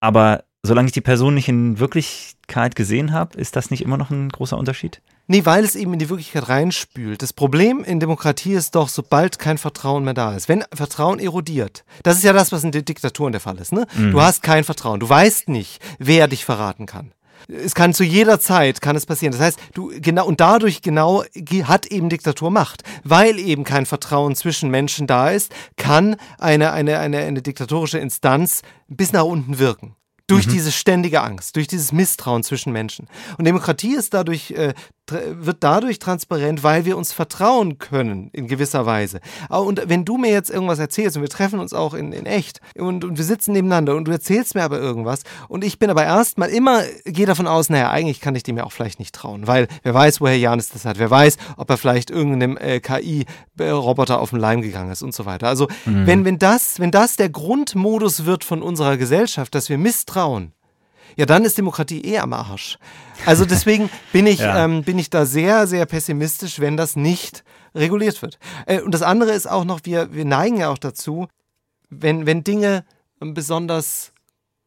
Aber 0.00 0.42
solange 0.66 0.86
ich 0.86 0.92
die 0.92 1.00
Person 1.00 1.34
nicht 1.34 1.48
in 1.48 1.78
Wirklichkeit 1.78 2.76
gesehen 2.76 3.12
habe, 3.12 3.38
ist 3.38 3.56
das 3.56 3.70
nicht 3.70 3.82
immer 3.82 3.96
noch 3.96 4.10
ein 4.10 4.28
großer 4.28 4.56
Unterschied? 4.56 5.00
Nee, 5.28 5.44
weil 5.44 5.64
es 5.64 5.74
eben 5.74 5.92
in 5.92 5.98
die 5.98 6.08
Wirklichkeit 6.08 6.48
reinspült. 6.48 7.20
Das 7.20 7.32
Problem 7.32 7.82
in 7.82 7.98
Demokratie 7.98 8.52
ist 8.52 8.76
doch, 8.76 8.88
sobald 8.88 9.38
kein 9.38 9.58
Vertrauen 9.58 10.04
mehr 10.04 10.14
da 10.14 10.34
ist, 10.36 10.48
wenn 10.48 10.64
Vertrauen 10.72 11.18
erodiert, 11.18 11.84
das 12.04 12.16
ist 12.16 12.24
ja 12.24 12.32
das, 12.32 12.52
was 12.52 12.62
in 12.62 12.70
den 12.70 12.84
Diktaturen 12.84 13.32
der 13.32 13.40
Fall 13.40 13.58
ist. 13.58 13.72
Ne? 13.72 13.86
Mhm. 13.96 14.12
Du 14.12 14.20
hast 14.20 14.42
kein 14.42 14.62
Vertrauen, 14.62 15.00
du 15.00 15.08
weißt 15.08 15.48
nicht, 15.48 15.82
wer 15.98 16.28
dich 16.28 16.44
verraten 16.44 16.86
kann. 16.86 17.12
Es 17.48 17.74
kann 17.74 17.94
zu 17.94 18.02
jeder 18.02 18.40
Zeit 18.40 18.80
kann 18.80 18.96
es 18.96 19.06
passieren. 19.06 19.32
Das 19.32 19.40
heißt, 19.40 19.58
du 19.74 19.92
genau 20.00 20.26
und 20.26 20.40
dadurch 20.40 20.82
genau 20.82 21.22
hat 21.64 21.86
eben 21.86 22.08
Diktatur 22.08 22.50
Macht, 22.50 22.82
weil 23.04 23.38
eben 23.38 23.64
kein 23.64 23.86
Vertrauen 23.86 24.34
zwischen 24.34 24.70
Menschen 24.70 25.06
da 25.06 25.30
ist, 25.30 25.52
kann 25.76 26.16
eine 26.38 26.72
eine 26.72 26.98
eine, 26.98 27.18
eine 27.18 27.42
diktatorische 27.42 27.98
Instanz 27.98 28.62
bis 28.88 29.12
nach 29.12 29.24
unten 29.24 29.58
wirken. 29.58 29.94
Durch 30.28 30.46
mhm. 30.46 30.52
diese 30.52 30.72
ständige 30.72 31.22
Angst, 31.22 31.56
durch 31.56 31.68
dieses 31.68 31.92
Misstrauen 31.92 32.42
zwischen 32.42 32.72
Menschen. 32.72 33.06
Und 33.38 33.44
Demokratie 33.44 33.94
ist 33.94 34.12
dadurch 34.12 34.50
äh, 34.50 34.74
wird 35.10 35.58
dadurch 35.60 35.98
transparent, 35.98 36.62
weil 36.64 36.84
wir 36.84 36.96
uns 36.96 37.12
vertrauen 37.12 37.78
können 37.78 38.30
in 38.32 38.48
gewisser 38.48 38.86
Weise. 38.86 39.20
Und 39.48 39.82
wenn 39.86 40.04
du 40.04 40.18
mir 40.18 40.32
jetzt 40.32 40.50
irgendwas 40.50 40.78
erzählst 40.78 41.16
und 41.16 41.22
wir 41.22 41.28
treffen 41.28 41.60
uns 41.60 41.72
auch 41.72 41.94
in, 41.94 42.12
in 42.12 42.26
echt 42.26 42.60
und, 42.76 43.04
und 43.04 43.16
wir 43.16 43.24
sitzen 43.24 43.52
nebeneinander 43.52 43.94
und 43.94 44.06
du 44.06 44.12
erzählst 44.12 44.54
mir 44.54 44.64
aber 44.64 44.80
irgendwas 44.80 45.22
und 45.48 45.62
ich 45.62 45.78
bin 45.78 45.90
aber 45.90 46.04
erstmal 46.04 46.48
immer, 46.48 46.82
gehe 47.04 47.26
davon 47.26 47.46
aus, 47.46 47.70
naja, 47.70 47.90
eigentlich 47.90 48.20
kann 48.20 48.34
ich 48.34 48.42
dem 48.42 48.56
ja 48.56 48.64
auch 48.64 48.72
vielleicht 48.72 48.98
nicht 48.98 49.14
trauen, 49.14 49.46
weil 49.46 49.68
wer 49.84 49.94
weiß, 49.94 50.20
woher 50.20 50.38
Janis 50.38 50.70
das 50.70 50.84
hat, 50.84 50.98
wer 50.98 51.10
weiß, 51.10 51.36
ob 51.56 51.70
er 51.70 51.76
vielleicht 51.76 52.10
irgendeinem 52.10 52.56
äh, 52.56 52.80
KI-Roboter 52.80 54.20
auf 54.20 54.30
den 54.30 54.40
Leim 54.40 54.60
gegangen 54.60 54.90
ist 54.90 55.02
und 55.02 55.14
so 55.14 55.24
weiter. 55.24 55.46
Also 55.46 55.68
mhm. 55.84 56.06
wenn, 56.06 56.24
wenn, 56.24 56.38
das, 56.38 56.80
wenn 56.80 56.90
das 56.90 57.14
der 57.14 57.28
Grundmodus 57.28 58.24
wird 58.24 58.42
von 58.42 58.60
unserer 58.60 58.96
Gesellschaft, 58.96 59.54
dass 59.54 59.68
wir 59.68 59.78
misstrauen, 59.78 60.15
ja, 61.16 61.24
dann 61.24 61.44
ist 61.44 61.56
Demokratie 61.56 62.02
eh 62.02 62.18
am 62.18 62.32
Arsch. 62.32 62.78
Also 63.24 63.44
deswegen 63.44 63.90
bin 64.12 64.26
ich, 64.26 64.40
ja. 64.40 64.64
ähm, 64.64 64.82
bin 64.82 64.98
ich 64.98 65.10
da 65.10 65.24
sehr, 65.24 65.66
sehr 65.66 65.86
pessimistisch, 65.86 66.60
wenn 66.60 66.76
das 66.76 66.94
nicht 66.94 67.42
reguliert 67.74 68.20
wird. 68.22 68.38
Äh, 68.66 68.80
und 68.82 68.92
das 68.92 69.02
andere 69.02 69.32
ist 69.32 69.48
auch 69.48 69.64
noch, 69.64 69.80
wir, 69.84 70.12
wir 70.12 70.24
neigen 70.24 70.58
ja 70.58 70.68
auch 70.68 70.78
dazu, 70.78 71.26
wenn, 71.88 72.26
wenn 72.26 72.44
Dinge 72.44 72.84
besonders 73.20 74.12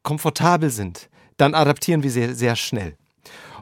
komfortabel 0.03 0.71
sind, 0.71 1.09
dann 1.37 1.53
adaptieren 1.53 2.03
wir 2.03 2.11
sehr, 2.11 2.33
sehr 2.33 2.55
schnell. 2.55 2.95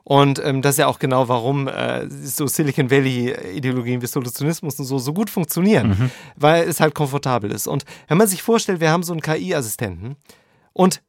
Und 0.03 0.41
ähm, 0.41 0.61
das 0.61 0.75
ist 0.75 0.79
ja 0.79 0.87
auch 0.87 0.99
genau, 0.99 1.27
warum 1.27 1.67
äh, 1.67 2.07
so 2.09 2.47
Silicon 2.47 2.89
Valley-Ideologien 2.89 4.01
wie 4.01 4.07
Solutionismus 4.07 4.79
und 4.79 4.85
so 4.85 4.99
so 4.99 5.11
gut 5.11 5.29
funktionieren, 5.29 5.89
mhm. 5.89 6.11
weil 6.37 6.63
es 6.63 6.79
halt 6.79 6.95
komfortabel 6.95 7.51
ist. 7.51 7.67
Und 7.67 7.83
wenn 8.07 8.17
man 8.17 8.27
sich 8.27 8.41
vorstellt, 8.41 8.79
wir 8.79 8.89
haben 8.89 9.03
so 9.03 9.11
einen 9.11 9.21
KI-Assistenten 9.21 10.15
und 10.71 11.01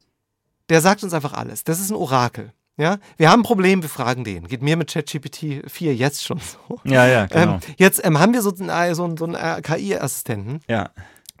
der 0.69 0.81
sagt 0.81 1.03
uns 1.03 1.13
einfach 1.13 1.33
alles. 1.33 1.63
Das 1.63 1.79
ist 1.79 1.89
ein 1.89 1.95
Orakel. 1.95 2.53
Ja, 2.77 2.97
wir 3.17 3.29
haben 3.29 3.41
ein 3.41 3.43
Problem, 3.43 3.81
wir 3.81 3.89
fragen 3.89 4.23
den. 4.23 4.47
Geht 4.47 4.61
mir 4.61 4.77
mit 4.77 4.89
ChatGPT 4.89 5.69
4 5.69 5.95
jetzt 5.95 6.23
schon 6.23 6.39
so. 6.39 6.79
Ja, 6.85 7.05
ja, 7.05 7.25
genau. 7.25 7.55
Ähm, 7.55 7.59
jetzt 7.77 8.05
ähm, 8.05 8.19
haben 8.19 8.33
wir 8.33 8.41
so 8.41 8.53
einen, 8.57 8.95
so 8.95 9.03
einen, 9.03 9.17
so 9.17 9.25
einen 9.25 9.35
äh, 9.35 9.61
KI-Assistenten, 9.61 10.61
ja. 10.69 10.89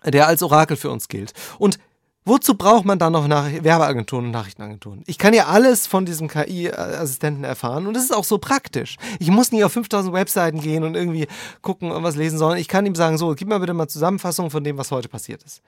der 0.03 0.27
als 0.27 0.43
Orakel 0.43 0.75
für 0.75 0.89
uns 0.89 1.07
gilt. 1.07 1.31
Und 1.57 1.79
Wozu 2.29 2.53
braucht 2.53 2.85
man 2.85 2.99
dann 2.99 3.13
noch 3.13 3.27
nach 3.27 3.47
Werbeagenturen 3.51 4.25
und 4.25 4.31
Nachrichtenagenturen? 4.31 5.01
Ich 5.07 5.17
kann 5.17 5.33
ja 5.33 5.47
alles 5.47 5.87
von 5.87 6.05
diesem 6.05 6.27
KI-Assistenten 6.27 7.43
erfahren 7.43 7.87
und 7.87 7.95
das 7.95 8.03
ist 8.03 8.15
auch 8.15 8.23
so 8.23 8.37
praktisch. 8.37 8.97
Ich 9.17 9.31
muss 9.31 9.51
nie 9.51 9.63
auf 9.63 9.73
5000 9.73 10.13
Webseiten 10.13 10.61
gehen 10.61 10.83
und 10.83 10.93
irgendwie 10.93 11.27
gucken 11.63 11.89
und 11.91 12.03
was 12.03 12.15
lesen, 12.15 12.37
sondern 12.37 12.59
ich 12.59 12.67
kann 12.67 12.85
ihm 12.85 12.93
sagen, 12.93 13.17
so, 13.17 13.33
gib 13.33 13.47
mir 13.47 13.59
bitte 13.59 13.73
mal 13.73 13.87
Zusammenfassung 13.87 14.51
von 14.51 14.63
dem, 14.63 14.77
was 14.77 14.91
heute 14.91 15.09
passiert 15.09 15.41
ist. 15.41 15.63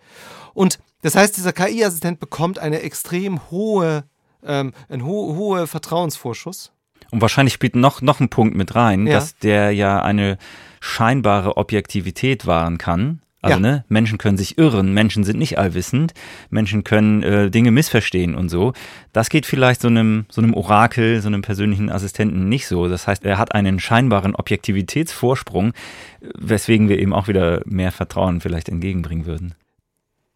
Und 0.53 0.77
das 1.01 1.15
heißt, 1.15 1.35
dieser 1.35 1.51
KI-Assistent 1.51 2.19
bekommt 2.19 2.59
eine 2.59 2.83
extrem 2.83 3.49
hohe, 3.49 4.03
ähm, 4.45 4.73
einen 4.87 5.03
ho 5.03 5.35
hohe 5.35 5.65
Vertrauensvorschuss. 5.65 6.71
Und 7.09 7.21
wahrscheinlich 7.21 7.55
spielt 7.55 7.75
noch, 7.75 8.03
noch 8.03 8.19
ein 8.19 8.29
Punkt 8.29 8.55
mit 8.55 8.75
rein, 8.75 9.07
ja. 9.07 9.13
dass 9.13 9.35
der 9.37 9.71
ja 9.71 10.03
eine 10.03 10.37
scheinbare 10.79 11.57
Objektivität 11.57 12.45
wahren 12.45 12.77
kann 12.77 13.21
also 13.41 13.55
ja. 13.55 13.59
ne, 13.59 13.85
Menschen 13.89 14.17
können 14.17 14.37
sich 14.37 14.57
irren, 14.57 14.93
Menschen 14.93 15.23
sind 15.23 15.39
nicht 15.39 15.57
allwissend, 15.57 16.13
Menschen 16.49 16.83
können 16.83 17.23
äh, 17.23 17.49
Dinge 17.49 17.71
missverstehen 17.71 18.35
und 18.35 18.49
so. 18.49 18.73
Das 19.13 19.29
geht 19.29 19.45
vielleicht 19.45 19.81
so 19.81 19.87
einem, 19.87 20.25
so 20.29 20.41
einem 20.41 20.53
Orakel, 20.53 21.21
so 21.21 21.27
einem 21.27 21.41
persönlichen 21.41 21.89
Assistenten 21.89 22.49
nicht 22.49 22.67
so. 22.67 22.87
Das 22.87 23.07
heißt, 23.07 23.25
er 23.25 23.37
hat 23.37 23.55
einen 23.55 23.79
scheinbaren 23.79 24.35
Objektivitätsvorsprung, 24.35 25.73
weswegen 26.37 26.87
wir 26.87 26.99
ihm 26.99 27.13
auch 27.13 27.27
wieder 27.27 27.61
mehr 27.65 27.91
Vertrauen 27.91 28.41
vielleicht 28.41 28.69
entgegenbringen 28.69 29.25
würden 29.25 29.55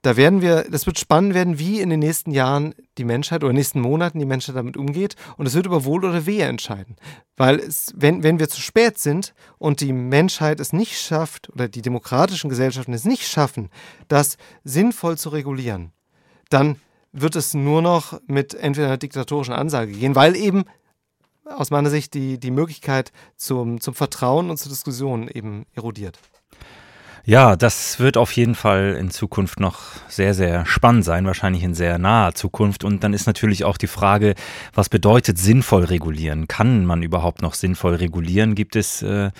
da 0.05 0.17
werden 0.17 0.43
wir, 0.43 0.67
das 0.69 0.85
wird 0.85 0.99
spannend 0.99 1.33
werden, 1.33 1.57
wie 1.57 1.81
in 1.81 1.89
den 1.89 1.99
nächsten 1.99 2.29
Jahren 2.29 2.75
die 2.99 3.03
Menschheit 3.03 3.41
oder 3.41 3.49
in 3.49 3.55
den 3.55 3.61
nächsten 3.61 3.81
Monaten 3.81 4.19
die 4.19 4.27
Menschheit 4.27 4.55
damit 4.55 4.77
umgeht. 4.77 5.15
Und 5.35 5.47
es 5.47 5.55
wird 5.55 5.65
über 5.65 5.83
Wohl 5.83 6.05
oder 6.05 6.27
Wehe 6.27 6.45
entscheiden. 6.45 6.95
Weil 7.35 7.55
es, 7.55 7.91
wenn, 7.95 8.21
wenn 8.21 8.37
wir 8.37 8.47
zu 8.47 8.61
spät 8.61 8.99
sind 8.99 9.33
und 9.57 9.81
die 9.81 9.93
Menschheit 9.93 10.59
es 10.59 10.73
nicht 10.73 10.95
schafft 11.01 11.49
oder 11.49 11.67
die 11.67 11.81
demokratischen 11.81 12.51
Gesellschaften 12.51 12.93
es 12.93 13.03
nicht 13.03 13.27
schaffen, 13.27 13.71
das 14.07 14.37
sinnvoll 14.63 15.17
zu 15.17 15.29
regulieren, 15.29 15.91
dann 16.49 16.75
wird 17.11 17.35
es 17.35 17.55
nur 17.55 17.81
noch 17.81 18.21
mit 18.27 18.53
entweder 18.53 18.85
einer 18.87 18.97
diktatorischen 18.97 19.55
Ansage 19.55 19.91
gehen, 19.91 20.13
weil 20.13 20.35
eben 20.35 20.65
aus 21.45 21.71
meiner 21.71 21.89
Sicht 21.89 22.13
die, 22.13 22.39
die 22.39 22.51
Möglichkeit 22.51 23.11
zum, 23.37 23.81
zum 23.81 23.95
Vertrauen 23.95 24.51
und 24.51 24.57
zur 24.57 24.69
Diskussion 24.71 25.27
eben 25.27 25.65
erodiert. 25.73 26.19
Ja, 27.27 27.55
das 27.55 27.99
wird 27.99 28.17
auf 28.17 28.31
jeden 28.33 28.53
Fall 28.53 28.95
in 28.99 29.09
Zukunft 29.09 29.59
noch 29.59 29.79
sehr, 30.07 30.35
sehr 30.35 30.63
spannend 30.67 31.05
sein, 31.05 31.25
wahrscheinlich 31.25 31.63
in 31.63 31.73
sehr 31.73 31.97
naher 31.97 32.35
Zukunft. 32.35 32.83
Und 32.83 33.03
dann 33.03 33.13
ist 33.13 33.25
natürlich 33.25 33.63
auch 33.63 33.77
die 33.77 33.87
Frage, 33.87 34.35
was 34.75 34.89
bedeutet 34.89 35.39
sinnvoll 35.39 35.85
regulieren? 35.85 36.47
Kann 36.47 36.85
man 36.85 37.01
überhaupt 37.01 37.41
noch 37.41 37.55
sinnvoll 37.55 37.95
regulieren? 37.95 38.53
Gibt 38.53 38.75
es 38.75 39.01
äh, 39.01 39.31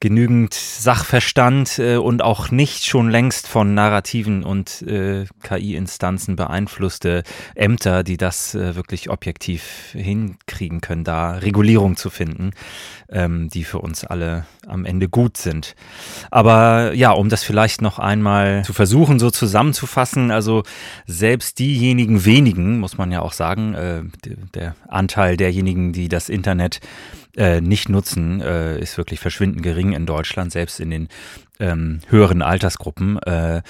genügend 0.00 0.54
Sachverstand 0.54 1.78
äh, 1.78 1.96
und 1.96 2.22
auch 2.22 2.50
nicht 2.50 2.86
schon 2.86 3.10
längst 3.10 3.46
von 3.46 3.74
Narrativen 3.74 4.42
und 4.42 4.80
äh, 4.82 5.26
KI-Instanzen 5.42 6.36
beeinflusste 6.36 7.22
Ämter, 7.54 8.02
die 8.02 8.16
das 8.16 8.54
äh, 8.54 8.74
wirklich 8.74 9.10
objektiv 9.10 9.90
hinkriegen 9.92 10.80
können, 10.80 11.04
da 11.04 11.32
Regulierung 11.32 11.96
zu 11.96 12.08
finden, 12.08 12.52
ähm, 13.10 13.50
die 13.50 13.62
für 13.62 13.78
uns 13.80 14.04
alle 14.04 14.46
am 14.66 14.86
Ende 14.86 15.08
gut 15.08 15.36
sind. 15.36 15.74
Aber 16.30 16.94
ja, 16.94 17.10
um 17.10 17.28
das 17.28 17.44
vielleicht 17.44 17.82
noch 17.82 17.98
einmal 17.98 18.64
zu 18.64 18.72
versuchen, 18.72 19.18
so 19.18 19.30
zusammenzufassen, 19.30 20.30
also 20.30 20.62
selbst 21.06 21.58
diejenigen 21.58 22.24
wenigen, 22.24 22.78
muss 22.78 22.96
man 22.96 23.12
ja 23.12 23.20
auch 23.20 23.32
sagen, 23.32 23.74
äh, 23.74 24.02
der 24.54 24.76
Anteil 24.88 25.36
derjenigen, 25.36 25.92
die 25.92 26.08
das 26.08 26.30
Internet 26.30 26.80
äh, 27.40 27.60
nicht 27.62 27.88
nutzen, 27.88 28.42
äh, 28.42 28.78
ist 28.78 28.98
wirklich 28.98 29.18
verschwindend 29.18 29.62
gering 29.62 29.92
in 29.92 30.04
Deutschland, 30.04 30.52
selbst 30.52 30.78
in 30.78 30.90
den 30.90 31.08
ähm, 31.58 32.00
höheren 32.08 32.42
Altersgruppen. 32.42 33.18
Äh, 33.22 33.62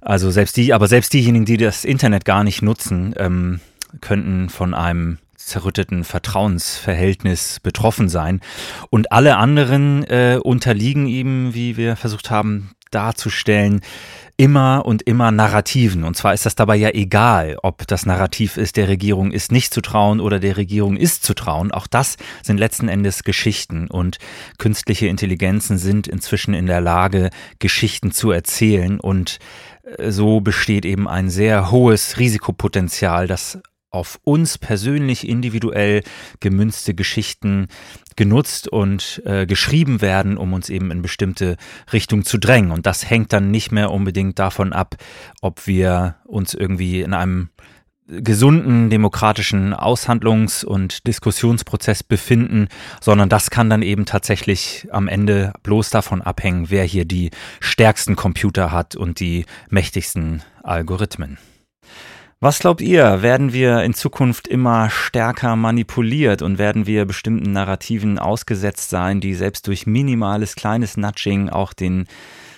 also 0.00 0.30
selbst 0.30 0.56
die, 0.56 0.72
aber 0.72 0.88
selbst 0.88 1.12
diejenigen, 1.12 1.44
die 1.44 1.58
das 1.58 1.84
Internet 1.84 2.24
gar 2.24 2.44
nicht 2.44 2.62
nutzen, 2.62 3.14
ähm, 3.18 3.60
könnten 4.00 4.48
von 4.48 4.72
einem 4.72 5.18
zerrütteten 5.36 6.04
Vertrauensverhältnis 6.04 7.60
betroffen 7.60 8.08
sein. 8.08 8.40
Und 8.88 9.12
alle 9.12 9.36
anderen 9.36 10.04
äh, 10.04 10.38
unterliegen 10.42 11.06
ihm, 11.06 11.54
wie 11.54 11.76
wir 11.76 11.96
versucht 11.96 12.30
haben, 12.30 12.70
darzustellen, 12.90 13.80
immer 14.36 14.86
und 14.86 15.02
immer 15.02 15.30
Narrativen. 15.30 16.02
Und 16.02 16.16
zwar 16.16 16.32
ist 16.32 16.46
das 16.46 16.54
dabei 16.54 16.76
ja 16.76 16.88
egal, 16.90 17.58
ob 17.62 17.86
das 17.86 18.06
Narrativ 18.06 18.56
ist, 18.56 18.76
der 18.76 18.88
Regierung 18.88 19.32
ist 19.32 19.52
nicht 19.52 19.74
zu 19.74 19.82
trauen 19.82 20.18
oder 20.18 20.40
der 20.40 20.56
Regierung 20.56 20.96
ist 20.96 21.24
zu 21.24 21.34
trauen. 21.34 21.72
Auch 21.72 21.86
das 21.86 22.16
sind 22.42 22.58
letzten 22.58 22.88
Endes 22.88 23.22
Geschichten 23.22 23.86
und 23.88 24.18
künstliche 24.56 25.08
Intelligenzen 25.08 25.76
sind 25.76 26.08
inzwischen 26.08 26.54
in 26.54 26.66
der 26.66 26.80
Lage, 26.80 27.28
Geschichten 27.58 28.12
zu 28.12 28.30
erzählen 28.30 28.98
und 28.98 29.40
äh, 29.98 30.10
so 30.10 30.40
besteht 30.40 30.86
eben 30.86 31.06
ein 31.06 31.28
sehr 31.28 31.70
hohes 31.70 32.18
Risikopotenzial, 32.18 33.26
dass 33.26 33.58
auf 33.90 34.20
uns 34.22 34.56
persönlich 34.56 35.28
individuell 35.28 36.02
gemünzte 36.38 36.94
Geschichten 36.94 37.66
genutzt 38.16 38.68
und 38.68 39.22
äh, 39.24 39.46
geschrieben 39.46 40.00
werden, 40.00 40.36
um 40.36 40.52
uns 40.52 40.68
eben 40.68 40.90
in 40.90 41.02
bestimmte 41.02 41.56
Richtungen 41.92 42.24
zu 42.24 42.38
drängen. 42.38 42.70
Und 42.70 42.86
das 42.86 43.08
hängt 43.08 43.32
dann 43.32 43.50
nicht 43.50 43.72
mehr 43.72 43.90
unbedingt 43.90 44.38
davon 44.38 44.72
ab, 44.72 44.96
ob 45.40 45.66
wir 45.66 46.16
uns 46.24 46.54
irgendwie 46.54 47.02
in 47.02 47.14
einem 47.14 47.50
gesunden 48.10 48.90
demokratischen 48.90 49.72
Aushandlungs- 49.72 50.64
und 50.64 51.06
Diskussionsprozess 51.06 52.02
befinden, 52.02 52.68
sondern 53.00 53.28
das 53.28 53.50
kann 53.50 53.70
dann 53.70 53.82
eben 53.82 54.04
tatsächlich 54.04 54.88
am 54.90 55.06
Ende 55.06 55.52
bloß 55.62 55.90
davon 55.90 56.20
abhängen, 56.20 56.70
wer 56.70 56.84
hier 56.84 57.04
die 57.04 57.30
stärksten 57.60 58.16
Computer 58.16 58.72
hat 58.72 58.96
und 58.96 59.20
die 59.20 59.46
mächtigsten 59.68 60.42
Algorithmen. 60.62 61.38
Was 62.42 62.58
glaubt 62.58 62.80
ihr, 62.80 63.20
werden 63.20 63.52
wir 63.52 63.82
in 63.82 63.92
Zukunft 63.92 64.48
immer 64.48 64.88
stärker 64.88 65.56
manipuliert 65.56 66.40
und 66.40 66.56
werden 66.56 66.86
wir 66.86 67.04
bestimmten 67.04 67.52
Narrativen 67.52 68.18
ausgesetzt 68.18 68.88
sein, 68.88 69.20
die 69.20 69.34
selbst 69.34 69.66
durch 69.66 69.86
minimales 69.86 70.54
kleines 70.54 70.96
Nudging 70.96 71.50
auch 71.50 71.74
den 71.74 72.06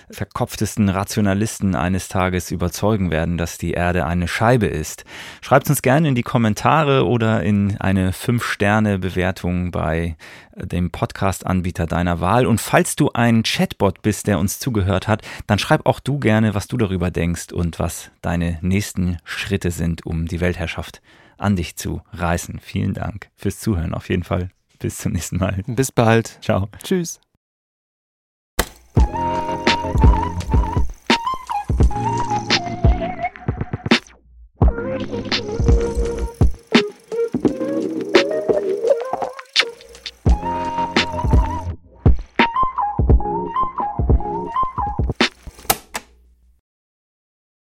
verkopftesten 0.09 0.89
Rationalisten 0.89 1.75
eines 1.75 2.07
Tages 2.07 2.51
überzeugen 2.51 3.11
werden, 3.11 3.37
dass 3.37 3.57
die 3.57 3.71
Erde 3.71 4.05
eine 4.05 4.27
Scheibe 4.27 4.67
ist. 4.67 5.05
Schreibt 5.41 5.69
uns 5.69 5.81
gerne 5.81 6.09
in 6.09 6.15
die 6.15 6.23
Kommentare 6.23 7.05
oder 7.05 7.43
in 7.43 7.77
eine 7.79 8.11
5-Sterne-Bewertung 8.11 9.71
bei 9.71 10.15
dem 10.55 10.91
Podcast-Anbieter 10.91 11.87
deiner 11.87 12.19
Wahl. 12.19 12.45
Und 12.45 12.61
falls 12.61 12.95
du 12.95 13.11
ein 13.11 13.43
Chatbot 13.43 14.01
bist, 14.01 14.27
der 14.27 14.39
uns 14.39 14.59
zugehört 14.59 15.07
hat, 15.07 15.21
dann 15.47 15.59
schreib 15.59 15.85
auch 15.85 15.99
du 15.99 16.19
gerne, 16.19 16.53
was 16.53 16.67
du 16.67 16.77
darüber 16.77 17.11
denkst 17.11 17.51
und 17.51 17.79
was 17.79 18.11
deine 18.21 18.59
nächsten 18.61 19.17
Schritte 19.23 19.71
sind, 19.71 20.05
um 20.05 20.27
die 20.27 20.41
Weltherrschaft 20.41 21.01
an 21.37 21.55
dich 21.55 21.75
zu 21.75 22.01
reißen. 22.13 22.59
Vielen 22.59 22.93
Dank 22.93 23.29
fürs 23.35 23.59
Zuhören 23.59 23.93
auf 23.93 24.09
jeden 24.09 24.23
Fall. 24.23 24.49
Bis 24.79 24.97
zum 24.97 25.13
nächsten 25.13 25.37
Mal. 25.37 25.63
Bis 25.65 25.91
bald. 25.91 26.39
Ciao. 26.41 26.67
Tschüss. 26.83 27.19